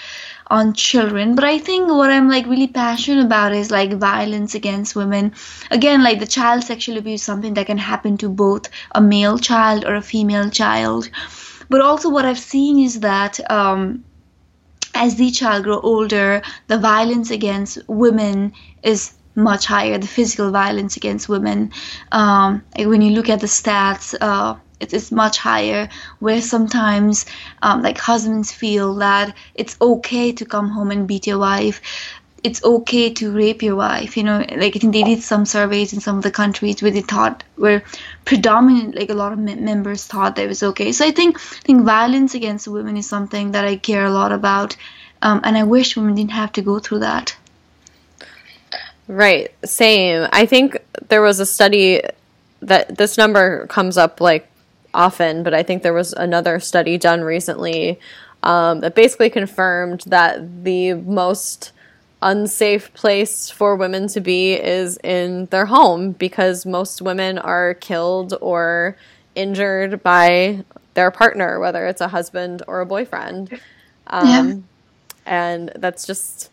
on 0.50 0.74
children 0.74 1.36
but 1.36 1.44
i 1.44 1.58
think 1.60 1.90
what 1.90 2.10
i'm 2.10 2.30
like 2.30 2.46
really 2.46 2.68
passionate 2.68 3.26
about 3.26 3.52
is 3.52 3.70
like 3.70 3.92
violence 3.94 4.56
against 4.56 4.96
women 4.96 5.34
again 5.72 6.04
like 6.04 6.20
the 6.20 6.28
child 6.28 6.64
sexual 6.64 6.98
abuse 6.98 7.22
something 7.22 7.54
that 7.56 7.66
can 7.66 7.78
happen 7.78 8.18
to 8.18 8.30
both 8.30 8.70
a 8.94 9.02
male 9.02 9.38
child 9.38 9.84
or 9.84 9.96
a 9.96 10.02
female 10.02 10.50
child 10.50 11.10
but 11.70 11.82
also 11.82 12.10
what 12.10 12.24
i've 12.24 12.40
seen 12.40 12.80
is 12.80 13.02
that 13.02 13.40
um, 13.52 14.04
as 14.98 15.16
the 15.16 15.32
child 15.32 15.64
grow 15.64 15.80
older 15.80 16.42
the 16.68 16.78
violence 16.78 17.32
against 17.32 17.78
women 17.88 18.54
is 18.84 19.14
much 19.36 19.66
higher 19.66 19.98
the 19.98 20.08
physical 20.08 20.52
violence 20.52 20.98
against 20.98 21.30
women. 21.30 21.72
Um, 22.12 22.64
when 22.76 23.02
you 23.02 23.12
look 23.12 23.30
at 23.30 23.40
the 23.40 23.48
stats 23.48 24.16
uh, 24.20 24.56
it 24.80 24.94
is 24.94 25.12
much 25.12 25.38
higher 25.38 25.90
where 26.20 26.42
sometimes 26.42 27.26
um, 27.62 27.82
like 27.82 27.98
husbands 27.98 28.52
feel 28.52 28.96
that 28.96 29.36
it's 29.56 29.76
okay 29.82 30.32
to 30.32 30.46
come 30.46 30.70
home 30.70 30.92
and 30.92 31.08
beat 31.08 31.28
your 31.28 31.40
wife 31.40 31.82
it's 32.48 32.64
okay 32.64 33.06
to 33.20 33.32
rape 33.32 33.62
your 33.68 33.76
wife 33.76 34.18
you 34.18 34.24
know 34.24 34.38
like 34.64 34.76
i 34.76 34.80
think 34.80 34.94
they 34.94 35.04
did 35.04 35.22
some 35.22 35.46
surveys 35.46 35.94
in 35.94 36.00
some 36.00 36.18
of 36.18 36.24
the 36.24 36.32
countries 36.40 36.82
where 36.82 36.92
they 36.98 37.06
thought 37.14 37.44
where 37.56 37.84
predominant 38.26 38.96
like 38.96 39.10
a 39.10 39.20
lot 39.22 39.34
of 39.34 39.40
members 39.40 40.06
thought 40.06 40.36
that 40.36 40.46
it 40.46 40.48
was 40.48 40.64
okay. 40.64 40.92
So 40.92 41.06
i 41.06 41.12
think 41.12 41.38
i 41.38 41.64
think 41.68 41.84
violence 41.84 42.36
against 42.36 42.68
women 42.68 42.98
is 42.98 43.08
something 43.16 43.52
that 43.52 43.66
i 43.66 43.76
care 43.76 44.06
a 44.06 44.16
lot 44.20 44.32
about 44.32 44.78
um, 45.22 45.42
and 45.44 45.58
i 45.58 45.64
wish 45.64 45.98
women 45.98 46.16
didn't 46.16 46.40
have 46.44 46.52
to 46.54 46.62
go 46.62 46.80
through 46.80 47.00
that. 47.00 47.36
Right. 49.08 49.54
Same. 49.64 50.28
I 50.34 50.46
think 50.46 50.78
there 51.08 51.22
was 51.22 51.40
a 51.40 51.46
study 51.46 52.02
that 52.62 52.98
this 52.98 53.18
number 53.18 53.66
comes 53.68 53.98
up 53.98 54.20
like 54.20 54.50
often, 54.94 55.44
but 55.44 55.54
I 55.54 55.64
think 55.64 55.84
there 55.84 55.94
was 55.94 56.14
another 56.14 56.60
study 56.60 56.98
done 56.98 57.22
recently 57.22 58.00
um, 58.44 58.82
that 58.82 58.96
basically 58.96 59.30
confirmed 59.30 60.04
that 60.08 60.64
the 60.64 60.96
most 60.96 61.72
unsafe 62.28 62.94
place 62.94 63.50
for 63.50 63.76
women 63.76 64.08
to 64.10 64.20
be 64.20 64.54
is 64.54 64.98
in 65.04 65.46
their 65.46 65.66
home 65.66 66.12
because 66.12 66.66
most 66.66 67.02
women 67.02 67.38
are 67.38 67.74
killed 67.76 68.34
or 68.42 68.98
injured 69.36 70.04
by 70.04 70.64
their 70.94 71.10
partner, 71.10 71.60
whether 71.60 71.88
it's 71.88 72.02
a 72.02 72.10
husband 72.10 72.64
or 72.68 72.82
a 72.82 72.86
boyfriend. 72.86 73.60
Um, 74.08 74.28
yeah. 74.28 74.56
And 75.26 75.72
that's 75.76 76.06
just, 76.06 76.50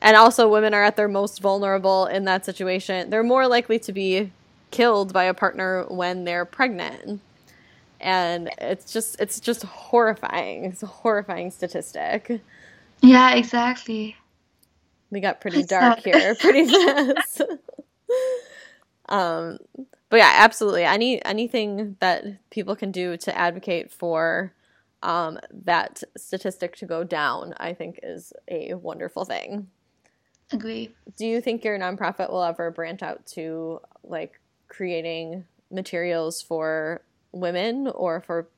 and 0.00 0.16
also 0.16 0.48
women 0.48 0.72
are 0.72 0.82
at 0.82 0.96
their 0.96 1.08
most 1.08 1.40
vulnerable 1.40 2.06
in 2.06 2.24
that 2.24 2.44
situation. 2.44 3.10
They're 3.10 3.22
more 3.22 3.46
likely 3.46 3.78
to 3.80 3.92
be 3.92 4.32
killed 4.70 5.12
by 5.12 5.24
a 5.24 5.34
partner 5.34 5.84
when 5.88 6.24
they're 6.24 6.44
pregnant 6.44 7.20
and 8.00 8.50
it's 8.58 8.92
just 8.92 9.18
it's 9.18 9.40
just 9.40 9.62
horrifying. 9.62 10.66
It's 10.66 10.82
a 10.82 10.86
horrifying 10.86 11.50
statistic. 11.50 12.40
Yeah, 13.00 13.34
exactly. 13.34 14.16
We 15.14 15.20
got 15.20 15.40
pretty 15.40 15.62
dark 15.62 16.00
here 16.00 16.34
pretty 16.40 16.66
fast. 16.68 17.40
um 19.08 19.58
but 20.10 20.18
yeah, 20.18 20.32
absolutely. 20.36 20.84
Any 20.84 21.24
anything 21.24 21.96
that 21.98 22.24
people 22.50 22.76
can 22.76 22.92
do 22.92 23.16
to 23.16 23.36
advocate 23.36 23.90
for 23.90 24.54
um, 25.02 25.38
that 25.64 26.02
statistic 26.16 26.76
to 26.76 26.86
go 26.86 27.02
down, 27.02 27.54
I 27.58 27.74
think 27.74 27.98
is 28.02 28.32
a 28.48 28.74
wonderful 28.74 29.24
thing. 29.24 29.66
Agree. 30.52 30.94
Do 31.16 31.26
you 31.26 31.40
think 31.40 31.64
your 31.64 31.78
nonprofit 31.78 32.30
will 32.30 32.44
ever 32.44 32.70
branch 32.70 33.02
out 33.02 33.26
to 33.34 33.80
like 34.04 34.40
creating 34.68 35.44
materials 35.70 36.40
for 36.40 37.02
women 37.32 37.88
or 37.88 38.20
for 38.20 38.48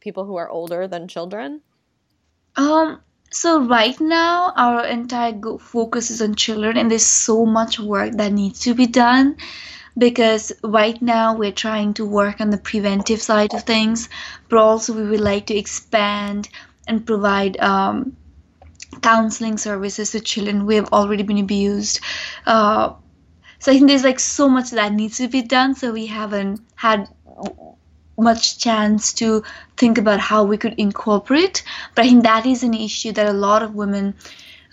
people 0.00 0.24
who 0.24 0.36
are 0.36 0.50
older 0.50 0.88
than 0.88 1.06
children? 1.06 1.60
Um, 2.56 3.00
so 3.34 3.60
right 3.66 4.00
now 4.00 4.52
our 4.56 4.86
entire 4.86 5.34
focus 5.58 6.10
is 6.10 6.22
on 6.22 6.36
children 6.36 6.76
and 6.76 6.88
there's 6.88 7.04
so 7.04 7.44
much 7.44 7.80
work 7.80 8.12
that 8.12 8.32
needs 8.32 8.60
to 8.60 8.74
be 8.74 8.86
done 8.86 9.36
because 9.98 10.52
right 10.62 11.02
now 11.02 11.36
we're 11.36 11.52
trying 11.52 11.92
to 11.92 12.06
work 12.06 12.40
on 12.40 12.50
the 12.50 12.58
preventive 12.58 13.20
side 13.20 13.52
of 13.52 13.62
things 13.64 14.08
but 14.48 14.58
also 14.58 14.92
we 14.94 15.02
would 15.08 15.20
like 15.20 15.46
to 15.46 15.54
expand 15.56 16.48
and 16.86 17.04
provide 17.04 17.58
um, 17.58 18.16
counseling 19.02 19.58
services 19.58 20.12
to 20.12 20.20
children 20.20 20.60
who 20.60 20.70
have 20.70 20.92
already 20.92 21.24
been 21.24 21.38
abused. 21.38 22.00
Uh, 22.46 22.92
so 23.58 23.72
i 23.72 23.74
think 23.74 23.88
there's 23.88 24.04
like 24.04 24.20
so 24.20 24.48
much 24.48 24.70
that 24.70 24.92
needs 24.92 25.16
to 25.16 25.26
be 25.26 25.42
done 25.42 25.74
so 25.74 25.92
we 25.92 26.06
haven't 26.06 26.60
had 26.76 27.08
much 28.16 28.58
chance 28.58 29.12
to 29.14 29.42
think 29.76 29.98
about 29.98 30.20
how 30.20 30.44
we 30.44 30.56
could 30.56 30.74
incorporate. 30.74 31.64
But 31.94 32.04
I 32.04 32.08
think 32.08 32.22
that 32.24 32.46
is 32.46 32.62
an 32.62 32.74
issue 32.74 33.12
that 33.12 33.26
a 33.26 33.32
lot 33.32 33.62
of 33.62 33.74
women 33.74 34.14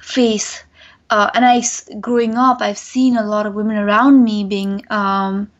face. 0.01 0.63
Uh, 1.09 1.29
and 1.33 1.45
I, 1.45 1.61
growing 1.99 2.35
up, 2.35 2.61
I've 2.61 2.77
seen 2.77 3.17
a 3.17 3.25
lot 3.25 3.45
of 3.45 3.53
women 3.53 3.77
around 3.77 4.23
me 4.23 4.43
being 4.43 4.85
um, 4.89 5.51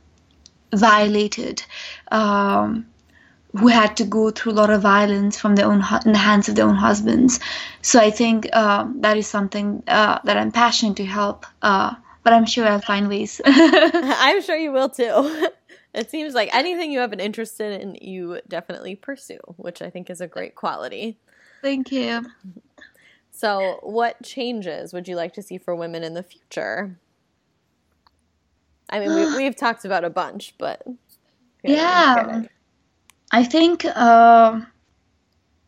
violated, 0.74 1.64
um, 2.12 2.88
who 3.58 3.68
had 3.68 3.98
to 3.98 4.06
go 4.06 4.32
through 4.32 4.54
a 4.54 4.60
lot 4.62 4.70
of 4.70 4.82
violence 4.82 5.38
from 5.38 5.56
their 5.56 5.66
own 5.66 5.84
in 6.06 6.14
the 6.14 6.18
hands 6.18 6.48
of 6.48 6.56
their 6.56 6.66
own 6.66 6.76
husbands. 6.76 7.40
So 7.82 8.00
I 8.00 8.10
think 8.10 8.48
uh, 8.54 8.88
that 8.98 9.18
is 9.18 9.28
something 9.28 9.84
uh, 9.88 10.20
that 10.24 10.38
I'm 10.38 10.54
passionate 10.54 10.96
to 10.98 11.06
help. 11.06 11.46
Uh, 11.62 11.96
but 12.24 12.34
I'm 12.34 12.46
sure 12.46 12.68
I'll 12.68 12.80
find 12.80 13.10
ways. 13.10 13.42
I'm 13.46 14.42
sure 14.42 14.56
you 14.56 14.72
will 14.72 14.90
too. 14.90 15.48
It 15.94 16.10
seems 16.10 16.34
like 16.34 16.54
anything 16.54 16.92
you 16.92 17.00
have 17.00 17.12
an 17.12 17.20
interest 17.20 17.60
in, 17.60 17.98
you 18.02 18.40
definitely 18.48 18.96
pursue, 18.96 19.40
which 19.58 19.82
I 19.82 19.90
think 19.90 20.10
is 20.10 20.22
a 20.22 20.28
great 20.28 20.56
quality. 20.56 21.18
Thank 21.62 21.92
you. 21.92 22.26
So, 23.32 23.80
what 23.82 24.22
changes 24.24 24.94
would 24.94 25.08
you 25.08 25.16
like 25.16 25.34
to 25.34 25.42
see 25.42 25.58
for 25.58 25.76
women 25.76 26.04
in 26.04 26.14
the 26.14 26.24
future? 26.24 26.98
I 28.90 29.00
mean, 29.00 29.36
we, 29.36 29.44
have 29.46 29.56
talked 29.56 29.86
about 29.86 30.04
a 30.04 30.10
bunch, 30.10 30.54
but 30.58 30.86
yeah, 31.64 32.44
I 33.32 33.44
think 33.44 33.86
uh, 33.86 34.62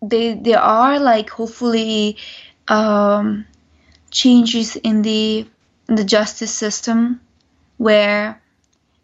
they 0.02 0.36
there 0.36 0.60
are 0.60 1.00
like 1.00 1.30
hopefully 1.30 2.18
um, 2.68 3.46
changes 4.12 4.76
in 4.76 5.02
the 5.02 5.48
in 5.90 5.96
the 5.96 6.04
justice 6.04 6.54
system 6.54 7.22
where 7.78 8.42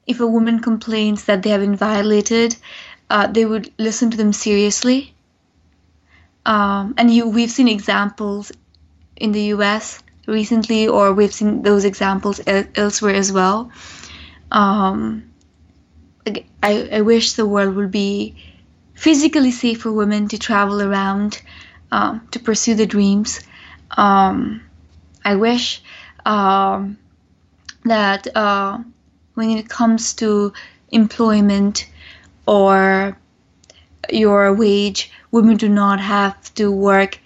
if 0.09 0.19
a 0.19 0.25
woman 0.25 0.59
complains 0.59 1.25
that 1.25 1.43
they 1.43 1.51
have 1.51 1.61
been 1.61 1.75
violated, 1.75 2.55
uh, 3.11 3.27
they 3.27 3.45
would 3.45 3.71
listen 3.77 4.09
to 4.09 4.17
them 4.17 4.33
seriously. 4.33 5.13
Um, 6.47 6.95
and 6.97 7.13
you, 7.13 7.29
we've 7.29 7.51
seen 7.51 7.67
examples 7.67 8.51
in 9.15 9.31
the 9.33 9.43
U.S. 9.55 10.01
recently, 10.25 10.87
or 10.87 11.13
we've 11.13 11.33
seen 11.33 11.61
those 11.61 11.85
examples 11.85 12.41
elsewhere 12.47 13.13
as 13.13 13.31
well. 13.31 13.71
Um, 14.51 15.31
I, 16.63 16.89
I 16.91 17.01
wish 17.01 17.33
the 17.33 17.45
world 17.45 17.75
would 17.75 17.91
be 17.91 18.35
physically 18.95 19.51
safe 19.51 19.83
for 19.83 19.91
women 19.91 20.27
to 20.29 20.39
travel 20.39 20.81
around 20.81 21.39
um, 21.91 22.27
to 22.31 22.39
pursue 22.39 22.73
their 22.73 22.87
dreams. 22.87 23.41
Um, 23.91 24.61
I 25.23 25.35
wish 25.35 25.83
um, 26.25 26.97
that 27.85 28.35
uh, 28.35 28.79
when 29.39 29.51
it 29.51 29.69
comes 29.69 30.13
to 30.15 30.51
employment 30.91 31.89
or 32.45 33.17
your 34.09 34.53
wage, 34.53 35.11
women 35.31 35.55
do 35.55 35.69
not 35.69 36.01
have 36.01 36.53
to 36.55 36.69
work 36.69 37.17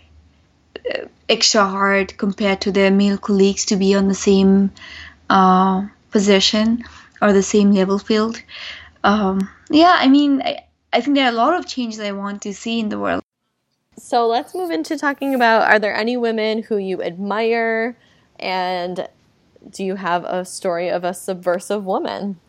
uh, 0.77 1.07
extra 1.27 1.65
hard 1.65 2.15
compared 2.15 2.61
to 2.61 2.71
their 2.71 2.91
male 2.91 3.17
colleagues 3.17 3.65
to 3.65 3.75
be 3.77 3.95
on 3.95 4.07
the 4.07 4.13
same 4.29 4.69
uh, 5.27 5.87
position 6.11 6.83
or 7.19 7.33
the 7.33 7.41
same 7.41 7.71
level 7.71 7.97
field. 7.97 8.39
Um, 9.03 9.49
yeah, 9.71 9.95
I 9.97 10.07
mean, 10.07 10.43
I, 10.43 10.65
I 10.93 11.01
think 11.01 11.15
there 11.15 11.25
are 11.25 11.33
a 11.33 11.41
lot 11.45 11.57
of 11.57 11.65
changes 11.65 11.99
I 11.99 12.11
want 12.11 12.43
to 12.43 12.53
see 12.53 12.79
in 12.79 12.89
the 12.89 12.99
world. 12.99 13.23
So 13.97 14.27
let's 14.27 14.53
move 14.53 14.69
into 14.69 14.99
talking 14.99 15.33
about 15.33 15.63
are 15.63 15.79
there 15.79 15.95
any 15.95 16.15
women 16.17 16.61
who 16.61 16.77
you 16.77 17.01
admire 17.01 17.97
and 18.39 19.07
do 19.69 19.83
you 19.83 19.95
have 19.95 20.23
a 20.25 20.45
story 20.45 20.89
of 20.89 21.03
a 21.03 21.13
subversive 21.13 21.85
woman? 21.85 22.39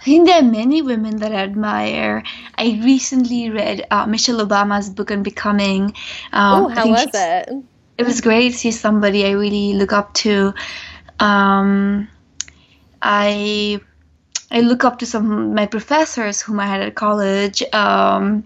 I 0.00 0.04
think 0.04 0.28
there 0.28 0.38
are 0.38 0.42
many 0.42 0.82
women 0.82 1.16
that 1.16 1.32
I 1.32 1.42
admire. 1.42 2.22
I 2.56 2.80
recently 2.84 3.50
read 3.50 3.86
uh, 3.90 4.06
Michelle 4.06 4.46
Obama's 4.46 4.88
book 4.88 5.10
on 5.10 5.24
becoming. 5.24 5.94
Um, 6.32 6.66
oh, 6.66 6.68
how 6.68 6.88
was 6.88 7.10
it? 7.12 7.50
It 7.98 8.04
was 8.04 8.20
great. 8.20 8.54
She's 8.54 8.78
somebody 8.78 9.26
I 9.26 9.32
really 9.32 9.72
look 9.72 9.92
up 9.92 10.14
to. 10.22 10.54
Um, 11.18 12.08
I 13.02 13.80
I 14.50 14.60
look 14.60 14.84
up 14.84 15.00
to 15.00 15.06
some 15.06 15.32
of 15.32 15.54
my 15.54 15.66
professors 15.66 16.40
whom 16.40 16.60
I 16.60 16.66
had 16.66 16.82
at 16.82 16.94
college. 16.94 17.62
Um, 17.74 18.44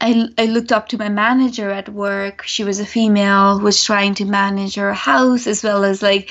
I, 0.00 0.28
I 0.36 0.46
looked 0.46 0.72
up 0.72 0.88
to 0.88 0.98
my 0.98 1.08
manager 1.08 1.70
at 1.70 1.88
work. 1.88 2.42
She 2.44 2.64
was 2.64 2.80
a 2.80 2.86
female 2.86 3.58
who 3.58 3.64
was 3.64 3.82
trying 3.82 4.14
to 4.16 4.24
manage 4.24 4.74
her 4.74 4.92
house 4.92 5.46
as 5.46 5.62
well 5.62 5.84
as 5.84 6.02
like 6.02 6.30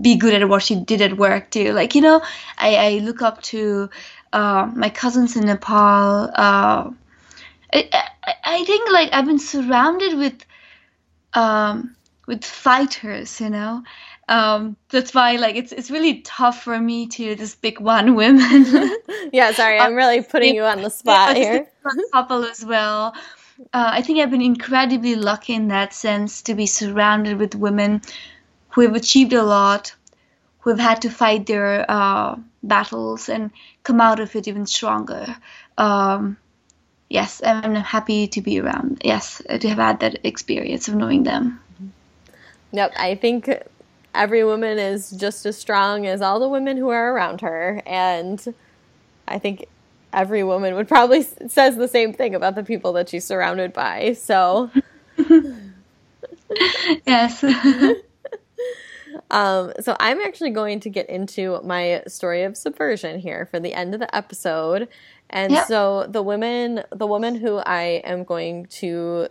be 0.00 0.16
good 0.16 0.34
at 0.34 0.48
what 0.48 0.62
she 0.62 0.76
did 0.76 1.02
at 1.02 1.16
work 1.16 1.50
too. 1.50 1.72
Like, 1.72 1.94
you 1.94 2.00
know, 2.00 2.22
I, 2.56 2.76
I 2.76 2.90
look 2.98 3.20
up 3.20 3.42
to 3.42 3.90
uh, 4.32 4.70
my 4.74 4.88
cousins 4.88 5.36
in 5.36 5.44
Nepal. 5.44 6.30
Uh, 6.34 6.90
I, 7.72 7.88
I, 7.92 8.34
I 8.44 8.64
think 8.64 8.90
like 8.90 9.10
I've 9.12 9.26
been 9.26 9.38
surrounded 9.38 10.16
with 10.16 10.44
um, 11.34 11.96
with 12.26 12.44
fighters, 12.44 13.40
you 13.40 13.50
know, 13.50 13.82
um, 14.28 14.76
that's 14.88 15.14
why 15.14 15.36
like 15.36 15.56
it's 15.56 15.72
it's 15.72 15.90
really 15.90 16.20
tough 16.20 16.62
for 16.62 16.78
me 16.78 17.06
to 17.08 17.34
just 17.34 17.60
pick 17.60 17.80
one 17.80 18.14
woman. 18.14 18.64
yeah, 19.32 19.52
sorry, 19.52 19.78
I'm 19.78 19.94
really 19.94 20.22
putting 20.32 20.54
you 20.54 20.62
on 20.64 20.82
the 20.82 20.90
spot 20.90 21.36
here. 21.36 21.66
couple 22.12 22.44
as 22.44 22.64
well. 22.64 23.14
Uh, 23.72 23.90
I 23.92 24.02
think 24.02 24.18
I've 24.18 24.30
been 24.30 24.42
incredibly 24.42 25.14
lucky 25.14 25.54
in 25.54 25.68
that 25.68 25.92
sense 25.92 26.42
to 26.42 26.54
be 26.54 26.66
surrounded 26.66 27.38
with 27.38 27.54
women 27.54 28.02
who 28.70 28.80
have 28.82 28.94
achieved 28.94 29.32
a 29.32 29.42
lot, 29.42 29.94
who 30.60 30.70
have 30.70 30.80
had 30.80 31.02
to 31.02 31.10
fight 31.10 31.46
their 31.46 31.84
uh, 31.88 32.36
battles 32.62 33.28
and 33.28 33.50
come 33.82 34.00
out 34.00 34.20
of 34.20 34.34
it 34.34 34.48
even 34.48 34.66
stronger. 34.66 35.36
Um, 35.76 36.36
yes, 37.08 37.42
I'm 37.44 37.74
happy 37.74 38.28
to 38.28 38.40
be 38.40 38.60
around. 38.60 39.02
Yes, 39.04 39.42
to 39.48 39.68
have 39.68 39.78
had 39.78 40.00
that 40.00 40.24
experience 40.24 40.88
of 40.88 40.94
knowing 40.94 41.24
them. 41.24 41.60
Yep, 42.72 42.94
I 42.96 43.14
think 43.16 43.50
every 44.14 44.44
woman 44.44 44.78
is 44.78 45.10
just 45.10 45.46
as 45.46 45.56
strong 45.56 46.06
as 46.06 46.20
all 46.20 46.40
the 46.40 46.48
women 46.48 46.76
who 46.76 46.88
are 46.90 47.12
around 47.12 47.40
her. 47.40 47.82
And 47.86 48.54
i 49.28 49.38
think 49.38 49.66
every 50.12 50.42
woman 50.42 50.74
would 50.74 50.88
probably 50.88 51.22
says 51.22 51.76
the 51.76 51.88
same 51.88 52.12
thing 52.12 52.34
about 52.34 52.54
the 52.54 52.64
people 52.64 52.92
that 52.92 53.08
she's 53.08 53.24
surrounded 53.24 53.72
by 53.72 54.12
so. 54.12 54.70
Yes. 57.06 57.44
Um, 59.30 59.72
so 59.80 59.94
i'm 60.00 60.20
actually 60.20 60.50
going 60.50 60.80
to 60.80 60.90
get 60.90 61.08
into 61.08 61.60
my 61.62 62.02
story 62.06 62.44
of 62.44 62.56
subversion 62.56 63.18
here 63.20 63.46
for 63.50 63.60
the 63.60 63.74
end 63.74 63.92
of 63.94 64.00
the 64.00 64.14
episode. 64.14 64.88
And 65.28 65.52
yep. 65.52 65.66
so 65.66 66.06
the 66.08 66.22
women 66.22 66.82
the 66.90 67.06
woman 67.06 67.34
who 67.34 67.58
i 67.58 68.02
am 68.04 68.24
going 68.24 68.66
to 68.80 69.28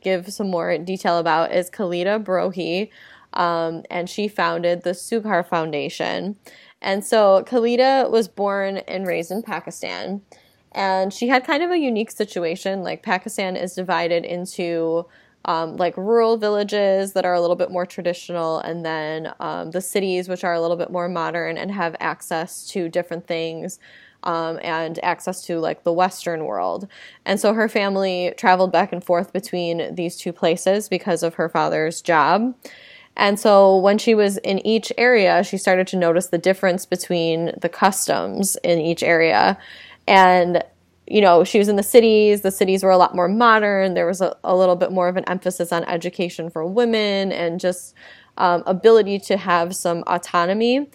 give 0.00 0.32
some 0.32 0.48
more 0.48 0.78
detail 0.78 1.18
about 1.18 1.52
is 1.52 1.70
Khalida 1.70 2.22
Brohi 2.22 2.90
um, 3.36 3.82
and 3.90 4.10
she 4.10 4.26
founded 4.26 4.82
the 4.82 4.90
Sughar 4.90 5.46
Foundation. 5.46 6.36
And 6.82 7.04
so 7.04 7.44
Khalida 7.46 8.10
was 8.10 8.28
born 8.28 8.78
and 8.78 9.06
raised 9.06 9.30
in 9.30 9.42
Pakistan. 9.42 10.22
And 10.72 11.12
she 11.12 11.28
had 11.28 11.44
kind 11.44 11.62
of 11.62 11.70
a 11.70 11.78
unique 11.78 12.10
situation. 12.10 12.82
Like, 12.82 13.02
Pakistan 13.02 13.56
is 13.56 13.74
divided 13.74 14.24
into 14.24 15.06
um, 15.44 15.76
like 15.76 15.96
rural 15.96 16.36
villages 16.36 17.12
that 17.12 17.24
are 17.24 17.34
a 17.34 17.40
little 17.40 17.56
bit 17.56 17.70
more 17.70 17.86
traditional, 17.86 18.58
and 18.58 18.84
then 18.84 19.32
um, 19.38 19.70
the 19.70 19.80
cities, 19.80 20.28
which 20.28 20.42
are 20.42 20.54
a 20.54 20.60
little 20.60 20.76
bit 20.76 20.90
more 20.90 21.08
modern 21.08 21.56
and 21.56 21.70
have 21.70 21.94
access 22.00 22.66
to 22.68 22.88
different 22.88 23.26
things. 23.26 23.78
Um, 24.22 24.58
and 24.60 24.98
access 25.04 25.42
to 25.42 25.60
like 25.60 25.84
the 25.84 25.92
Western 25.92 26.46
world. 26.46 26.88
And 27.24 27.38
so 27.38 27.52
her 27.52 27.68
family 27.68 28.34
traveled 28.36 28.72
back 28.72 28.92
and 28.92 29.04
forth 29.04 29.32
between 29.32 29.94
these 29.94 30.16
two 30.16 30.32
places 30.32 30.88
because 30.88 31.22
of 31.22 31.34
her 31.34 31.48
father's 31.48 32.02
job. 32.02 32.56
And 33.16 33.40
so 33.40 33.78
when 33.78 33.98
she 33.98 34.14
was 34.14 34.36
in 34.38 34.64
each 34.66 34.92
area, 34.98 35.42
she 35.42 35.56
started 35.56 35.86
to 35.88 35.96
notice 35.96 36.28
the 36.28 36.38
difference 36.38 36.84
between 36.84 37.52
the 37.60 37.68
customs 37.68 38.56
in 38.62 38.78
each 38.78 39.02
area. 39.02 39.58
And, 40.06 40.62
you 41.06 41.22
know, 41.22 41.42
she 41.42 41.58
was 41.58 41.68
in 41.68 41.76
the 41.76 41.82
cities, 41.82 42.42
the 42.42 42.50
cities 42.50 42.84
were 42.84 42.90
a 42.90 42.98
lot 42.98 43.14
more 43.14 43.28
modern. 43.28 43.94
There 43.94 44.06
was 44.06 44.20
a, 44.20 44.36
a 44.44 44.54
little 44.54 44.76
bit 44.76 44.92
more 44.92 45.08
of 45.08 45.16
an 45.16 45.24
emphasis 45.28 45.72
on 45.72 45.84
education 45.84 46.50
for 46.50 46.66
women 46.66 47.32
and 47.32 47.58
just 47.58 47.94
um, 48.36 48.62
ability 48.66 49.18
to 49.20 49.38
have 49.38 49.74
some 49.74 50.04
autonomy. 50.06 50.90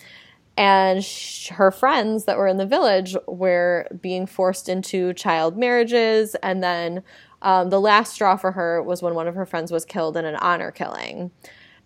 And 0.57 1.03
her 1.49 1.71
friends 1.71 2.25
that 2.25 2.37
were 2.37 2.47
in 2.47 2.57
the 2.57 2.65
village 2.67 3.15
were 3.27 3.87
being 3.99 4.27
forced 4.27 4.69
into 4.69 5.13
child 5.13 5.57
marriages. 5.57 6.35
And 6.43 6.61
then 6.61 7.03
um, 7.41 7.71
the 7.71 7.79
last 7.79 8.13
straw 8.13 8.35
for 8.35 8.51
her 8.51 8.83
was 8.83 9.01
when 9.01 9.15
one 9.15 9.27
of 9.27 9.33
her 9.33 9.45
friends 9.45 9.71
was 9.71 9.85
killed 9.85 10.17
in 10.17 10.25
an 10.25 10.35
honor 10.35 10.69
killing. 10.69 11.31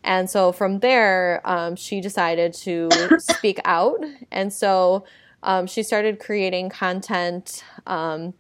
And 0.06 0.30
so 0.30 0.52
from 0.52 0.80
there, 0.80 1.42
um, 1.46 1.76
she 1.76 2.00
decided 2.00 2.54
to 2.54 2.90
speak 3.18 3.60
out. 3.66 4.00
And 4.32 4.54
so 4.54 5.04
um, 5.42 5.66
she 5.66 5.82
started 5.84 6.20
creating 6.20 6.70
content 6.70 7.64
um, 7.88 8.36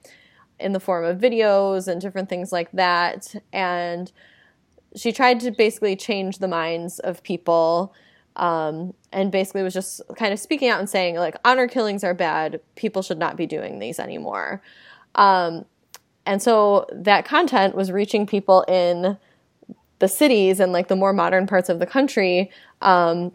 in 0.59 0.73
the 0.73 0.79
form 0.79 1.03
of 1.03 1.17
videos 1.17 1.87
and 1.87 1.99
different 1.99 2.29
things 2.29 2.51
like 2.51 2.71
that. 2.73 3.35
And 3.51 4.11
she 4.95 5.11
tried 5.11 5.39
to 5.41 5.51
basically 5.51 5.95
change 5.95 6.37
the 6.37 6.47
minds 6.47 6.99
of 6.99 7.23
people. 7.23 7.93
Um, 8.35 8.93
and 9.11 9.31
basically 9.31 9.63
was 9.63 9.73
just 9.73 10.01
kind 10.17 10.33
of 10.33 10.39
speaking 10.39 10.69
out 10.69 10.79
and 10.79 10.89
saying, 10.89 11.15
like, 11.15 11.35
honor 11.45 11.67
killings 11.67 12.03
are 12.03 12.13
bad. 12.13 12.59
People 12.75 13.01
should 13.01 13.17
not 13.17 13.37
be 13.37 13.47
doing 13.47 13.79
these 13.79 13.97
anymore. 13.97 14.61
Um, 15.15 15.65
and 16.25 16.41
so 16.41 16.85
that 16.91 17.25
content 17.25 17.75
was 17.75 17.91
reaching 17.91 18.27
people 18.27 18.63
in 18.67 19.17
the 19.99 20.07
cities 20.07 20.59
and 20.59 20.71
like 20.71 20.87
the 20.87 20.95
more 20.95 21.13
modern 21.13 21.47
parts 21.47 21.69
of 21.69 21.79
the 21.79 21.85
country. 21.85 22.51
Um, 22.81 23.31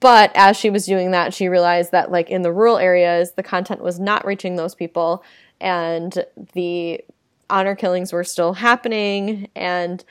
but 0.00 0.30
as 0.34 0.56
she 0.56 0.70
was 0.70 0.86
doing 0.86 1.10
that, 1.12 1.34
she 1.34 1.48
realized 1.48 1.92
that 1.92 2.10
like 2.10 2.30
in 2.30 2.42
the 2.42 2.52
rural 2.52 2.78
areas, 2.78 3.32
the 3.32 3.42
content 3.42 3.80
was 3.80 3.98
not 3.98 4.26
reaching 4.26 4.56
those 4.56 4.74
people, 4.74 5.24
and 5.60 6.24
the 6.52 7.00
honor 7.48 7.74
killings 7.74 8.12
were 8.12 8.24
still 8.24 8.54
happening. 8.54 9.48
And 9.56 10.04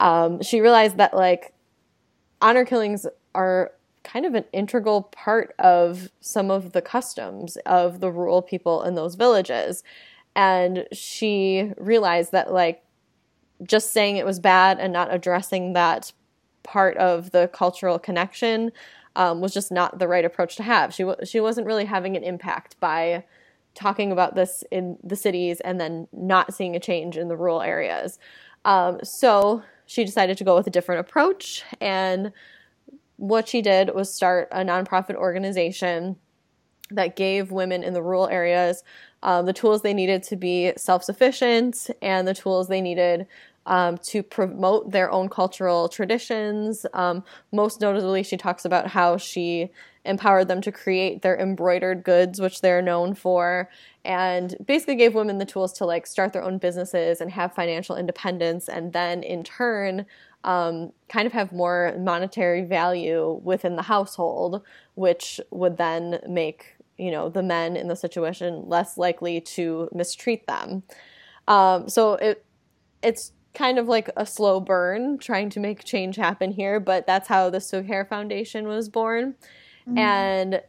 um, 0.00 0.42
she 0.42 0.60
realized 0.60 0.96
that 0.98 1.14
like 1.14 1.54
honor 2.42 2.64
killings 2.64 3.06
are 3.34 3.72
kind 4.02 4.26
of 4.26 4.34
an 4.34 4.44
integral 4.52 5.02
part 5.02 5.54
of 5.58 6.10
some 6.20 6.50
of 6.50 6.72
the 6.72 6.82
customs 6.82 7.56
of 7.66 8.00
the 8.00 8.10
rural 8.10 8.42
people 8.42 8.82
in 8.82 8.94
those 8.94 9.14
villages. 9.14 9.82
And 10.34 10.86
she 10.92 11.72
realized 11.76 12.32
that 12.32 12.52
like 12.52 12.82
just 13.62 13.92
saying 13.92 14.16
it 14.16 14.26
was 14.26 14.38
bad 14.38 14.78
and 14.78 14.92
not 14.92 15.12
addressing 15.12 15.72
that 15.74 16.12
part 16.62 16.96
of 16.96 17.30
the 17.30 17.48
cultural 17.52 17.98
connection 17.98 18.72
um, 19.16 19.40
was 19.40 19.52
just 19.52 19.72
not 19.72 19.98
the 19.98 20.08
right 20.08 20.24
approach 20.24 20.56
to 20.56 20.62
have. 20.62 20.94
She 20.94 21.02
w- 21.02 21.26
she 21.26 21.40
wasn't 21.40 21.66
really 21.66 21.84
having 21.84 22.16
an 22.16 22.22
impact 22.22 22.78
by 22.80 23.24
talking 23.74 24.12
about 24.12 24.34
this 24.34 24.64
in 24.70 24.98
the 25.02 25.16
cities 25.16 25.60
and 25.60 25.80
then 25.80 26.08
not 26.12 26.54
seeing 26.54 26.76
a 26.76 26.80
change 26.80 27.16
in 27.16 27.28
the 27.28 27.36
rural 27.36 27.62
areas. 27.62 28.18
Um, 28.64 28.98
so 29.02 29.62
she 29.86 30.04
decided 30.04 30.38
to 30.38 30.44
go 30.44 30.54
with 30.54 30.66
a 30.66 30.70
different 30.70 31.00
approach. 31.00 31.64
And 31.80 32.32
what 33.16 33.48
she 33.48 33.62
did 33.62 33.94
was 33.94 34.12
start 34.12 34.48
a 34.52 34.60
nonprofit 34.60 35.14
organization 35.14 36.16
that 36.90 37.16
gave 37.16 37.52
women 37.52 37.82
in 37.82 37.94
the 37.94 38.02
rural 38.02 38.28
areas 38.28 38.82
um, 39.22 39.44
the 39.46 39.52
tools 39.52 39.82
they 39.82 39.94
needed 39.94 40.22
to 40.24 40.36
be 40.36 40.72
self 40.76 41.04
sufficient 41.04 41.90
and 42.00 42.26
the 42.26 42.34
tools 42.34 42.68
they 42.68 42.80
needed 42.80 43.26
um, 43.66 43.98
to 43.98 44.22
promote 44.22 44.90
their 44.90 45.10
own 45.10 45.28
cultural 45.28 45.88
traditions. 45.88 46.86
Um, 46.92 47.24
most 47.52 47.80
notably, 47.80 48.22
she 48.22 48.36
talks 48.36 48.64
about 48.64 48.88
how 48.88 49.16
she 49.16 49.70
empowered 50.04 50.48
them 50.48 50.62
to 50.62 50.72
create 50.72 51.22
their 51.22 51.38
embroidered 51.38 52.02
goods, 52.02 52.40
which 52.40 52.62
they're 52.62 52.80
known 52.80 53.14
for, 53.14 53.68
and 54.04 54.56
basically 54.64 54.96
gave 54.96 55.14
women 55.14 55.38
the 55.38 55.44
tools 55.44 55.72
to 55.74 55.84
like 55.84 56.06
start 56.06 56.32
their 56.32 56.42
own 56.42 56.58
businesses 56.58 57.20
and 57.20 57.30
have 57.30 57.54
financial 57.54 57.96
independence, 57.96 58.68
and 58.68 58.92
then 58.92 59.22
in 59.22 59.44
turn, 59.44 60.06
um, 60.44 60.90
kind 61.08 61.26
of 61.26 61.32
have 61.32 61.52
more 61.52 61.94
monetary 61.98 62.62
value 62.62 63.40
within 63.44 63.76
the 63.76 63.82
household, 63.82 64.62
which 64.94 65.38
would 65.50 65.76
then 65.76 66.18
make 66.26 66.76
you 66.96 67.10
know 67.10 67.28
the 67.28 67.42
men 67.42 67.76
in 67.76 67.88
the 67.88 67.96
situation 67.96 68.68
less 68.68 68.96
likely 68.96 69.40
to 69.40 69.88
mistreat 69.92 70.46
them. 70.46 70.82
Um, 71.46 71.88
so 71.88 72.14
it 72.14 72.44
it's 73.02 73.32
kind 73.54 73.78
of 73.78 73.88
like 73.88 74.08
a 74.16 74.24
slow 74.24 74.60
burn 74.60 75.18
trying 75.18 75.50
to 75.50 75.60
make 75.60 75.84
change 75.84 76.16
happen 76.16 76.52
here, 76.52 76.78
but 76.78 77.06
that's 77.06 77.28
how 77.28 77.50
the 77.50 77.58
Sughar 77.58 78.08
Foundation 78.08 78.68
was 78.68 78.88
born. 78.88 79.34
Mm-hmm. 79.88 79.98
And 79.98 80.62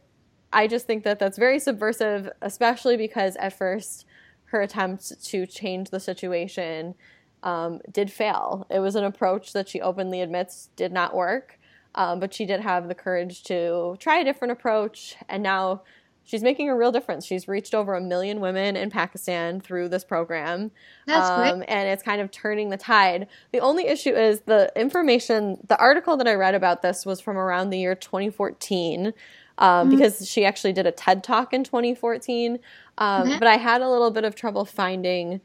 I 0.52 0.66
just 0.66 0.86
think 0.86 1.04
that 1.04 1.18
that's 1.18 1.38
very 1.38 1.58
subversive, 1.58 2.28
especially 2.42 2.96
because 2.96 3.36
at 3.36 3.56
first 3.56 4.06
her 4.46 4.60
attempt 4.60 5.24
to 5.24 5.46
change 5.46 5.90
the 5.90 6.00
situation 6.00 6.94
um, 7.42 7.80
did 7.90 8.12
fail. 8.12 8.66
It 8.70 8.80
was 8.80 8.94
an 8.94 9.04
approach 9.04 9.52
that 9.52 9.68
she 9.68 9.80
openly 9.80 10.20
admits 10.20 10.68
did 10.76 10.92
not 10.92 11.14
work, 11.14 11.58
um, 11.94 12.20
but 12.20 12.34
she 12.34 12.44
did 12.44 12.60
have 12.60 12.88
the 12.88 12.94
courage 12.94 13.44
to 13.44 13.96
try 13.98 14.18
a 14.18 14.24
different 14.24 14.52
approach, 14.52 15.16
and 15.28 15.42
now 15.42 15.82
she's 16.24 16.42
making 16.42 16.68
a 16.68 16.76
real 16.76 16.92
difference. 16.92 17.24
She's 17.24 17.48
reached 17.48 17.74
over 17.74 17.94
a 17.94 18.00
million 18.00 18.40
women 18.40 18.76
in 18.76 18.90
Pakistan 18.90 19.60
through 19.60 19.88
this 19.88 20.04
program. 20.04 20.70
That's 21.06 21.28
um, 21.28 21.58
great. 21.58 21.68
And 21.68 21.88
it's 21.88 22.02
kind 22.02 22.20
of 22.20 22.30
turning 22.30 22.70
the 22.70 22.76
tide. 22.76 23.26
The 23.52 23.60
only 23.60 23.86
issue 23.86 24.14
is 24.14 24.40
the 24.42 24.72
information, 24.76 25.58
the 25.66 25.78
article 25.78 26.16
that 26.16 26.28
I 26.28 26.34
read 26.34 26.54
about 26.54 26.82
this 26.82 27.04
was 27.04 27.20
from 27.20 27.36
around 27.36 27.70
the 27.70 27.78
year 27.78 27.94
2014. 27.94 29.12
Um, 29.58 29.88
mm-hmm. 29.88 29.96
Because 29.96 30.28
she 30.28 30.44
actually 30.44 30.72
did 30.72 30.86
a 30.86 30.92
TED 30.92 31.22
talk 31.22 31.52
in 31.52 31.62
2014. 31.62 32.58
Um, 32.98 33.28
mm-hmm. 33.28 33.38
But 33.38 33.48
I 33.48 33.56
had 33.56 33.82
a 33.82 33.88
little 33.88 34.10
bit 34.10 34.24
of 34.24 34.34
trouble 34.34 34.64
finding 34.64 35.40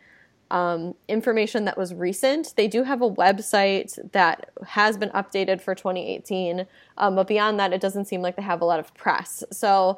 um, 0.49 0.95
information 1.07 1.65
that 1.65 1.77
was 1.77 1.93
recent. 1.93 2.53
They 2.55 2.67
do 2.67 2.83
have 2.83 3.01
a 3.01 3.09
website 3.09 3.99
that 4.13 4.49
has 4.65 4.97
been 4.97 5.09
updated 5.09 5.61
for 5.61 5.75
2018, 5.75 6.65
um, 6.97 7.15
but 7.15 7.27
beyond 7.27 7.59
that, 7.59 7.73
it 7.73 7.81
doesn't 7.81 8.05
seem 8.05 8.21
like 8.21 8.35
they 8.35 8.41
have 8.43 8.61
a 8.61 8.65
lot 8.65 8.79
of 8.79 8.93
press. 8.93 9.43
So 9.51 9.97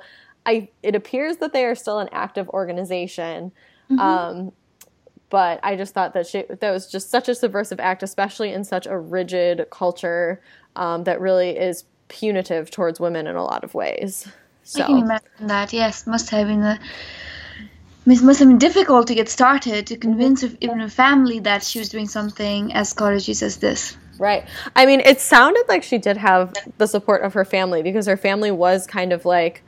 I 0.50 0.70
it 0.82 0.96
appears 0.96 1.38
that 1.38 1.54
they 1.54 1.66
are 1.66 1.76
still 1.76 2.00
an 2.00 2.10
active 2.12 2.50
organization. 2.50 3.52
Mm-hmm. 3.92 4.00
Um, 4.00 4.52
but 5.30 5.60
I 5.62 5.76
just 5.76 5.94
thought 5.94 6.14
that 6.16 6.26
she, 6.26 6.44
that 6.50 6.72
was 6.72 6.90
just 6.92 7.12
such 7.12 7.30
a 7.30 7.36
subversive 7.36 7.80
act, 7.80 8.02
especially 8.02 8.52
in 8.52 8.64
such 8.64 8.88
a 8.88 8.98
rigid 8.98 9.68
culture 9.70 10.42
um, 10.76 11.04
that 11.04 11.22
really 11.22 11.52
is 11.52 11.86
punitive 12.08 12.72
towards 12.72 13.00
women 13.00 13.28
in 13.28 13.36
a 13.36 13.44
lot 13.44 13.64
of 13.64 13.76
ways. 13.76 14.28
So. 14.64 14.82
I 14.82 14.88
can 14.88 14.98
imagine 14.98 15.48
that. 15.48 15.72
Yes, 15.72 16.08
must 16.08 16.32
have 16.32 16.48
been 16.48 16.64
a 16.64 16.80
it 18.08 18.24
must 18.24 18.40
have 18.40 18.48
been 18.48 18.58
difficult 18.58 19.06
to 19.08 19.14
get 19.14 19.30
started 19.30 19.86
to 19.88 19.98
convince 19.98 20.44
even 20.62 20.82
a 20.82 20.90
family 20.90 21.40
that 21.42 21.64
she 21.64 21.78
was 21.78 21.90
doing 21.90 22.08
something 22.08 22.74
as 22.74 22.92
courageous 22.94 23.44
as 23.44 23.58
this. 23.58 23.96
Right. 24.18 24.46
I 24.76 24.88
mean, 24.88 25.02
it 25.02 25.22
sounded 25.22 25.66
like 25.68 25.84
she 25.84 26.00
did 26.00 26.18
have 26.18 26.54
the 26.80 26.88
support 26.88 27.22
of 27.22 27.34
her 27.34 27.46
family 27.46 27.84
because 27.84 28.08
her 28.08 28.18
family 28.18 28.52
was 28.52 28.88
kind 28.88 29.14
of 29.14 29.26
like 29.26 29.64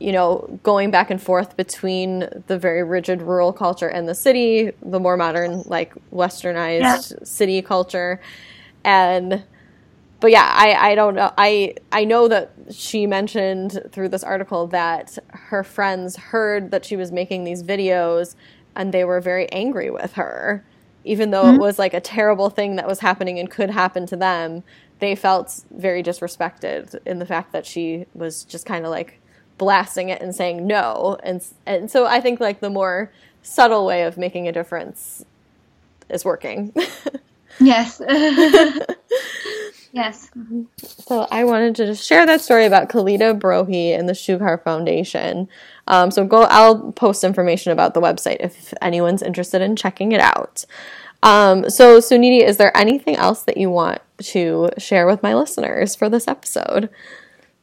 you 0.00 0.12
know, 0.12 0.60
going 0.62 0.90
back 0.90 1.10
and 1.10 1.20
forth 1.20 1.56
between 1.56 2.28
the 2.46 2.58
very 2.58 2.84
rigid 2.84 3.20
rural 3.20 3.52
culture 3.52 3.88
and 3.88 4.08
the 4.08 4.14
city, 4.14 4.72
the 4.82 5.00
more 5.00 5.16
modern, 5.16 5.62
like 5.66 5.92
westernized 6.12 6.80
yeah. 6.80 7.24
city 7.24 7.62
culture. 7.62 8.20
And, 8.84 9.42
but 10.20 10.30
yeah, 10.30 10.52
I, 10.54 10.92
I 10.92 10.94
don't 10.94 11.16
know. 11.16 11.32
I, 11.36 11.74
I 11.90 12.04
know 12.04 12.28
that 12.28 12.52
she 12.70 13.06
mentioned 13.06 13.80
through 13.90 14.10
this 14.10 14.22
article 14.22 14.68
that 14.68 15.18
her 15.30 15.64
friends 15.64 16.16
heard 16.16 16.70
that 16.70 16.84
she 16.84 16.96
was 16.96 17.10
making 17.10 17.44
these 17.44 17.62
videos 17.62 18.36
and 18.76 18.94
they 18.94 19.04
were 19.04 19.20
very 19.20 19.50
angry 19.50 19.90
with 19.90 20.12
her. 20.12 20.64
Even 21.04 21.30
though 21.30 21.44
mm-hmm. 21.44 21.56
it 21.56 21.60
was 21.60 21.78
like 21.78 21.94
a 21.94 22.00
terrible 22.00 22.50
thing 22.50 22.76
that 22.76 22.86
was 22.86 23.00
happening 23.00 23.38
and 23.38 23.50
could 23.50 23.70
happen 23.70 24.06
to 24.06 24.16
them, 24.16 24.62
they 25.00 25.14
felt 25.16 25.64
very 25.72 26.02
disrespected 26.02 26.96
in 27.04 27.18
the 27.18 27.26
fact 27.26 27.52
that 27.52 27.66
she 27.66 28.06
was 28.14 28.44
just 28.44 28.66
kind 28.66 28.84
of 28.84 28.90
like 28.90 29.20
blasting 29.58 30.08
it 30.08 30.22
and 30.22 30.34
saying 30.34 30.66
no. 30.66 31.18
And 31.22 31.44
and 31.66 31.90
so 31.90 32.06
I 32.06 32.20
think 32.20 32.40
like 32.40 32.60
the 32.60 32.70
more 32.70 33.12
subtle 33.42 33.84
way 33.84 34.02
of 34.04 34.16
making 34.16 34.48
a 34.48 34.52
difference 34.52 35.24
is 36.08 36.24
working. 36.24 36.72
yes. 37.60 38.00
yes. 39.92 40.30
So 40.80 41.26
I 41.30 41.44
wanted 41.44 41.76
to 41.76 41.86
just 41.86 42.06
share 42.06 42.26
that 42.26 42.40
story 42.40 42.64
about 42.64 42.88
Khalida 42.88 43.38
Brohi 43.38 43.98
and 43.98 44.08
the 44.08 44.12
Sughar 44.12 44.62
Foundation. 44.62 45.48
Um, 45.86 46.10
so 46.10 46.24
go. 46.24 46.42
I'll 46.42 46.92
post 46.92 47.24
information 47.24 47.72
about 47.72 47.94
the 47.94 48.00
website 48.00 48.38
if 48.40 48.72
anyone's 48.80 49.22
interested 49.22 49.62
in 49.62 49.76
checking 49.76 50.12
it 50.12 50.20
out. 50.20 50.64
Um, 51.22 51.68
so 51.68 51.98
Suniti, 51.98 52.42
is 52.42 52.58
there 52.58 52.76
anything 52.76 53.16
else 53.16 53.42
that 53.42 53.56
you 53.56 53.70
want 53.70 54.00
to 54.18 54.68
share 54.78 55.06
with 55.06 55.22
my 55.22 55.34
listeners 55.34 55.96
for 55.96 56.08
this 56.08 56.28
episode? 56.28 56.90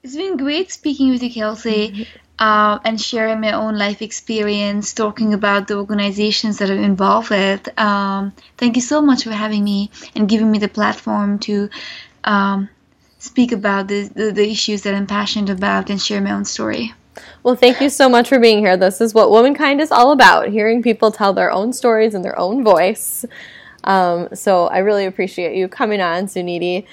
It's 0.06 0.16
been 0.16 0.38
great 0.38 0.72
speaking 0.72 1.10
with 1.10 1.24
you, 1.24 1.32
Kelsey, 1.32 1.90
mm-hmm. 1.90 2.04
uh, 2.38 2.78
and 2.86 3.02
sharing 3.02 3.42
my 3.42 3.54
own 3.54 3.76
life 3.76 4.04
experience, 4.04 4.94
talking 4.94 5.34
about 5.34 5.68
the 5.68 5.78
organizations 5.78 6.60
that 6.60 6.70
I'm 6.70 6.84
involved 6.84 7.32
with. 7.32 7.68
Um, 7.80 8.32
thank 8.56 8.76
you 8.76 8.84
so 8.84 9.02
much 9.02 9.24
for 9.24 9.32
having 9.32 9.64
me 9.64 9.90
and 10.16 10.30
giving 10.30 10.52
me 10.52 10.60
the 10.60 10.68
platform 10.68 11.40
to 11.40 11.72
um, 12.24 12.70
speak 13.18 13.52
about 13.52 13.88
the, 13.88 14.08
the, 14.10 14.32
the 14.32 14.48
issues 14.48 14.84
that 14.84 14.94
I'm 14.94 15.08
passionate 15.08 15.50
about 15.50 15.90
and 15.90 16.00
share 16.00 16.22
my 16.22 16.34
own 16.34 16.46
story. 16.46 16.94
Well, 17.42 17.56
thank 17.56 17.82
you 17.82 17.90
so 17.90 18.08
much 18.08 18.30
for 18.30 18.40
being 18.40 18.60
here. 18.60 18.78
This 18.78 19.02
is 19.02 19.16
what 19.16 19.32
Womankind 19.32 19.82
is 19.82 19.92
all 19.92 20.12
about 20.12 20.50
hearing 20.50 20.84
people 20.84 21.10
tell 21.10 21.34
their 21.34 21.52
own 21.52 21.74
stories 21.74 22.14
in 22.14 22.22
their 22.22 22.38
own 22.38 22.64
voice. 22.64 23.26
Um, 23.84 24.30
so 24.36 24.68
I 24.68 24.80
really 24.80 25.06
appreciate 25.06 25.56
you 25.56 25.68
coming 25.68 26.00
on, 26.00 26.28
Suniti. 26.28 26.86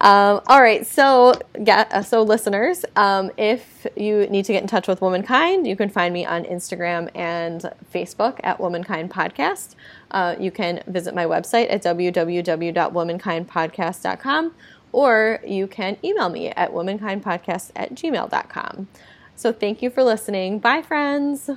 Um, 0.00 0.40
all 0.46 0.62
right, 0.62 0.86
so 0.86 1.34
uh, 1.68 2.02
so 2.02 2.22
listeners, 2.22 2.86
um, 2.96 3.30
if 3.36 3.86
you 3.96 4.26
need 4.28 4.46
to 4.46 4.54
get 4.54 4.62
in 4.62 4.68
touch 4.68 4.88
with 4.88 5.02
Womankind, 5.02 5.66
you 5.66 5.76
can 5.76 5.90
find 5.90 6.14
me 6.14 6.24
on 6.24 6.44
Instagram 6.44 7.10
and 7.14 7.70
Facebook 7.92 8.40
at 8.42 8.58
Womankind 8.58 9.10
Podcast. 9.10 9.74
Uh, 10.10 10.36
you 10.40 10.50
can 10.50 10.82
visit 10.86 11.14
my 11.14 11.26
website 11.26 11.70
at 11.70 11.82
www.womankindpodcast.com 11.82 14.54
or 14.92 15.40
you 15.46 15.66
can 15.66 15.96
email 16.02 16.28
me 16.28 16.48
at 16.48 16.72
womankindpodcast 16.72 17.70
at 17.76 17.94
gmail.com. 17.94 18.88
So 19.36 19.52
thank 19.52 19.82
you 19.82 19.90
for 19.90 20.02
listening. 20.02 20.58
Bye, 20.58 20.82
friends. 20.82 21.50